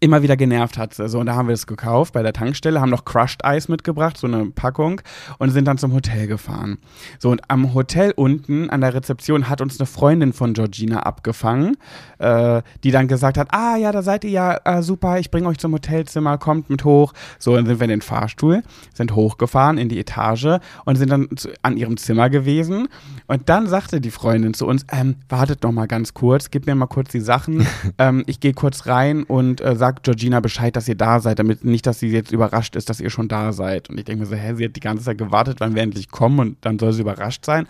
[0.00, 1.08] Immer wieder genervt hat sie.
[1.08, 4.16] So, und da haben wir es gekauft bei der Tankstelle, haben noch Crushed Eis mitgebracht,
[4.16, 5.00] so eine Packung,
[5.38, 6.78] und sind dann zum Hotel gefahren.
[7.18, 11.76] So, und am Hotel unten an der Rezeption hat uns eine Freundin von Georgina abgefangen,
[12.18, 15.48] äh, die dann gesagt hat, ah ja, da seid ihr ja, äh, super, ich bringe
[15.48, 17.12] euch zum Hotelzimmer, kommt mit hoch.
[17.38, 18.62] So, dann sind wir in den Fahrstuhl,
[18.94, 22.88] sind hochgefahren in die Etage und sind dann zu, an ihrem Zimmer gewesen.
[23.26, 26.74] Und dann sagte die Freundin zu uns, ähm, wartet noch mal ganz kurz, gib mir
[26.74, 27.66] mal kurz die Sachen,
[27.98, 31.64] ähm, ich gehe kurz rein und äh, sagt Georgina Bescheid, dass ihr da seid, damit
[31.64, 33.90] nicht, dass sie jetzt überrascht ist, dass ihr schon da seid.
[33.90, 36.08] Und ich denke mir so, hä, sie hat die ganze Zeit gewartet, wann wir endlich
[36.08, 37.66] kommen und dann soll sie überrascht sein.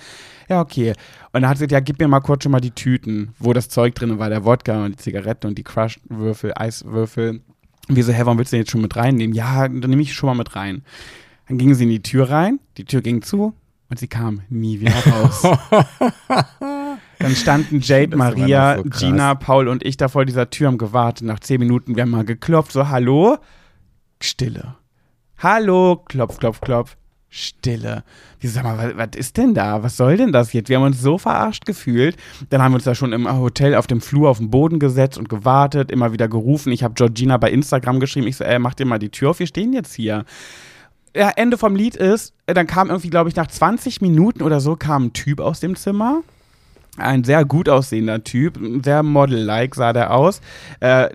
[0.46, 0.90] Ja, okay.
[1.32, 3.54] Und dann hat sie gesagt, ja, gib mir mal kurz schon mal die Tüten, wo
[3.54, 7.40] das Zeug drin war, der Wodka und die Zigarette und die Crushed-Würfel, Eiswürfel.
[7.88, 9.34] Und wir so, hä, warum willst du den jetzt schon mit reinnehmen?
[9.34, 10.84] Ja, dann nehme ich schon mal mit rein.
[11.48, 13.54] Dann ging sie in die Tür rein, die Tür ging zu
[13.88, 15.42] Und sie kam nie wieder raus.
[17.22, 18.82] Dann standen Jade, Maria, so.
[18.84, 21.26] Gina, Paul und ich da vor dieser Tür haben gewartet.
[21.26, 23.38] Nach zehn Minuten, wir haben mal geklopft, so, hallo?
[24.20, 24.74] Stille.
[25.38, 26.96] Hallo, klopf, klopf, klopf.
[27.28, 28.04] Stille.
[28.40, 29.82] Wir sag mal, was, was ist denn da?
[29.82, 30.68] Was soll denn das jetzt?
[30.68, 32.16] Wir haben uns so verarscht gefühlt.
[32.50, 35.16] Dann haben wir uns da schon im Hotel auf dem Flur auf den Boden gesetzt
[35.16, 36.72] und gewartet, immer wieder gerufen.
[36.72, 38.26] Ich habe Georgina bei Instagram geschrieben.
[38.26, 40.24] Ich so, ey, mach dir mal die Tür auf, wir stehen jetzt hier.
[41.16, 44.60] Ja, Ende vom Lied ist, äh, dann kam irgendwie, glaube ich, nach 20 Minuten oder
[44.60, 46.22] so kam ein Typ aus dem Zimmer.
[46.98, 50.40] Ein sehr gut aussehender Typ, sehr Model-like sah der aus.
[50.80, 51.08] Äh,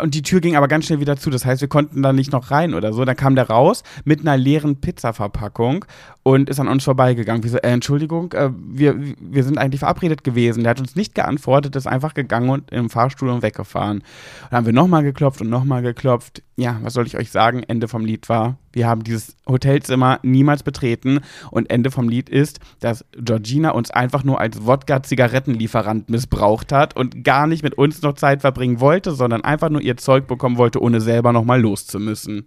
[0.00, 1.30] und die Tür ging aber ganz schnell wieder zu.
[1.30, 3.04] Das heißt, wir konnten da nicht noch rein oder so.
[3.04, 5.84] Dann kam der raus mit einer leeren Pizzaverpackung
[6.24, 7.44] und ist an uns vorbeigegangen.
[7.44, 10.64] Wir so, äh, Entschuldigung, äh, wir, wir sind eigentlich verabredet gewesen.
[10.64, 13.98] Der hat uns nicht geantwortet, ist einfach gegangen und im Fahrstuhl und weggefahren.
[13.98, 14.04] Und
[14.50, 16.42] dann haben wir nochmal geklopft und nochmal geklopft.
[16.56, 17.62] Ja, was soll ich euch sagen?
[17.62, 21.20] Ende vom Lied war, wir haben dieses Hotelzimmer niemals betreten.
[21.50, 27.22] Und Ende vom Lied ist, dass Georgina uns einfach nur als Wodka-Zigarettenlieferant missbraucht hat und
[27.22, 30.80] gar nicht mit uns noch Zeit verbringen wollte, sondern einfach nur ihr Zeug bekommen wollte,
[30.80, 32.46] ohne selber nochmal loszumüssen.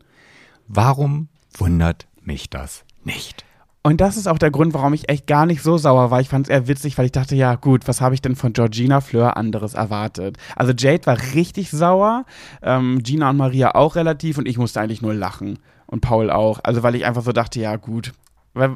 [0.67, 3.46] Warum wundert mich das nicht?
[3.87, 6.19] Und das ist auch der Grund, warum ich echt gar nicht so sauer war.
[6.19, 8.51] Ich fand es eher witzig, weil ich dachte, ja gut, was habe ich denn von
[8.51, 10.35] Georgina Fleur anderes erwartet?
[10.57, 12.25] Also Jade war richtig sauer,
[12.61, 15.59] ähm, Gina und Maria auch relativ und ich musste eigentlich nur lachen.
[15.85, 16.59] Und Paul auch.
[16.63, 18.11] Also weil ich einfach so dachte, ja gut.
[18.53, 18.75] Weil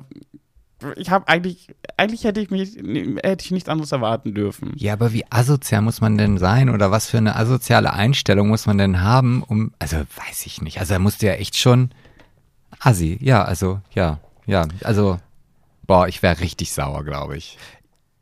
[0.95, 4.72] ich habe eigentlich, eigentlich hätte ich mich, hätte ich nichts anderes erwarten dürfen.
[4.78, 8.66] Ja, aber wie asozial muss man denn sein oder was für eine asoziale Einstellung muss
[8.66, 10.80] man denn haben, um, also weiß ich nicht.
[10.80, 11.89] Also er musste ja echt schon
[12.80, 15.18] assi, ja, also, ja, ja, also,
[15.88, 17.58] boah, ich wäre richtig sauer, glaube ich.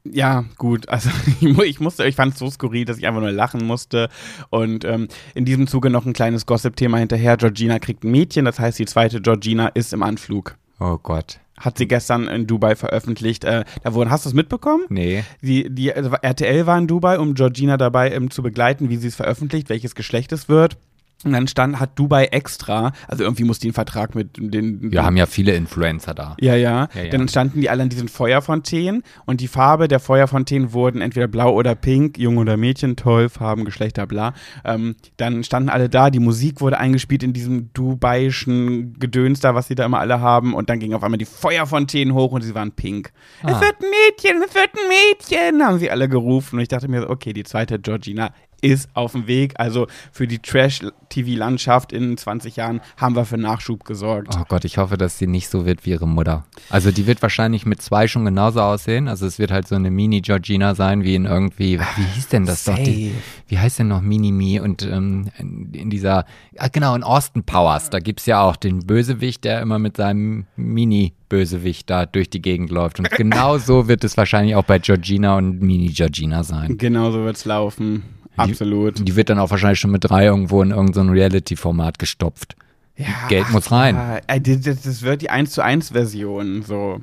[0.06, 0.88] Ja, gut.
[0.90, 1.10] Also
[1.42, 4.10] ich, mu- ich musste, ich fand es so skurril, dass ich einfach nur lachen musste.
[4.50, 7.38] Und ähm, in diesem Zuge noch ein kleines Gossip-Thema hinterher.
[7.38, 10.56] Georgina kriegt ein Mädchen, das heißt, die zweite Georgina ist im Anflug.
[10.80, 11.40] Oh Gott.
[11.58, 13.44] Hat sie gestern in Dubai veröffentlicht.
[13.44, 14.86] Äh, da wurden, hast du es mitbekommen?
[14.88, 15.26] Nee.
[15.42, 19.10] Die, die also RTL war in Dubai, um Georgina dabei ähm, zu begleiten, wie sie
[19.10, 20.78] es veröffentlicht, welches Geschlecht es wird.
[21.26, 24.90] Und dann stand, hat Dubai extra, also irgendwie muss die einen Vertrag mit den.
[24.90, 26.38] Wir haben ja viele Influencer da.
[26.40, 26.88] Ja, ja.
[26.94, 27.10] Ja, ja.
[27.10, 31.54] Dann standen die alle an diesen Feuerfontänen und die Farbe der Feuerfontänen wurden entweder blau
[31.54, 34.34] oder pink, Jung oder Mädchen, toll, Farben, Geschlechter, bla.
[34.64, 39.68] Ähm, dann standen alle da, die Musik wurde eingespielt in diesem dubaiischen Gedöns da, was
[39.68, 42.56] sie da immer alle haben und dann gingen auf einmal die Feuerfontänen hoch und sie
[42.56, 43.12] waren pink.
[43.44, 43.52] Ah.
[43.52, 46.88] Es wird ein Mädchen, es wird ein Mädchen, haben sie alle gerufen und ich dachte
[46.88, 48.32] mir, okay, die zweite Georgina
[48.62, 49.54] ist auf dem Weg.
[49.58, 54.36] Also für die Trash-TV-Landschaft in 20 Jahren haben wir für Nachschub gesorgt.
[54.36, 56.46] Oh Gott, ich hoffe, dass sie nicht so wird wie ihre Mutter.
[56.70, 59.08] Also die wird wahrscheinlich mit zwei schon genauso aussehen.
[59.08, 62.64] Also es wird halt so eine Mini-Georgina sein, wie in irgendwie, wie hieß denn das
[62.64, 62.76] doch?
[62.76, 63.14] Die,
[63.48, 64.62] wie heißt denn noch Mini-Me?
[64.62, 66.26] Und ähm, in dieser,
[66.58, 70.46] ah, genau, in Austin Powers, da gibt's ja auch den Bösewicht, der immer mit seinem
[70.56, 73.00] Mini-Bösewicht da durch die Gegend läuft.
[73.00, 76.78] Und genau so wird es wahrscheinlich auch bei Georgina und Mini-Georgina sein.
[76.78, 78.04] Genau so wird's laufen.
[78.40, 79.08] Absolut.
[79.08, 82.56] Die wird dann auch wahrscheinlich schon mit drei irgendwo in irgendein so Reality-Format gestopft.
[82.96, 84.20] Ja, Geld muss rein.
[84.28, 86.64] das, das- wird die 1 zu 1 Version.
[86.64, 87.02] So.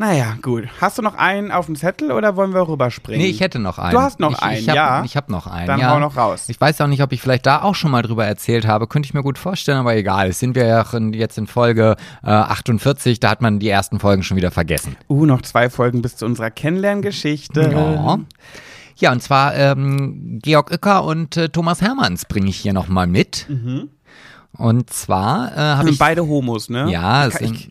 [0.00, 0.68] Naja, gut.
[0.80, 3.20] Hast du noch einen auf dem Zettel oder wollen wir rüberspringen?
[3.20, 3.90] Nee, ich hätte noch einen.
[3.90, 5.02] Du hast noch ich, einen, ich hab, ja.
[5.04, 5.90] Ich habe noch einen, Dann ja.
[5.90, 6.44] hau noch raus.
[6.48, 8.86] Ich weiß auch nicht, ob ich vielleicht da auch schon mal drüber erzählt habe.
[8.86, 10.28] Könnte ich mir gut vorstellen, aber egal.
[10.28, 13.18] Es sind wir ja jetzt in Folge äh, 48.
[13.18, 14.96] Da hat man die ersten Folgen schon wieder vergessen.
[15.08, 17.70] Uh, noch zwei Folgen bis zu unserer Kennenlerngeschichte.
[17.72, 18.20] Ja.
[18.98, 23.46] Ja, und zwar ähm, Georg Uecker und äh, Thomas Hermanns bringe ich hier nochmal mit.
[24.52, 25.98] Und zwar äh, habe Sind ich...
[25.98, 26.90] beide Homos, ne?
[26.90, 27.70] ja, ich, sind, ich,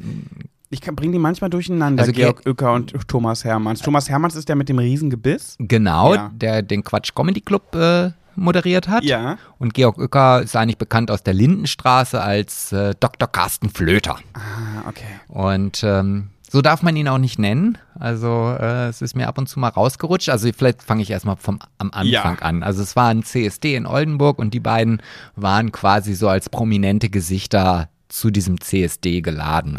[0.70, 3.82] ich kann, bring die manchmal durcheinander, Also Ge- Georg Uecker und Thomas Hermanns.
[3.82, 5.56] Thomas Hermanns ist der mit dem Riesengebiss.
[5.60, 6.32] genau, Ja.
[6.34, 9.04] der den Quatsch Comedy Club äh, moderiert hat.
[9.04, 9.38] Ja.
[9.58, 13.28] Und Georg Uecker ist eigentlich bekannt aus der Lindenstraße als äh, Dr.
[13.28, 14.18] Carsten Flöter.
[14.34, 15.04] Ah, okay.
[15.28, 17.78] Und ähm, so darf man ihn auch nicht nennen.
[18.00, 20.30] Also äh, es ist mir ab und zu mal rausgerutscht.
[20.30, 22.42] Also vielleicht fange ich erstmal vom am Anfang Ja.
[22.42, 22.64] an.
[22.64, 25.02] Also es war ein CSD in Oldenburg und die beiden
[25.36, 29.78] waren quasi so als prominente Gesichter zu diesem CSD geladen.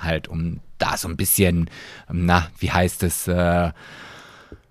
[0.00, 1.68] Halt um da so ein bisschen,
[2.12, 3.70] na, wie heißt es, äh,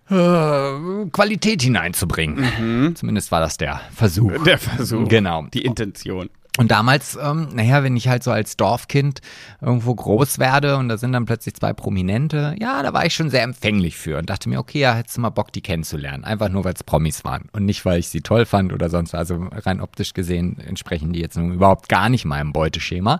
[0.09, 2.95] äh, Qualität hineinzubringen.
[2.95, 4.43] Zumindest war das der Versuch.
[4.43, 5.07] Der Versuch.
[5.07, 5.47] Genau.
[5.53, 6.29] Die Intention.
[6.59, 9.21] Und damals, ähm, naja, wenn ich halt so als Dorfkind
[9.59, 13.31] irgendwo groß werde und da sind dann plötzlich zwei Prominente, ja, da war ich schon
[13.31, 16.23] sehr empfänglich für und dachte mir, okay, ja, hättest du mal Bock, die kennenzulernen.
[16.23, 19.15] Einfach nur, weil es Promis waren und nicht, weil ich sie toll fand oder sonst.
[19.15, 23.19] Also rein optisch gesehen entsprechen die jetzt nun überhaupt gar nicht meinem Beuteschema.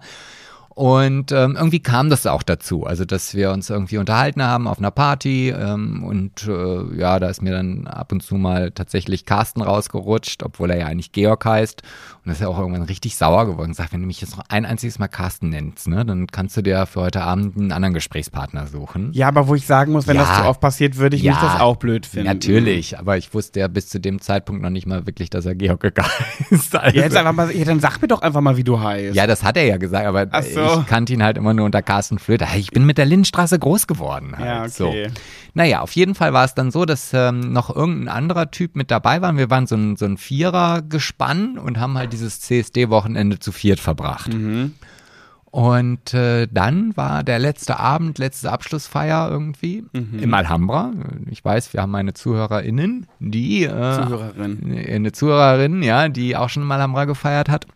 [0.76, 4.80] Und ähm, irgendwie kam das auch dazu, also dass wir uns irgendwie unterhalten haben auf
[4.80, 9.26] einer Party ähm, und äh, ja, da ist mir dann ab und zu mal tatsächlich
[9.26, 11.84] Carsten rausgerutscht, obwohl er ja eigentlich Georg heißt.
[12.26, 13.74] Und das ist ja auch irgendwann richtig sauer geworden.
[13.74, 16.62] Sagt, wenn du mich jetzt noch ein einziges Mal Carsten nennst, ne, dann kannst du
[16.62, 19.10] dir für heute Abend einen anderen Gesprächspartner suchen.
[19.12, 20.24] Ja, aber wo ich sagen muss, wenn Ja.
[20.24, 22.28] das so oft passiert, würde ich Ja, mich das auch blöd finden.
[22.28, 25.56] Natürlich, aber ich wusste ja bis zu dem Zeitpunkt noch nicht mal wirklich, dass er
[25.56, 25.84] Georg
[26.50, 26.74] ist.
[26.76, 29.16] Also, Ja, jetzt einfach mal, ja, dann sag mir doch einfach mal, wie du heißt.
[29.16, 30.80] ja, das hat er ja gesagt, aber so.
[30.82, 32.48] ich kannte ihn halt immer nur unter Carsten Flöter.
[32.56, 34.34] Ich bin mit der Lindenstraße groß geworden.
[34.38, 34.46] Halt.
[34.46, 35.10] Ja, okay.
[35.10, 35.14] So.
[35.56, 38.90] Naja, auf jeden Fall war es dann so, dass ähm, noch irgendein anderer Typ mit
[38.92, 39.36] dabei war.
[39.38, 44.34] Wir waren so ein, so ein Vierer-Gespann und haben halt dieses CSD-Wochenende zu viert verbracht.
[44.34, 44.74] Mhm.
[45.46, 50.18] Und äh, dann war der letzte Abend, letzte Abschlussfeier irgendwie Mhm.
[50.20, 50.92] im Alhambra.
[51.30, 54.86] Ich weiß, wir haben eine ZuhörerInnen, die äh, Zuhörerin.
[54.90, 57.68] eine Zuhörerin, ja, die auch schon im Alhambra gefeiert hat.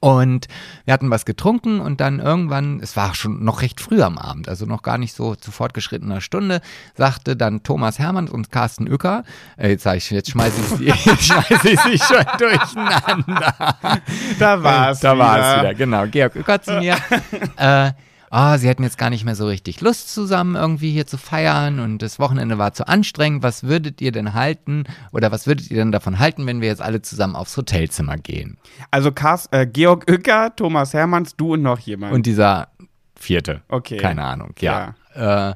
[0.00, 0.46] Und
[0.84, 4.48] wir hatten was getrunken und dann irgendwann, es war schon noch recht früh am Abend,
[4.48, 6.60] also noch gar nicht so zu fortgeschrittener Stunde,
[6.94, 9.24] sagte dann Thomas Hermann und Carsten Uecker,
[9.56, 13.54] äh, jetzt ich, jetzt schmeiße ich sie, jetzt schmeiße ich sie schon durcheinander.
[14.38, 16.06] Da war es Da war es wieder, genau.
[16.06, 16.96] Georg Uecker zu mir.
[17.56, 17.90] äh,
[18.30, 21.80] ah, sie hätten jetzt gar nicht mehr so richtig Lust zusammen irgendwie hier zu feiern
[21.80, 23.42] und das Wochenende war zu anstrengend.
[23.42, 26.82] Was würdet ihr denn halten oder was würdet ihr denn davon halten, wenn wir jetzt
[26.82, 28.58] alle zusammen aufs Hotelzimmer gehen?
[28.90, 32.12] Also Kars, äh, Georg Uecker, Thomas Hermanns, du und noch jemand.
[32.12, 32.68] Und dieser
[33.16, 33.62] vierte.
[33.68, 33.96] Okay.
[33.96, 34.94] Keine Ahnung, ja.
[35.14, 35.54] Äh,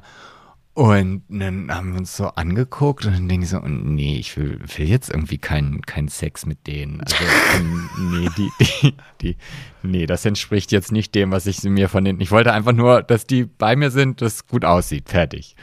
[0.75, 4.59] und dann haben wir uns so angeguckt und dann denke ich so, nee, ich will,
[4.75, 7.01] will jetzt irgendwie keinen keinen Sex mit denen.
[7.01, 7.15] Also,
[7.55, 9.37] ähm, nee, die, die, die,
[9.83, 13.03] nee, das entspricht jetzt nicht dem, was ich mir von denen, ich wollte einfach nur,
[13.03, 15.55] dass die bei mir sind, das gut aussieht, fertig.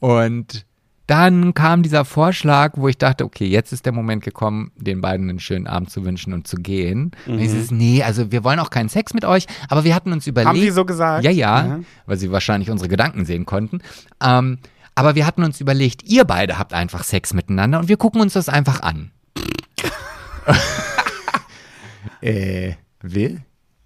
[0.00, 0.66] Und
[1.10, 5.28] dann kam dieser Vorschlag, wo ich dachte, okay, jetzt ist der Moment gekommen, den beiden
[5.28, 7.10] einen schönen Abend zu wünschen und zu gehen.
[7.26, 10.12] Und ich so, nee, also wir wollen auch keinen Sex mit euch, aber wir hatten
[10.12, 10.48] uns überlegt.
[10.48, 11.24] Haben die so gesagt?
[11.24, 11.80] Ja, ja, Ja.
[12.06, 13.80] weil sie wahrscheinlich unsere Gedanken sehen konnten.
[14.22, 14.58] Ähm,
[14.94, 18.34] aber wir hatten uns überlegt, ihr beide habt einfach Sex miteinander und wir gucken uns
[18.34, 19.10] das einfach an.
[22.20, 23.40] äh, will?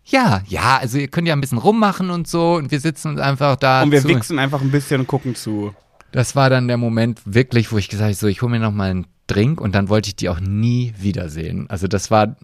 [0.05, 3.21] Ja, ja, also ihr könnt ja ein bisschen rummachen und so und wir sitzen uns
[3.21, 3.83] einfach da.
[3.83, 5.75] Und wir zu- wichsen einfach ein bisschen und gucken zu.
[6.15, 8.71] Das war dann der Moment wirklich, wo ich gesagt habe, so, ich hole mir noch
[8.71, 11.69] mal einen Drink und dann wollte ich die auch nie wiedersehen.
[11.69, 12.37] Also das war,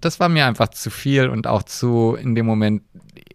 [0.00, 2.82] das war mir einfach zu viel und auch zu in dem Moment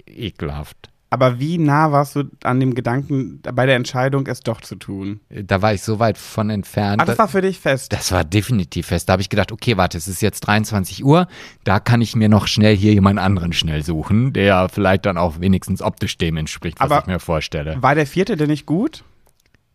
[0.05, 0.77] ekelhaft.
[1.09, 5.21] Aber wie nah warst du an dem Gedanken bei der Entscheidung, es doch zu tun?
[5.29, 7.01] Da war ich so weit von entfernt.
[7.01, 7.91] Ah, das war für dich fest.
[7.91, 9.09] Das war definitiv fest.
[9.09, 11.27] Da habe ich gedacht, okay, warte, es ist jetzt 23 Uhr,
[11.63, 15.39] da kann ich mir noch schnell hier jemand anderen schnell suchen, der vielleicht dann auch
[15.39, 17.81] wenigstens optisch dem entspricht, was Aber- ich mir vorstelle.
[17.81, 19.03] War der vierte denn nicht gut?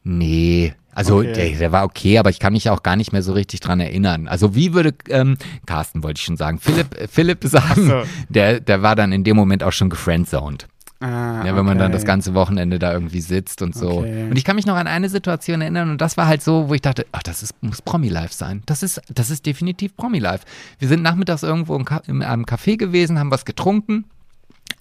[0.04, 1.32] Nee, also Okay.
[1.32, 3.80] der, der war okay, aber ich kann mich auch gar nicht mehr so richtig dran
[3.80, 4.28] erinnern.
[4.28, 5.36] Also wie würde ähm,
[5.66, 8.02] Carsten wollte ich schon sagen, Philipp, äh, Philipp sagen, so.
[8.28, 10.68] der, der war dann in dem Moment auch schon gefriendzoned.
[11.00, 11.94] Ah, Ja, wenn man dann okay.
[11.94, 13.98] das ganze Wochenende da irgendwie sitzt und so.
[13.98, 14.28] Okay.
[14.30, 16.74] Und ich kann mich noch an eine Situation erinnern und das war halt so, wo
[16.74, 18.62] ich dachte, ach, das ist, muss Promi-Life sein.
[18.66, 20.44] Das ist, das ist definitiv Promi-Life.
[20.78, 24.04] Wir sind nachmittags irgendwo im in einem Café gewesen, haben was getrunken.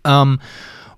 [0.06, 0.40] Ähm,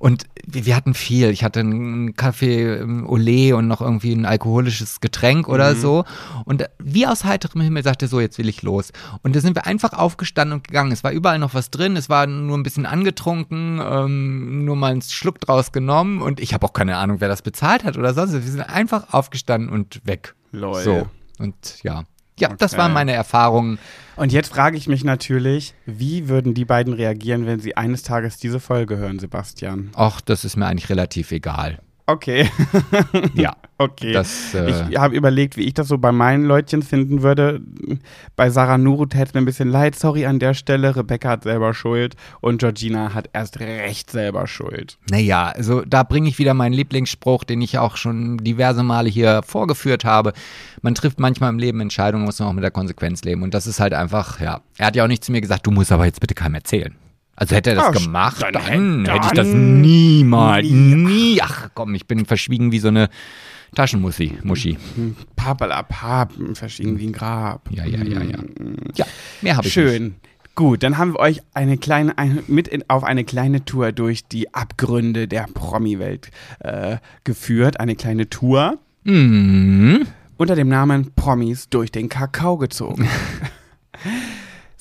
[0.06, 1.32] und wir, hatten viel.
[1.32, 6.06] Ich hatte einen Kaffee ähm, Olé und noch irgendwie ein alkoholisches Getränk oder so.
[6.46, 8.92] Und äh, wie aus heiterem Himmel sagte so, jetzt will ich los.
[9.24, 10.92] Und da sind wir einfach aufgestanden und gegangen.
[10.92, 11.96] Es war überall noch was drin.
[11.98, 16.22] Es war nur ein bisschen angetrunken, ähm, nur mal einen Schluck draus genommen.
[16.22, 18.34] Und ich habe auch keine Ahnung, wer das bezahlt hat oder sonst.
[18.34, 20.36] Wir sind einfach aufgestanden und weg.
[20.52, 20.84] Lol.
[20.84, 21.08] So.
[21.40, 22.04] Und ja.
[22.40, 22.82] Ja, das Okay.
[22.82, 23.80] waren meine Erfahrungen.
[24.18, 28.38] Und jetzt frage ich mich natürlich, wie würden die beiden reagieren, wenn sie eines Tages
[28.38, 29.92] diese Folge hören, Sebastian?
[29.96, 31.80] Ach, das ist mir eigentlich relativ egal.
[32.08, 32.48] Okay,
[33.34, 33.56] Ja.
[33.80, 34.14] okay.
[34.14, 37.62] Das, äh, ich habe überlegt, wie ich das so bei meinen Leutchen finden würde.
[38.36, 39.96] Bei Sarah Nuru täte es mir ein bisschen leid.
[39.96, 40.96] Sorry an der Stelle.
[40.96, 45.00] Rebecca hat selber Schuld und Georgina hat erst recht selber Schuld.
[45.10, 49.42] Naja, also da bringe ich wieder meinen Lieblingsspruch, den ich auch schon diverse Male hier
[49.44, 50.34] vorgeführt habe.
[50.84, 53.42] Man trifft manchmal im Leben Entscheidungen, muss man auch mit der Konsequenz leben.
[53.42, 54.62] Und das ist halt einfach, ja.
[54.78, 56.94] Er hat ja auch nicht zu mir gesagt, du musst aber jetzt bitte keinem erzählen.
[57.36, 58.64] Also hätte er das Ah, gemacht, dann dann,
[59.06, 60.96] hätte- hätte ich das dann niemals, nie.
[60.96, 61.42] nie.
[61.42, 63.10] Ach komm, ich bin verschwiegen wie so eine
[63.76, 64.38] Taschenmuschi.
[64.44, 64.78] Muschi.
[65.36, 67.70] Papalapap, verschieden wie ein Grab.
[67.72, 68.38] Ja, ja, ja, ja.
[68.96, 69.06] Ja,
[69.42, 69.86] mehr habe ich nicht.
[69.90, 70.16] Schön.
[70.56, 74.26] Gut, dann haben wir euch eine kleine, eine, mit in, auf eine kleine Tour durch
[74.26, 77.82] die Abgründe der Promi-Welt äh, geführt.
[77.82, 80.08] Eine kleine Tour Mhm.
[80.38, 83.08] unter dem Namen Promis durch den Kakao gezogen.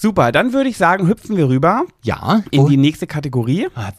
[0.04, 2.42] Super, dann würde ich sagen, hüpfen wir rüber Ja.
[2.50, 3.68] in Oh, die nächste Kategorie.
[3.74, 3.92] ah,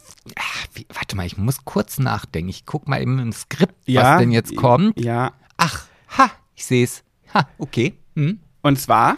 [0.76, 2.50] wie, warte mal, ich muss kurz nachdenken.
[2.50, 5.00] Ich guck mal eben im Skript, Ja, was denn jetzt kommt.
[5.00, 7.04] Ja, Ach, ha, ich sehe es.
[7.34, 7.96] Ha, okay.
[8.16, 8.38] Hm.
[8.62, 9.18] und zwar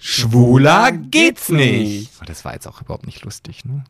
[0.00, 2.10] Schwuler geht's nicht.
[2.22, 3.84] Oh, das war jetzt auch überhaupt nicht lustig, ne?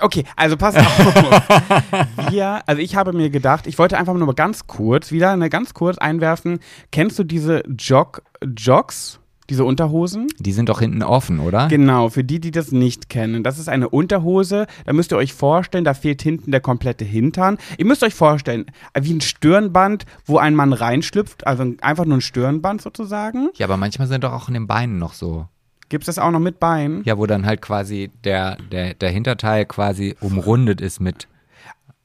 [0.00, 0.98] Okay, also pass auf.
[2.30, 5.50] Wir, also ich habe mir gedacht, ich wollte einfach nur mal ganz kurz, wieder eine
[5.50, 6.60] ganz kurz einwerfen.
[6.90, 8.22] Kennst du diese Jog,
[8.56, 9.20] Jogs?
[9.48, 10.26] Diese Unterhosen?
[10.38, 11.68] Die sind doch hinten offen, oder?
[11.68, 13.42] Genau, für die, die das nicht kennen.
[13.42, 17.58] Das ist eine Unterhose, da müsst ihr euch vorstellen, da fehlt hinten der komplette Hintern.
[17.78, 18.66] Ihr müsst euch vorstellen,
[19.00, 23.50] wie ein Stirnband, wo ein Mann reinschlüpft, also einfach nur ein Stirnband sozusagen.
[23.54, 25.46] Ja, aber manchmal sind doch auch in den Beinen noch so.
[25.88, 27.04] Gibt es das auch noch mit Beinen?
[27.04, 31.28] Ja, wo dann halt quasi der, der, der Hinterteil quasi umrundet ist mit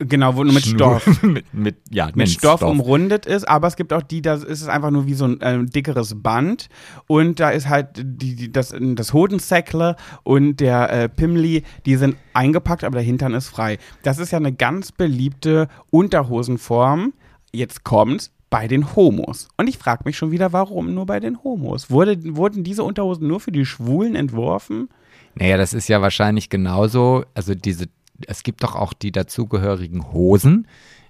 [0.07, 1.23] Genau, wo nur mit Schnur- Stoff.
[1.23, 4.61] mit, mit, ja, mit nenn's Stoff, umrundet ist, aber es gibt auch die, da ist
[4.61, 6.69] es einfach nur wie so ein äh, dickeres Band
[7.07, 12.15] und da ist halt die, die, das, das Hodensäckle und der äh, Pimli, die sind
[12.33, 13.77] eingepackt, aber der Hintern ist frei.
[14.03, 17.13] Das ist ja eine ganz beliebte Unterhosenform.
[17.53, 19.47] Jetzt kommt's bei den Homos.
[19.57, 21.89] Und ich frage mich schon wieder, warum nur bei den Homos?
[21.89, 24.89] Wurde, wurden diese Unterhosen nur für die Schwulen entworfen?
[25.35, 27.23] Naja, das ist ja wahrscheinlich genauso.
[27.33, 27.85] Also diese,
[28.27, 30.67] es gibt doch auch die dazugehörigen Hosen,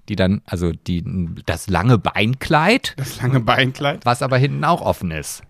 [0.09, 1.03] die dann, also die,
[1.45, 4.05] das lange Beinkleid, Das lange Beinkleid?
[4.05, 5.43] was aber hinten auch offen ist.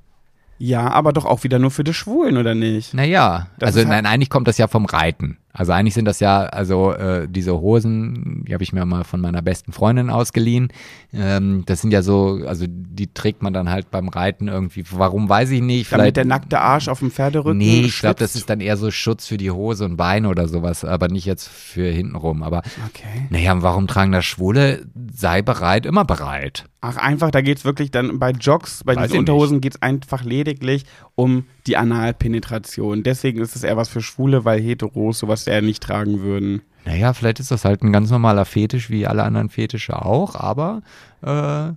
[0.59, 2.93] Ja, aber doch auch wieder nur für die Schwulen, oder nicht?
[2.93, 5.37] Naja, Das also halt- nein, eigentlich kommt das ja vom Reiten.
[5.53, 9.21] Also eigentlich sind das ja, also äh, diese Hosen, die habe ich mir mal von
[9.21, 10.69] meiner besten Freundin ausgeliehen.
[11.13, 14.83] Ähm, das sind ja so, also die trägt man dann halt beim Reiten irgendwie.
[14.91, 15.91] Warum weiß ich nicht.
[15.91, 18.77] Damit Vielleicht, der nackte Arsch auf dem Pferderücken nee, ich glaube, das ist dann eher
[18.77, 22.43] so Schutz für die Hose und Beine oder sowas, aber nicht jetzt für hintenrum.
[22.43, 23.27] Aber Okay.
[23.29, 24.85] naja, warum tragen das Schwule?
[25.13, 26.65] Sei bereit, immer bereit.
[26.83, 30.85] Ach, einfach, da geht's wirklich dann bei Jogs, bei Weiß diesen Unterhosen geht's einfach lediglich
[31.13, 33.03] um die Analpenetration.
[33.03, 36.63] Deswegen ist es eher was für Schwule, weil Heteros sowas eher nicht tragen würden.
[36.85, 40.81] Naja, vielleicht ist das halt ein ganz normaler Fetisch, wie alle anderen Fetische auch, aber
[41.21, 41.73] äh,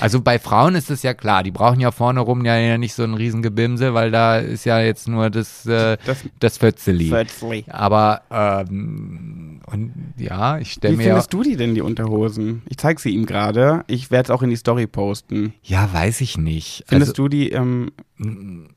[0.00, 2.94] also bei Frauen ist es ja klar, die brauchen ja vorne rum ja, ja nicht
[2.94, 7.08] so ein Riesengebimse, weil da ist ja jetzt nur das, äh, Das das Fötzeli.
[7.08, 7.64] Fötzli.
[7.68, 12.62] Aber ähm, und ja, ich stelle Wie mir ja, findest du die denn, die Unterhosen?
[12.68, 13.84] Ich zeig sie ihm gerade.
[13.86, 15.52] Ich werde es auch in die Story posten.
[15.62, 16.84] ja, weiß ich nicht.
[16.86, 17.90] Findest also, du die, ähm,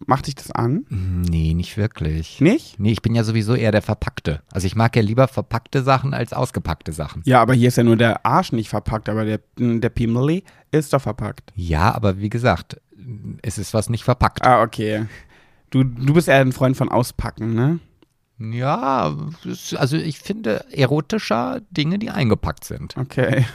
[0.06, 0.86] macht dich das an?
[0.90, 2.42] Nee, nicht wirklich.
[2.42, 2.80] Nicht?
[2.80, 4.42] Nee, ich bin ja sowieso eher der Verpackte.
[4.52, 7.22] Also ich mag ja lieber verpackte Sachen als ausgepackte Sachen.
[7.26, 10.94] Ja, aber hier ist ja nur der Arsch nicht verpackt, aber der, der Pimeli ist
[10.94, 11.52] doch verpackt.
[11.56, 12.80] Ja, aber wie gesagt,
[13.42, 14.46] es ist was nicht verpackt.
[14.46, 15.06] Ah, okay.
[15.70, 17.80] Du, du bist eher ein Freund von Auspacken, ne?
[18.52, 19.16] Ja,
[19.78, 22.96] also ich finde erotischer Dinge, die eingepackt sind.
[22.98, 23.46] Okay.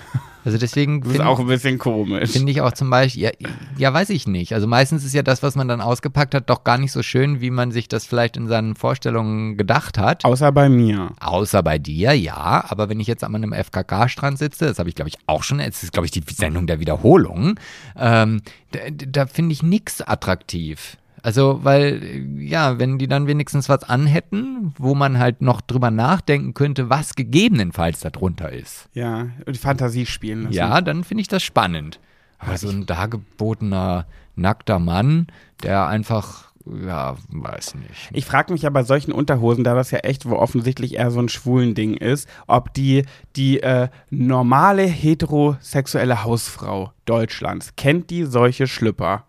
[0.45, 2.31] Also deswegen Du bist finde auch ein bisschen komisch.
[2.31, 3.31] find ich auch zum Beispiel, ja,
[3.77, 4.55] ja, weiß ich nicht.
[4.55, 7.41] Also meistens ist ja das, was man dann ausgepackt hat, doch gar nicht so schön,
[7.41, 10.25] wie man sich das vielleicht in seinen Vorstellungen gedacht hat.
[10.25, 11.11] Außer bei mir.
[11.19, 12.65] Außer bei dir, ja.
[12.69, 15.59] Aber wenn ich jetzt an einem FKK-Strand sitze, das habe ich, glaube ich, auch schon,
[15.59, 17.59] es ist, glaube ich, die Sendung der Wiederholung,
[17.99, 20.97] ähm, da, da finde ich nichts attraktiv.
[21.27, 26.55] Also, weil, ja, wenn die dann wenigstens was anhätten, wo man halt noch drüber nachdenken
[26.55, 28.89] könnte, was gegebenenfalls darunter ist.
[28.93, 30.55] Ja, die Fantasie spielen lassen.
[30.55, 31.99] Ja, dann finde ich das spannend.
[32.39, 34.07] Aber so ein dargebotener,
[34.37, 35.27] nackter Mann,
[35.65, 38.09] der einfach, ja, weiß nicht.
[38.13, 41.19] Ich frage mich ja bei solchen Unterhosen, da das ja echt wo offensichtlich eher so
[41.19, 43.05] ein schwulen Ding ist, ob die,
[43.35, 49.25] die äh, normale heterosexuelle Hausfrau Deutschlands, kennt die solche Schlüpper?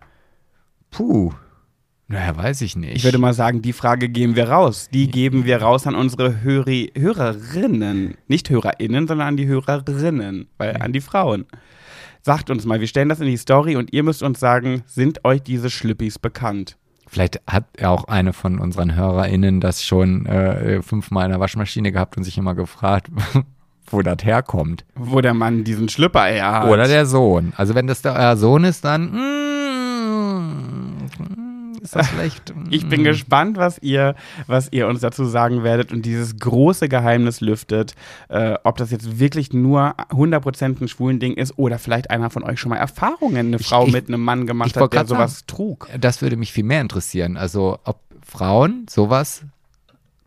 [0.91, 1.33] Puh.
[2.09, 2.95] Naja, weiß ich nicht.
[2.95, 4.87] Ich würde mal sagen, die Frage geben wir raus.
[4.93, 8.15] Die geben wir raus an unsere Höri Hörerinnen.
[8.27, 11.45] Nicht HörerInnen, sondern an die Hörerinnen, weil an die Frauen.
[12.21, 15.25] Sagt uns mal, wir stellen das in die Story und ihr müsst uns sagen, sind
[15.25, 16.77] euch diese Schlüppis bekannt?
[17.07, 21.91] Vielleicht hat ja auch eine von unseren HörerInnen das schon äh, fünfmal in der Waschmaschine
[21.91, 23.07] gehabt und sich immer gefragt,
[23.87, 24.85] wo das herkommt.
[24.95, 26.69] Wo der Mann diesen Schlüpper eher hat.
[26.69, 27.53] Oder der Sohn.
[27.55, 29.46] Also wenn das der euer Sohn ist, dann mm,
[31.87, 32.53] ist das vielleicht.
[32.69, 33.05] Ich bin mm.
[33.05, 34.15] gespannt, was ihr,
[34.45, 37.95] was ihr uns dazu sagen werdet und dieses große Geheimnis lüftet,
[38.27, 42.43] äh, ob das jetzt wirklich nur 100% ein schwulen Ding ist oder vielleicht einer von
[42.43, 45.45] euch schon mal Erfahrungen, eine Frau ich- mit einem Mann gemacht ich hat, der sowas
[45.47, 45.87] trug.
[45.99, 47.37] Das würde mich viel mehr interessieren.
[47.37, 49.43] Also ob Frauen sowas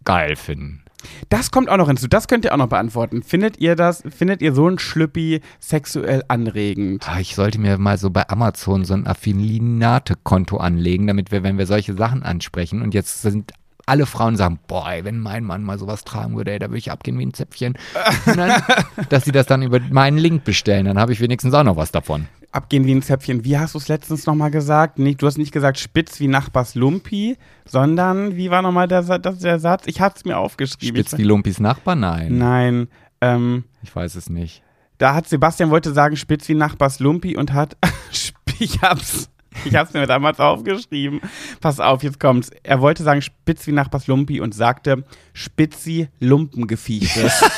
[0.04, 0.82] geil finden.
[1.28, 3.22] Das kommt auch noch hinzu, das könnt ihr auch noch beantworten.
[3.22, 7.09] Findet ihr das, findet ihr so ein Schlüppi sexuell anregend?
[7.09, 11.59] Ah, Ich sollte mir mal so bei Amazon so ein Affinate-Konto anlegen, damit wir, wenn
[11.59, 13.53] wir solche Sachen ansprechen und jetzt sind
[13.86, 16.78] alle Frauen sagen, boah, ey, wenn mein Mann mal sowas tragen würde, ey, da würde
[16.78, 17.74] ich abgehen wie ein Zäpfchen.
[18.26, 18.62] Dann,
[19.09, 21.90] dass sie das dann über meinen Link bestellen, dann habe ich wenigstens auch noch was
[21.90, 22.28] davon.
[22.53, 23.44] Abgehen wie ein Zäpfchen.
[23.44, 24.98] Wie hast du es letztens nochmal gesagt?
[24.98, 29.38] Nicht, du hast nicht gesagt spitz wie Nachbars Lumpi, sondern wie war nochmal der, das-
[29.38, 29.84] der Satz?
[29.86, 31.01] Ich hatte es mir aufgeschrieben.
[31.01, 31.94] Spitz wie Lumpis Nachbar?
[31.94, 32.38] Nein.
[32.38, 32.88] Nein.
[33.20, 34.62] Ähm, Ich weiß es nicht.
[34.98, 37.76] Da hat Sebastian wollte sagen spitz wie Nachbars Lumpi und hat
[38.59, 39.30] ich hab's
[39.64, 41.20] ich hab's mir damals aufgeschrieben.
[41.61, 42.51] Pass auf, jetzt kommt's.
[42.62, 47.44] Er wollte sagen spitz wie Nachbars Lumpi und sagte spitzi Lumpengefiechtes.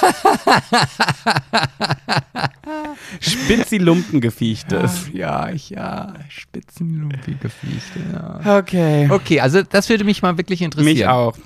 [3.20, 5.08] Spitzilumpengefiechtes.
[5.12, 8.58] Ja, ich, ja, spitzenlumpige Viechte, ja.
[8.58, 9.08] Okay.
[9.10, 10.94] Okay, also das würde mich mal wirklich interessieren.
[10.94, 11.36] Mich auch.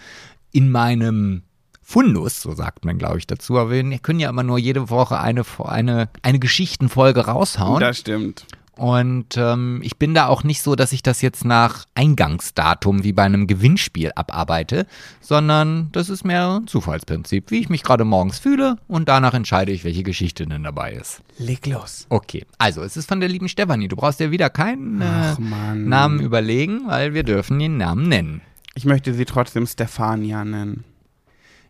[0.51, 1.43] in meinem
[1.81, 3.57] Fundus, so sagt man, glaube ich, dazu.
[3.57, 7.81] Aber wir können ja immer nur jede Woche eine, eine, eine Geschichtenfolge raushauen.
[7.81, 8.45] Das stimmt.
[8.81, 13.13] Und ähm, ich bin da auch nicht so, dass ich das jetzt nach Eingangsdatum wie
[13.13, 14.87] bei einem Gewinnspiel abarbeite,
[15.19, 19.71] sondern das ist mehr ein Zufallsprinzip, wie ich mich gerade morgens fühle und danach entscheide
[19.71, 21.21] ich, welche Geschichte denn dabei ist.
[21.37, 22.07] Leg los.
[22.09, 23.87] Okay, also es ist von der lieben Stefanie.
[23.87, 25.35] Du brauchst dir wieder keinen äh,
[25.75, 28.41] Namen überlegen, weil wir dürfen den Namen nennen.
[28.73, 30.85] Ich möchte sie trotzdem Stefania nennen.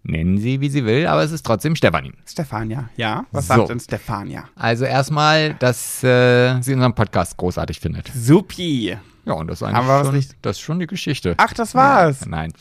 [0.03, 2.13] Nennen sie, wie sie will, aber es ist trotzdem Stefanie.
[2.25, 3.25] Stefania, ja.
[3.31, 3.55] Was so.
[3.55, 4.45] sagt denn Stefania?
[4.55, 8.11] Also erstmal, dass äh, sie unseren Podcast großartig findet.
[8.15, 8.97] Supi.
[9.25, 11.35] Ja, und das ist eigentlich schon, das ist schon die Geschichte.
[11.37, 12.21] Ach, das war's.
[12.21, 12.53] Ja, nein.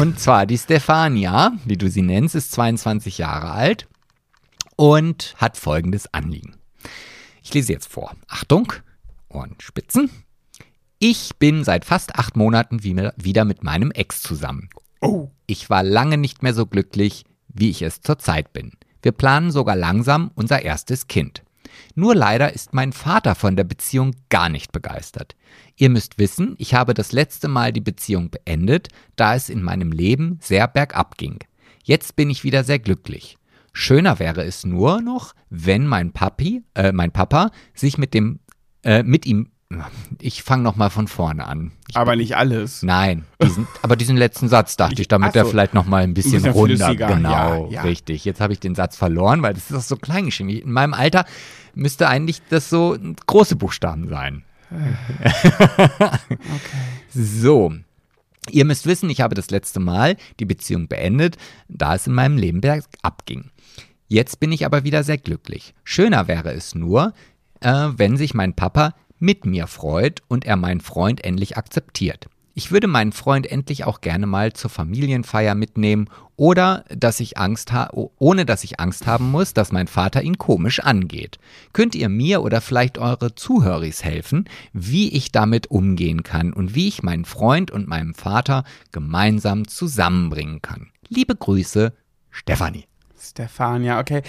[0.00, 3.86] Und zwar, die Stefania, wie du sie nennst, ist 22 Jahre alt
[4.76, 6.54] und hat folgendes Anliegen.
[7.42, 8.14] Ich lese jetzt vor.
[8.28, 8.72] Achtung,
[9.28, 10.10] Ohrenspitzen.
[10.98, 14.70] Ich bin seit fast acht Monaten wieder mit meinem Ex zusammen.
[15.00, 15.28] Oh.
[15.46, 18.72] Ich war lange nicht mehr so glücklich, wie ich es zurzeit bin.
[19.02, 21.42] Wir planen sogar langsam unser erstes Kind.
[21.94, 25.36] Nur leider ist mein Vater von der Beziehung gar nicht begeistert.
[25.76, 29.92] Ihr müsst wissen, ich habe das letzte Mal die Beziehung beendet, da es in meinem
[29.92, 31.38] Leben sehr bergab ging.
[31.84, 33.36] Jetzt bin ich wieder sehr glücklich.
[33.72, 38.40] Schöner wäre es nur noch, wenn mein Papi, äh, mein Papa sich mit dem,
[38.82, 39.50] äh, mit ihm
[40.20, 41.72] ich fange nochmal von vorne an.
[41.88, 42.82] Ich aber bin, nicht alles.
[42.82, 46.14] Nein, diesen, aber diesen letzten Satz dachte ich, ich damit so, er vielleicht nochmal ein
[46.14, 46.94] bisschen, ein bisschen runder.
[46.94, 47.82] Genau, ja, ja.
[47.82, 48.24] richtig.
[48.24, 50.48] Jetzt habe ich den Satz verloren, weil das ist doch so klein geschrieben.
[50.48, 51.26] In meinem Alter
[51.74, 52.96] müsste eigentlich das so
[53.26, 54.42] große Buchstaben sein.
[54.70, 56.18] okay.
[57.10, 57.74] So.
[58.50, 61.36] Ihr müsst wissen, ich habe das letzte Mal die Beziehung beendet,
[61.68, 62.62] da es in meinem Leben
[63.02, 63.50] abging.
[64.06, 65.74] Jetzt bin ich aber wieder sehr glücklich.
[65.84, 67.12] Schöner wäre es nur,
[67.60, 72.28] äh, wenn sich mein Papa mit mir freut und er meinen Freund endlich akzeptiert.
[72.58, 77.72] Ich würde meinen Freund endlich auch gerne mal zur Familienfeier mitnehmen oder dass ich Angst
[77.92, 81.38] ohne dass ich Angst haben muss, dass mein Vater ihn komisch angeht.
[81.72, 86.88] Könnt ihr mir oder vielleicht eure Zuhöris helfen, wie ich damit umgehen kann und wie
[86.88, 90.90] ich meinen Freund und meinen Vater gemeinsam zusammenbringen kann?
[91.08, 91.92] Liebe Grüße,
[92.30, 92.86] Stefanie.
[93.16, 94.22] Stefania, okay.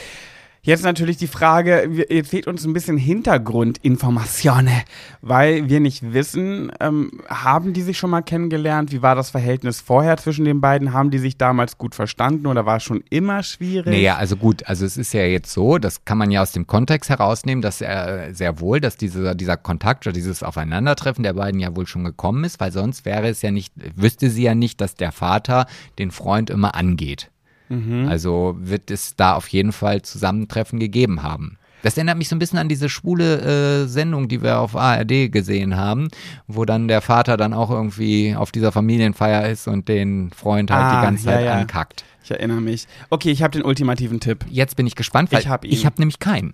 [0.61, 4.81] Jetzt natürlich die Frage, jetzt fehlt uns ein bisschen Hintergrundinformationen,
[5.21, 8.91] weil wir nicht wissen, ähm, haben die sich schon mal kennengelernt?
[8.91, 10.91] Wie war das Verhältnis vorher zwischen den beiden?
[10.91, 13.93] Haben die sich damals gut verstanden oder war es schon immer schwierig?
[13.93, 16.67] Naja, also gut, also es ist ja jetzt so, das kann man ja aus dem
[16.67, 21.61] Kontext herausnehmen, dass er sehr wohl, dass diese, dieser Kontakt oder dieses Aufeinandertreffen der beiden
[21.61, 24.81] ja wohl schon gekommen ist, weil sonst wäre es ja nicht, wüsste sie ja nicht,
[24.81, 27.29] dass der Vater den Freund immer angeht.
[27.69, 28.07] Mhm.
[28.09, 31.57] Also wird es da auf jeden Fall Zusammentreffen gegeben haben.
[31.81, 35.31] Das erinnert mich so ein bisschen an diese schwule äh, Sendung, die wir auf ARD
[35.31, 36.09] gesehen haben,
[36.47, 40.83] wo dann der Vater dann auch irgendwie auf dieser Familienfeier ist und den Freund halt
[40.83, 41.53] ah, die ganze Zeit ja, ja.
[41.53, 42.03] ankackt.
[42.23, 42.85] Ich erinnere mich.
[43.09, 44.45] Okay, ich habe den ultimativen Tipp.
[44.49, 46.53] Jetzt bin ich gespannt, weil ich habe hab nämlich keinen.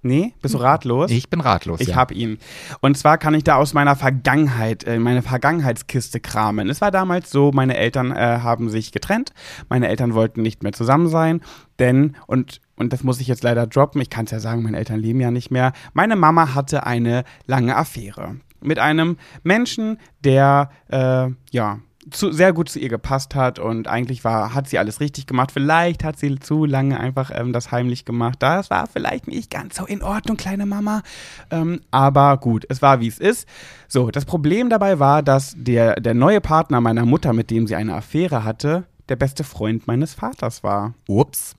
[0.00, 1.10] Nee, bist du ratlos?
[1.10, 1.80] Ich bin ratlos.
[1.80, 1.96] Ich ja.
[1.96, 2.38] habe ihn.
[2.80, 6.68] Und zwar kann ich da aus meiner Vergangenheit, äh, meine Vergangenheitskiste kramen.
[6.68, 9.32] Es war damals so, meine Eltern äh, haben sich getrennt.
[9.68, 11.40] Meine Eltern wollten nicht mehr zusammen sein,
[11.80, 14.78] denn, und, und das muss ich jetzt leider droppen, ich kann es ja sagen, meine
[14.78, 15.72] Eltern leben ja nicht mehr.
[15.94, 21.78] Meine Mama hatte eine lange Affäre mit einem Menschen, der, äh, ja,
[22.10, 25.52] zu, sehr gut zu ihr gepasst hat und eigentlich war, hat sie alles richtig gemacht.
[25.52, 28.36] Vielleicht hat sie zu lange einfach ähm, das heimlich gemacht.
[28.40, 31.02] Das war vielleicht nicht ganz so in Ordnung, kleine Mama.
[31.50, 33.48] Ähm, aber gut, es war wie es ist.
[33.88, 37.76] So, das Problem dabei war, dass der, der neue Partner meiner Mutter, mit dem sie
[37.76, 40.94] eine Affäre hatte, der beste Freund meines Vaters war.
[41.06, 41.56] Ups.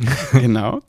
[0.32, 0.80] genau.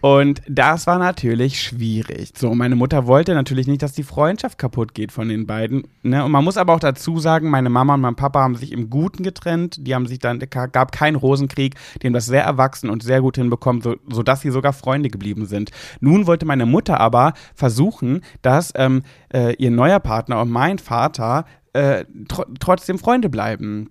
[0.00, 2.32] Und das war natürlich schwierig.
[2.36, 5.84] So, meine Mutter wollte natürlich nicht, dass die Freundschaft kaputt geht von den beiden.
[6.02, 6.24] Ne?
[6.24, 8.90] Und man muss aber auch dazu sagen, meine Mama und mein Papa haben sich im
[8.90, 9.86] Guten getrennt.
[9.86, 11.74] Die haben sich dann, gab keinen Rosenkrieg.
[12.02, 15.46] Die haben das sehr erwachsen und sehr gut hinbekommen, so, sodass sie sogar Freunde geblieben
[15.46, 15.70] sind.
[16.00, 19.02] Nun wollte meine Mutter aber versuchen, dass ähm,
[19.32, 21.44] äh, ihr neuer Partner und mein Vater
[21.74, 23.90] äh, tr trotzdem Freunde bleiben.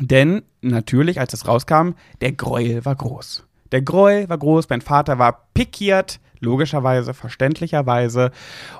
[0.00, 1.90] Denn natürlich, als es rauskam,
[2.20, 3.47] der Gräuel war groß.
[3.72, 8.30] Der Gräuel war groß, mein Vater war pikiert, logischerweise, verständlicherweise.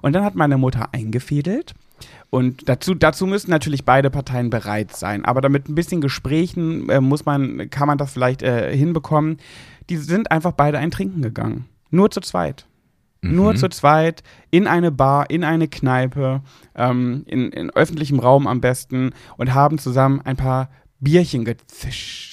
[0.03, 1.75] Und dann hat meine Mutter eingefädelt.
[2.31, 5.25] Und dazu, dazu müssen natürlich beide Parteien bereit sein.
[5.25, 9.39] Aber damit ein bisschen Gesprächen äh, muss man, kann man das vielleicht äh, hinbekommen.
[9.89, 11.67] Die sind einfach beide ein Trinken gegangen.
[11.91, 12.67] Nur zu zweit.
[13.23, 13.35] Mhm.
[13.35, 16.43] Nur zu zweit in eine Bar, in eine Kneipe,
[16.75, 20.71] ähm, in, in öffentlichem Raum am besten und haben zusammen ein paar
[21.01, 22.28] Bierchen gezischt.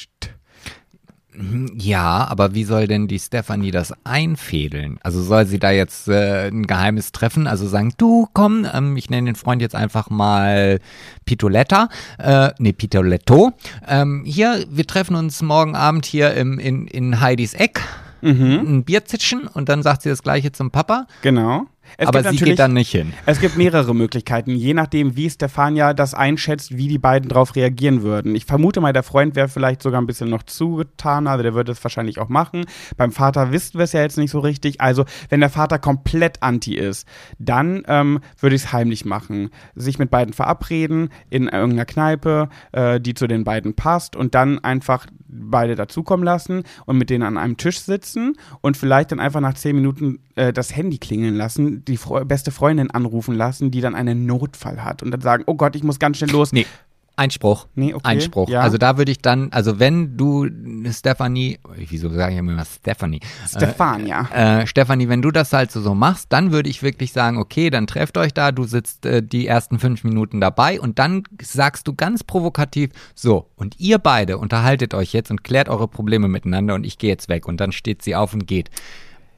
[1.78, 5.00] Ja, aber wie soll denn die Stephanie das einfädeln?
[5.04, 9.10] Also soll sie da jetzt äh, ein geheimes Treffen, also sagen, du komm, ähm, ich
[9.10, 10.80] nenne den Freund jetzt einfach mal
[11.26, 13.54] Pitoletta, äh, nee, Pitoletto.
[13.88, 17.82] Ähm, hier, wir treffen uns morgen Abend hier im, in, in Heidis Eck,
[18.22, 18.64] mhm.
[18.66, 21.08] ein Bier zitschen und dann sagt sie das gleiche zum Papa.
[21.22, 21.68] Genau.
[21.98, 23.14] Es aber sie geht dann nicht hin.
[23.26, 28.02] Es gibt mehrere Möglichkeiten, je nachdem, wie Stefania das einschätzt, wie die beiden darauf reagieren
[28.02, 28.36] würden.
[28.36, 31.72] Ich vermute mal, der Freund wäre vielleicht sogar ein bisschen noch zugetan, also der würde
[31.72, 32.66] es wahrscheinlich auch machen.
[32.98, 34.82] Beim Vater wissen wir es ja jetzt nicht so richtig.
[34.82, 37.08] Also, wenn der Vater komplett anti ist,
[37.40, 39.50] dann ähm, würde ich es heimlich machen.
[39.76, 44.60] Sich mit beiden verabreden in irgendeiner Kneipe, äh, die zu den beiden passt und dann
[44.60, 45.08] einfach
[45.38, 49.54] beide dazukommen lassen und mit denen an einem Tisch sitzen und vielleicht dann einfach nach
[49.54, 53.96] zehn Minuten äh, das Handy klingeln lassen, die Fre beste Freundin anrufen lassen, die dann
[53.96, 56.52] einen Notfall hat und dann sagen, oh Gott, ich muss ganz schnell los.
[56.52, 56.66] Nee.
[57.16, 57.68] Einspruch.
[57.76, 58.08] Nee, okay.
[58.08, 58.50] Einspruch.
[58.50, 58.62] Ja.
[58.62, 60.48] Also da würde ich dann, also wenn du
[60.92, 63.22] Stephanie, wieso sage ich immer Stephanie?
[63.48, 64.30] Stefania.
[64.34, 67.38] Äh, äh, Stephanie, wenn du das halt so, so machst, dann würde ich wirklich sagen,
[67.38, 71.24] okay, dann trefft euch da, du sitzt äh, die ersten fünf Minuten dabei und dann
[71.42, 76.28] sagst du ganz provokativ, so, und ihr beide unterhaltet euch jetzt und klärt eure Probleme
[76.28, 77.48] miteinander und ich gehe jetzt weg.
[77.48, 78.70] Und dann steht sie auf und geht.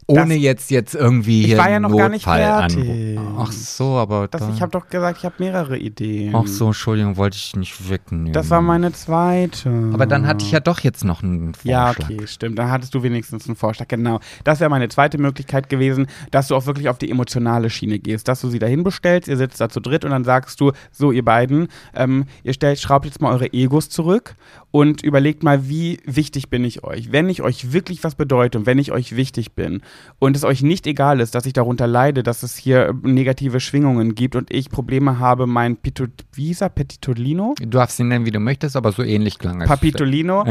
[0.09, 3.19] Ohne das, jetzt jetzt irgendwie ich war ja noch gar nicht fertig.
[3.37, 6.33] Ach so, aber das, ich habe doch gesagt, ich habe mehrere Ideen.
[6.33, 8.31] Ach so, Entschuldigung, wollte ich nicht wegnehmen.
[8.31, 9.69] Das war meine zweite.
[9.93, 11.99] Aber dann hatte ich ja doch jetzt noch einen Vorschlag.
[11.99, 12.57] Ja, okay, stimmt.
[12.57, 13.89] Dann hattest du wenigstens einen Vorschlag.
[13.89, 14.21] Genau.
[14.45, 18.29] Das wäre meine zweite Möglichkeit gewesen, dass du auch wirklich auf die emotionale Schiene gehst,
[18.29, 21.11] dass du sie dahin bestellst, ihr sitzt da zu dritt und dann sagst du, so
[21.11, 24.35] ihr beiden, ähm, ihr stellt, schraubt jetzt mal eure Egos zurück
[24.71, 27.11] und überlegt mal, wie wichtig bin ich euch.
[27.11, 29.81] Wenn ich euch wirklich was bedeute und wenn ich euch wichtig bin
[30.19, 34.15] und es euch nicht egal ist, dass ich darunter leide, dass es hier negative Schwingungen
[34.15, 37.55] gibt und ich Probleme habe, mein Pito, Visa Petitolino?
[37.59, 39.67] Du darfst ihn nennen, wie du möchtest, aber so ähnlich klang es.
[39.67, 40.45] Papitolino,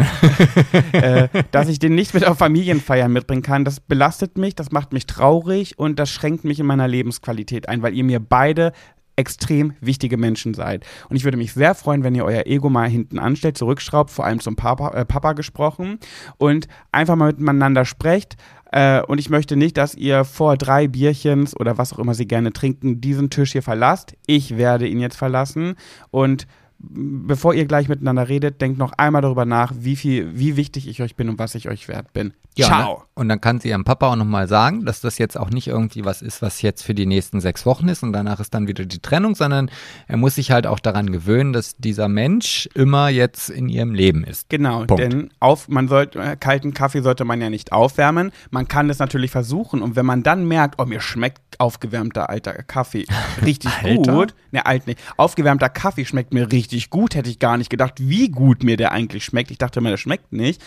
[0.93, 4.93] äh, dass ich den nicht mit auf Familienfeiern mitbringen kann, das belastet mich, das macht
[4.93, 8.73] mich traurig und das schränkt mich in meiner Lebensqualität ein, weil ihr mir beide
[9.17, 10.85] extrem wichtige Menschen seid.
[11.09, 14.27] Und ich würde mich sehr freuen, wenn ihr euer Ego mal hinten anstellt, zurückschraubt, vor
[14.27, 15.99] allem zum Papa, äh, Papa gesprochen
[16.37, 18.37] und einfach mal miteinander sprecht.
[18.77, 22.29] Äh, und ich möchte nicht, dass ihr vor drei Bierchens oder was auch immer sie
[22.29, 24.15] gerne trinken, diesen Tisch hier verlasst.
[24.27, 25.77] Ich werde ihn jetzt verlassen
[26.11, 26.47] und
[26.79, 31.03] bevor ihr gleich miteinander redet, denkt noch einmal darüber nach, wie viel, wie wichtig ich
[31.03, 32.35] euch bin und was ich euch wert bin.
[32.57, 32.99] Ja, Ciao.
[32.99, 33.03] Ne?
[33.15, 36.05] Und dann kann sie ihrem Papa auch nochmal sagen, dass das jetzt auch nicht irgendwie
[36.05, 38.87] was ist, was jetzt für die nächsten sechs Wochen ist und danach ist dann wieder
[38.87, 39.71] die Trennung, sondern
[40.07, 44.25] er muss sich halt auch daran gewöhnen, dass dieser Mensch immer jetzt in ihrem Leben
[44.25, 44.49] ist.
[44.49, 45.03] Genau, Punkt.
[45.03, 48.33] denn auf, man sollte, äh, kalten Kaffee sollte man ja nicht aufwärmen.
[48.51, 52.55] Man kann das natürlich versuchen und wenn man dann merkt, oh, mir schmeckt aufgewärmter alter
[52.63, 53.07] Kaffee
[53.45, 54.35] richtig gut.
[54.51, 54.99] Ne, alt nicht.
[55.17, 57.15] Aufgewärmter Kaffee schmeckt mir richtig gut.
[57.15, 59.51] Hätte ich gar nicht gedacht, wie gut mir der eigentlich schmeckt.
[59.51, 60.63] Ich dachte mir, der schmeckt nicht.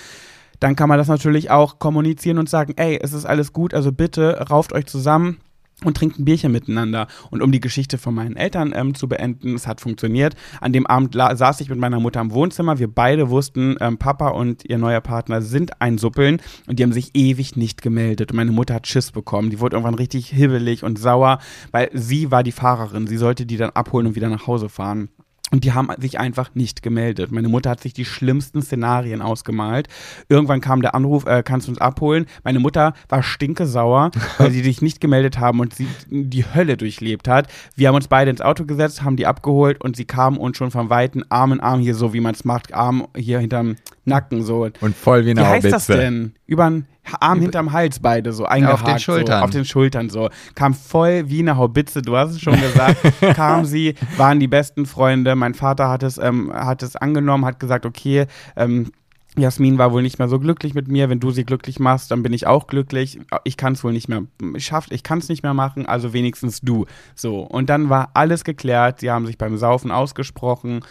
[0.60, 3.92] Dann kann man das natürlich auch kommunizieren und sagen, ey, es ist alles gut, also
[3.92, 5.38] bitte rauft euch zusammen
[5.86, 7.08] und trinkt ein Bierchen miteinander.
[7.30, 10.36] Und um die Geschichte von meinen Eltern ähm, zu beenden, es hat funktioniert.
[10.60, 12.80] An dem Abend saß ich mit meiner Mutter im Wohnzimmer.
[12.80, 16.94] Wir beide wussten, ähm, Papa und ihr neuer Partner sind ein Suppeln und die haben
[16.94, 18.32] sich ewig nicht gemeldet.
[18.32, 19.50] Und meine Mutter hat Schiss bekommen.
[19.50, 21.40] Die wurde irgendwann richtig hibbelig und sauer,
[21.72, 23.08] weil sie war die Fahrerin.
[23.08, 25.10] Sie sollte die dann abholen und wieder nach Hause fahren.
[25.52, 27.32] Und die haben sich einfach nicht gemeldet.
[27.32, 29.88] Meine Mutter hat sich die schlimmsten Szenarien ausgemalt.
[30.28, 32.26] Irgendwann kam der Anruf, äh, kannst du uns abholen?
[32.44, 37.28] Meine Mutter war stinkesauer, weil sie sich nicht gemeldet haben und sie die Hölle durchlebt
[37.28, 37.48] hat.
[37.76, 40.72] Wir haben uns beide ins Auto gesetzt, haben die abgeholt und sie kamen uns schon
[40.72, 43.76] vom Weiten Arm in Arm hier so, wie man es macht, Arm hier hinterm
[44.10, 44.68] Nacken so.
[44.82, 46.34] Und voll wie eine Wie heißt das denn?
[46.46, 46.86] Übern
[47.20, 48.80] Arm hinterm Hals beide so eingehakt.
[48.80, 49.40] Ja, auf den Schultern.
[49.40, 50.30] So, auf den Schultern so.
[50.56, 52.98] Kam voll wie eine Haubitze, du hast es schon gesagt.
[53.36, 55.36] kam sie, waren die besten Freunde.
[55.36, 58.26] Mein Vater hat es, ähm, hat es angenommen, hat gesagt, okay,
[58.56, 58.92] ähm,
[59.38, 61.10] Jasmin war wohl nicht mehr so glücklich mit mir.
[61.10, 63.20] Wenn du sie glücklich machst, dann bin ich auch glücklich.
[63.44, 64.24] Ich kann es wohl nicht mehr,
[64.58, 66.86] schafft, ich kann es nicht mehr machen, also wenigstens du.
[67.16, 67.42] So.
[67.42, 69.00] Und dann war alles geklärt.
[69.00, 70.82] Sie haben sich beim Saufen ausgesprochen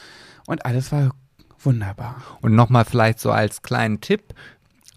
[0.47, 1.11] und alles war
[1.63, 2.17] wunderbar.
[2.41, 4.35] Und nochmal vielleicht so als kleinen Tipp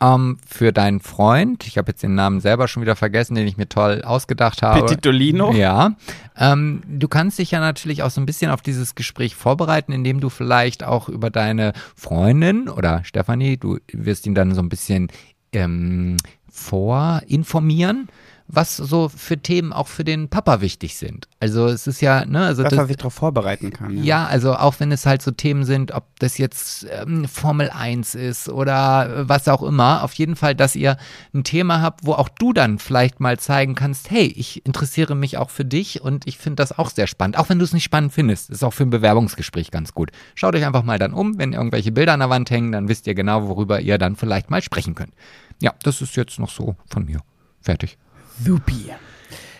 [0.01, 1.65] ähm, für deinen Freund.
[1.67, 4.81] Ich habe jetzt den Namen selber schon wieder vergessen, den ich mir toll ausgedacht habe.
[4.81, 5.53] Petitolino?
[5.53, 5.95] Ja.
[6.37, 10.19] Ähm, du kannst dich ja natürlich auch so ein bisschen auf dieses Gespräch vorbereiten, indem
[10.19, 15.09] du vielleicht auch über deine Freundin oder Stefanie, du wirst ihn dann so ein bisschen
[15.53, 16.17] ähm,
[16.49, 18.09] vorinformieren
[18.53, 21.27] was so für Themen auch für den Papa wichtig sind.
[21.39, 23.95] Also es ist ja, ne, also Dass das, er sich darauf vorbereiten kann.
[23.97, 24.03] Ja.
[24.03, 28.15] ja, also auch wenn es halt so Themen sind, ob das jetzt ähm, Formel 1
[28.15, 30.97] ist oder äh, was auch immer, auf jeden Fall, dass ihr
[31.33, 35.37] ein Thema habt, wo auch du dann vielleicht mal zeigen kannst, hey, ich interessiere mich
[35.37, 37.37] auch für dich und ich finde das auch sehr spannend.
[37.37, 40.11] Auch wenn du es nicht spannend findest, ist auch für ein Bewerbungsgespräch ganz gut.
[40.35, 43.07] Schaut euch einfach mal dann um, wenn irgendwelche Bilder an der Wand hängen, dann wisst
[43.07, 45.13] ihr genau, worüber ihr dann vielleicht mal sprechen könnt.
[45.61, 47.19] Ja, das ist jetzt noch so von mir.
[47.61, 47.97] Fertig.
[48.43, 48.91] Supi.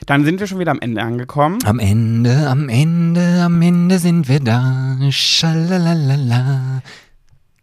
[0.06, 1.60] Dann sind wir schon wieder am Ende angekommen.
[1.66, 4.98] Am Ende, am Ende, am Ende sind wir da.
[5.10, 6.82] Schalalala.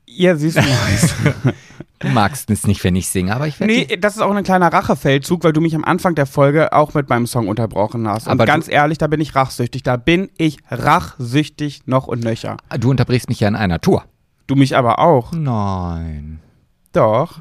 [0.07, 1.35] Ihr süßen Mäuse.
[1.99, 3.73] Du magst es nicht, wenn ich singe, aber ich werde.
[3.73, 6.95] Nee, das ist auch ein kleiner Rachefeldzug, weil du mich am Anfang der Folge auch
[6.95, 8.27] mit meinem Song unterbrochen hast.
[8.27, 9.82] Und Aber ganz ehrlich, da bin ich rachsüchtig.
[9.82, 12.57] Da bin ich rachsüchtig noch und nöcher.
[12.78, 14.05] Du unterbrichst mich ja in einer Tour.
[14.47, 15.32] Du mich aber auch.
[15.32, 16.39] Nein.
[16.93, 17.40] Doch.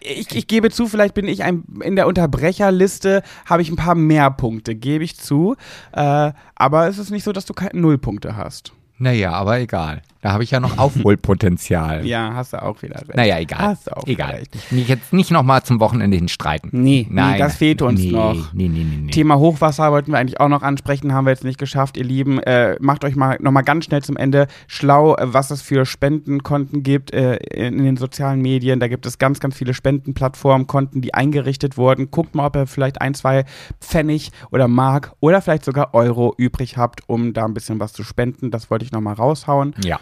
[0.00, 3.94] Ich, ich gebe zu, vielleicht bin ich ein, in der Unterbrecherliste, habe ich ein paar
[3.94, 5.56] mehr Punkte, gebe ich zu.
[5.92, 8.72] Äh, aber es ist nicht so, dass du keine Nullpunkte hast.
[8.98, 10.02] Naja, aber egal.
[10.26, 12.04] Da habe ich ja noch Aufholpotenzial.
[12.04, 13.14] Ja, hast du auch wieder recht.
[13.14, 13.60] Naja, egal.
[13.60, 14.42] Hast du auch egal.
[14.72, 16.70] Mich jetzt nicht nochmal zum Wochenende hin streiten.
[16.72, 18.52] Nee, Nein, nee, das fehlt uns nee, noch.
[18.52, 19.10] Nee, nee, nee, nee.
[19.12, 22.40] Thema Hochwasser wollten wir eigentlich auch noch ansprechen, haben wir jetzt nicht geschafft, ihr Lieben.
[22.40, 26.82] Äh, macht euch mal nochmal ganz schnell zum Ende schlau, äh, was es für Spendenkonten
[26.82, 28.80] gibt äh, in, in den sozialen Medien.
[28.80, 32.10] Da gibt es ganz, ganz viele Spendenplattformen, Konten, die eingerichtet wurden.
[32.10, 33.44] Guckt mal, ob ihr vielleicht ein, zwei
[33.80, 38.02] Pfennig oder Mark oder vielleicht sogar Euro übrig habt, um da ein bisschen was zu
[38.02, 38.50] spenden.
[38.50, 39.72] Das wollte ich nochmal raushauen.
[39.84, 40.00] Ja.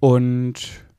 [0.00, 0.54] Und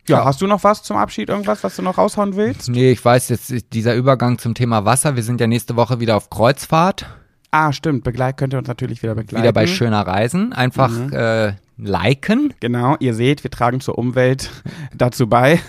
[0.08, 2.70] ja, hast du noch was zum Abschied, irgendwas, was du noch raushauen willst?
[2.70, 5.16] Nee, ich weiß jetzt, ist dieser Übergang zum Thema Wasser.
[5.16, 7.06] Wir sind ja nächste Woche wieder auf Kreuzfahrt.
[7.52, 9.44] Ah, stimmt, Begleit könnt ihr uns natürlich wieder begleiten.
[9.44, 10.54] Wieder bei Schöner Reisen.
[10.54, 11.14] Einfach Mhm.
[11.14, 12.54] äh, liken.
[12.60, 14.50] Genau, ihr seht, wir tragen zur Umwelt
[14.96, 15.60] dazu bei.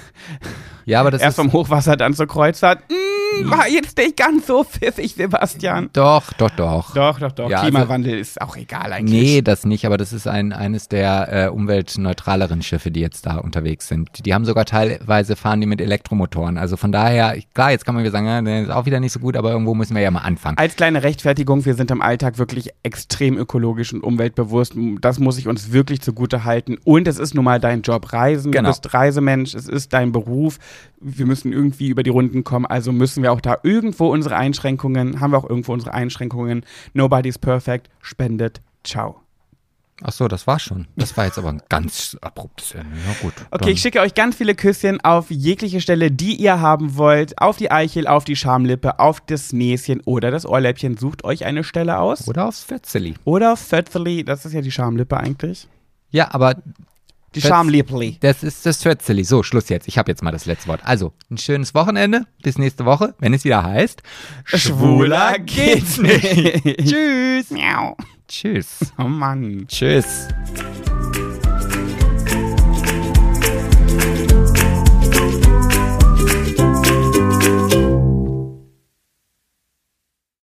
[0.86, 1.44] Ja, aber das Erst ist.
[1.44, 2.80] vom Hochwasser, dann zur Kreuzfahrt.
[2.90, 2.94] Mm,
[3.44, 5.90] war jetzt nicht ganz so pfiffig, Sebastian.
[5.92, 6.94] Doch, doch, doch.
[6.94, 7.50] Doch, doch, doch.
[7.50, 9.20] Ja, also- Klimawandel ist auch egal eigentlich.
[9.20, 13.36] Nee, das nicht, aber das ist ein, eines der äh, umweltneutraleren Schiffe, die jetzt da
[13.38, 14.08] unterwegs sind.
[14.26, 16.58] Die haben sogar teilweise fahren die mit Elektromotoren.
[16.58, 19.12] Also von daher, klar, jetzt kann man wieder sagen, ja, das ist auch wieder nicht
[19.12, 20.58] so gut, aber irgendwo müssen wir ja mal anfangen.
[20.58, 24.74] Als kleine Rechtfertigung, wir sind im Alltag wirklich extrem ökologisch und umweltbewusst.
[25.00, 26.76] Das muss ich uns wirklich zugute halten.
[26.84, 28.12] Und es ist nun mal dein Job.
[28.12, 28.68] Reisen, Genau.
[28.70, 30.58] du bist Reisemensch, es ist dein Beruf.
[31.00, 35.20] Wir müssen irgendwie über die Runden kommen, also müssen wir auch da irgendwo unsere Einschränkungen,
[35.20, 36.64] haben wir auch irgendwo unsere Einschränkungen.
[36.92, 39.20] Nobody's perfect, spendet, ciao.
[40.02, 40.86] Ach so, das war schon.
[40.96, 42.96] Das war jetzt aber ein ganz abruptes Ende.
[42.96, 43.34] Ja gut.
[43.50, 47.38] Okay, ich schicke euch ganz viele Küsschen auf jegliche Stelle, die ihr haben wollt.
[47.38, 50.96] Auf die Eichel, auf die Schamlippe, auf das Näschen oder das Ohrläppchen.
[50.96, 52.28] Sucht euch eine Stelle aus.
[52.28, 53.14] Oder aufs Fetzeli.
[53.24, 55.68] Oder Fötzeli, das ist ja die Schamlippe eigentlich.
[56.10, 56.56] Ja, aber
[57.34, 58.16] Die Schamlippli.
[58.20, 59.22] das ist das Fetzeli.
[59.24, 59.86] So, Schluss jetzt.
[59.86, 60.80] Ich habe jetzt mal das letzte Wort.
[60.84, 62.26] Also, ein schönes Wochenende.
[62.42, 64.02] Bis nächste Woche, wenn es wieder heißt.
[64.44, 66.78] Schwuler geht's nicht.
[66.88, 67.50] Tschüss.
[67.50, 67.96] Miau.
[68.26, 68.92] Tschüss.
[68.98, 69.66] Oh Mann.
[69.68, 70.28] Tschüss.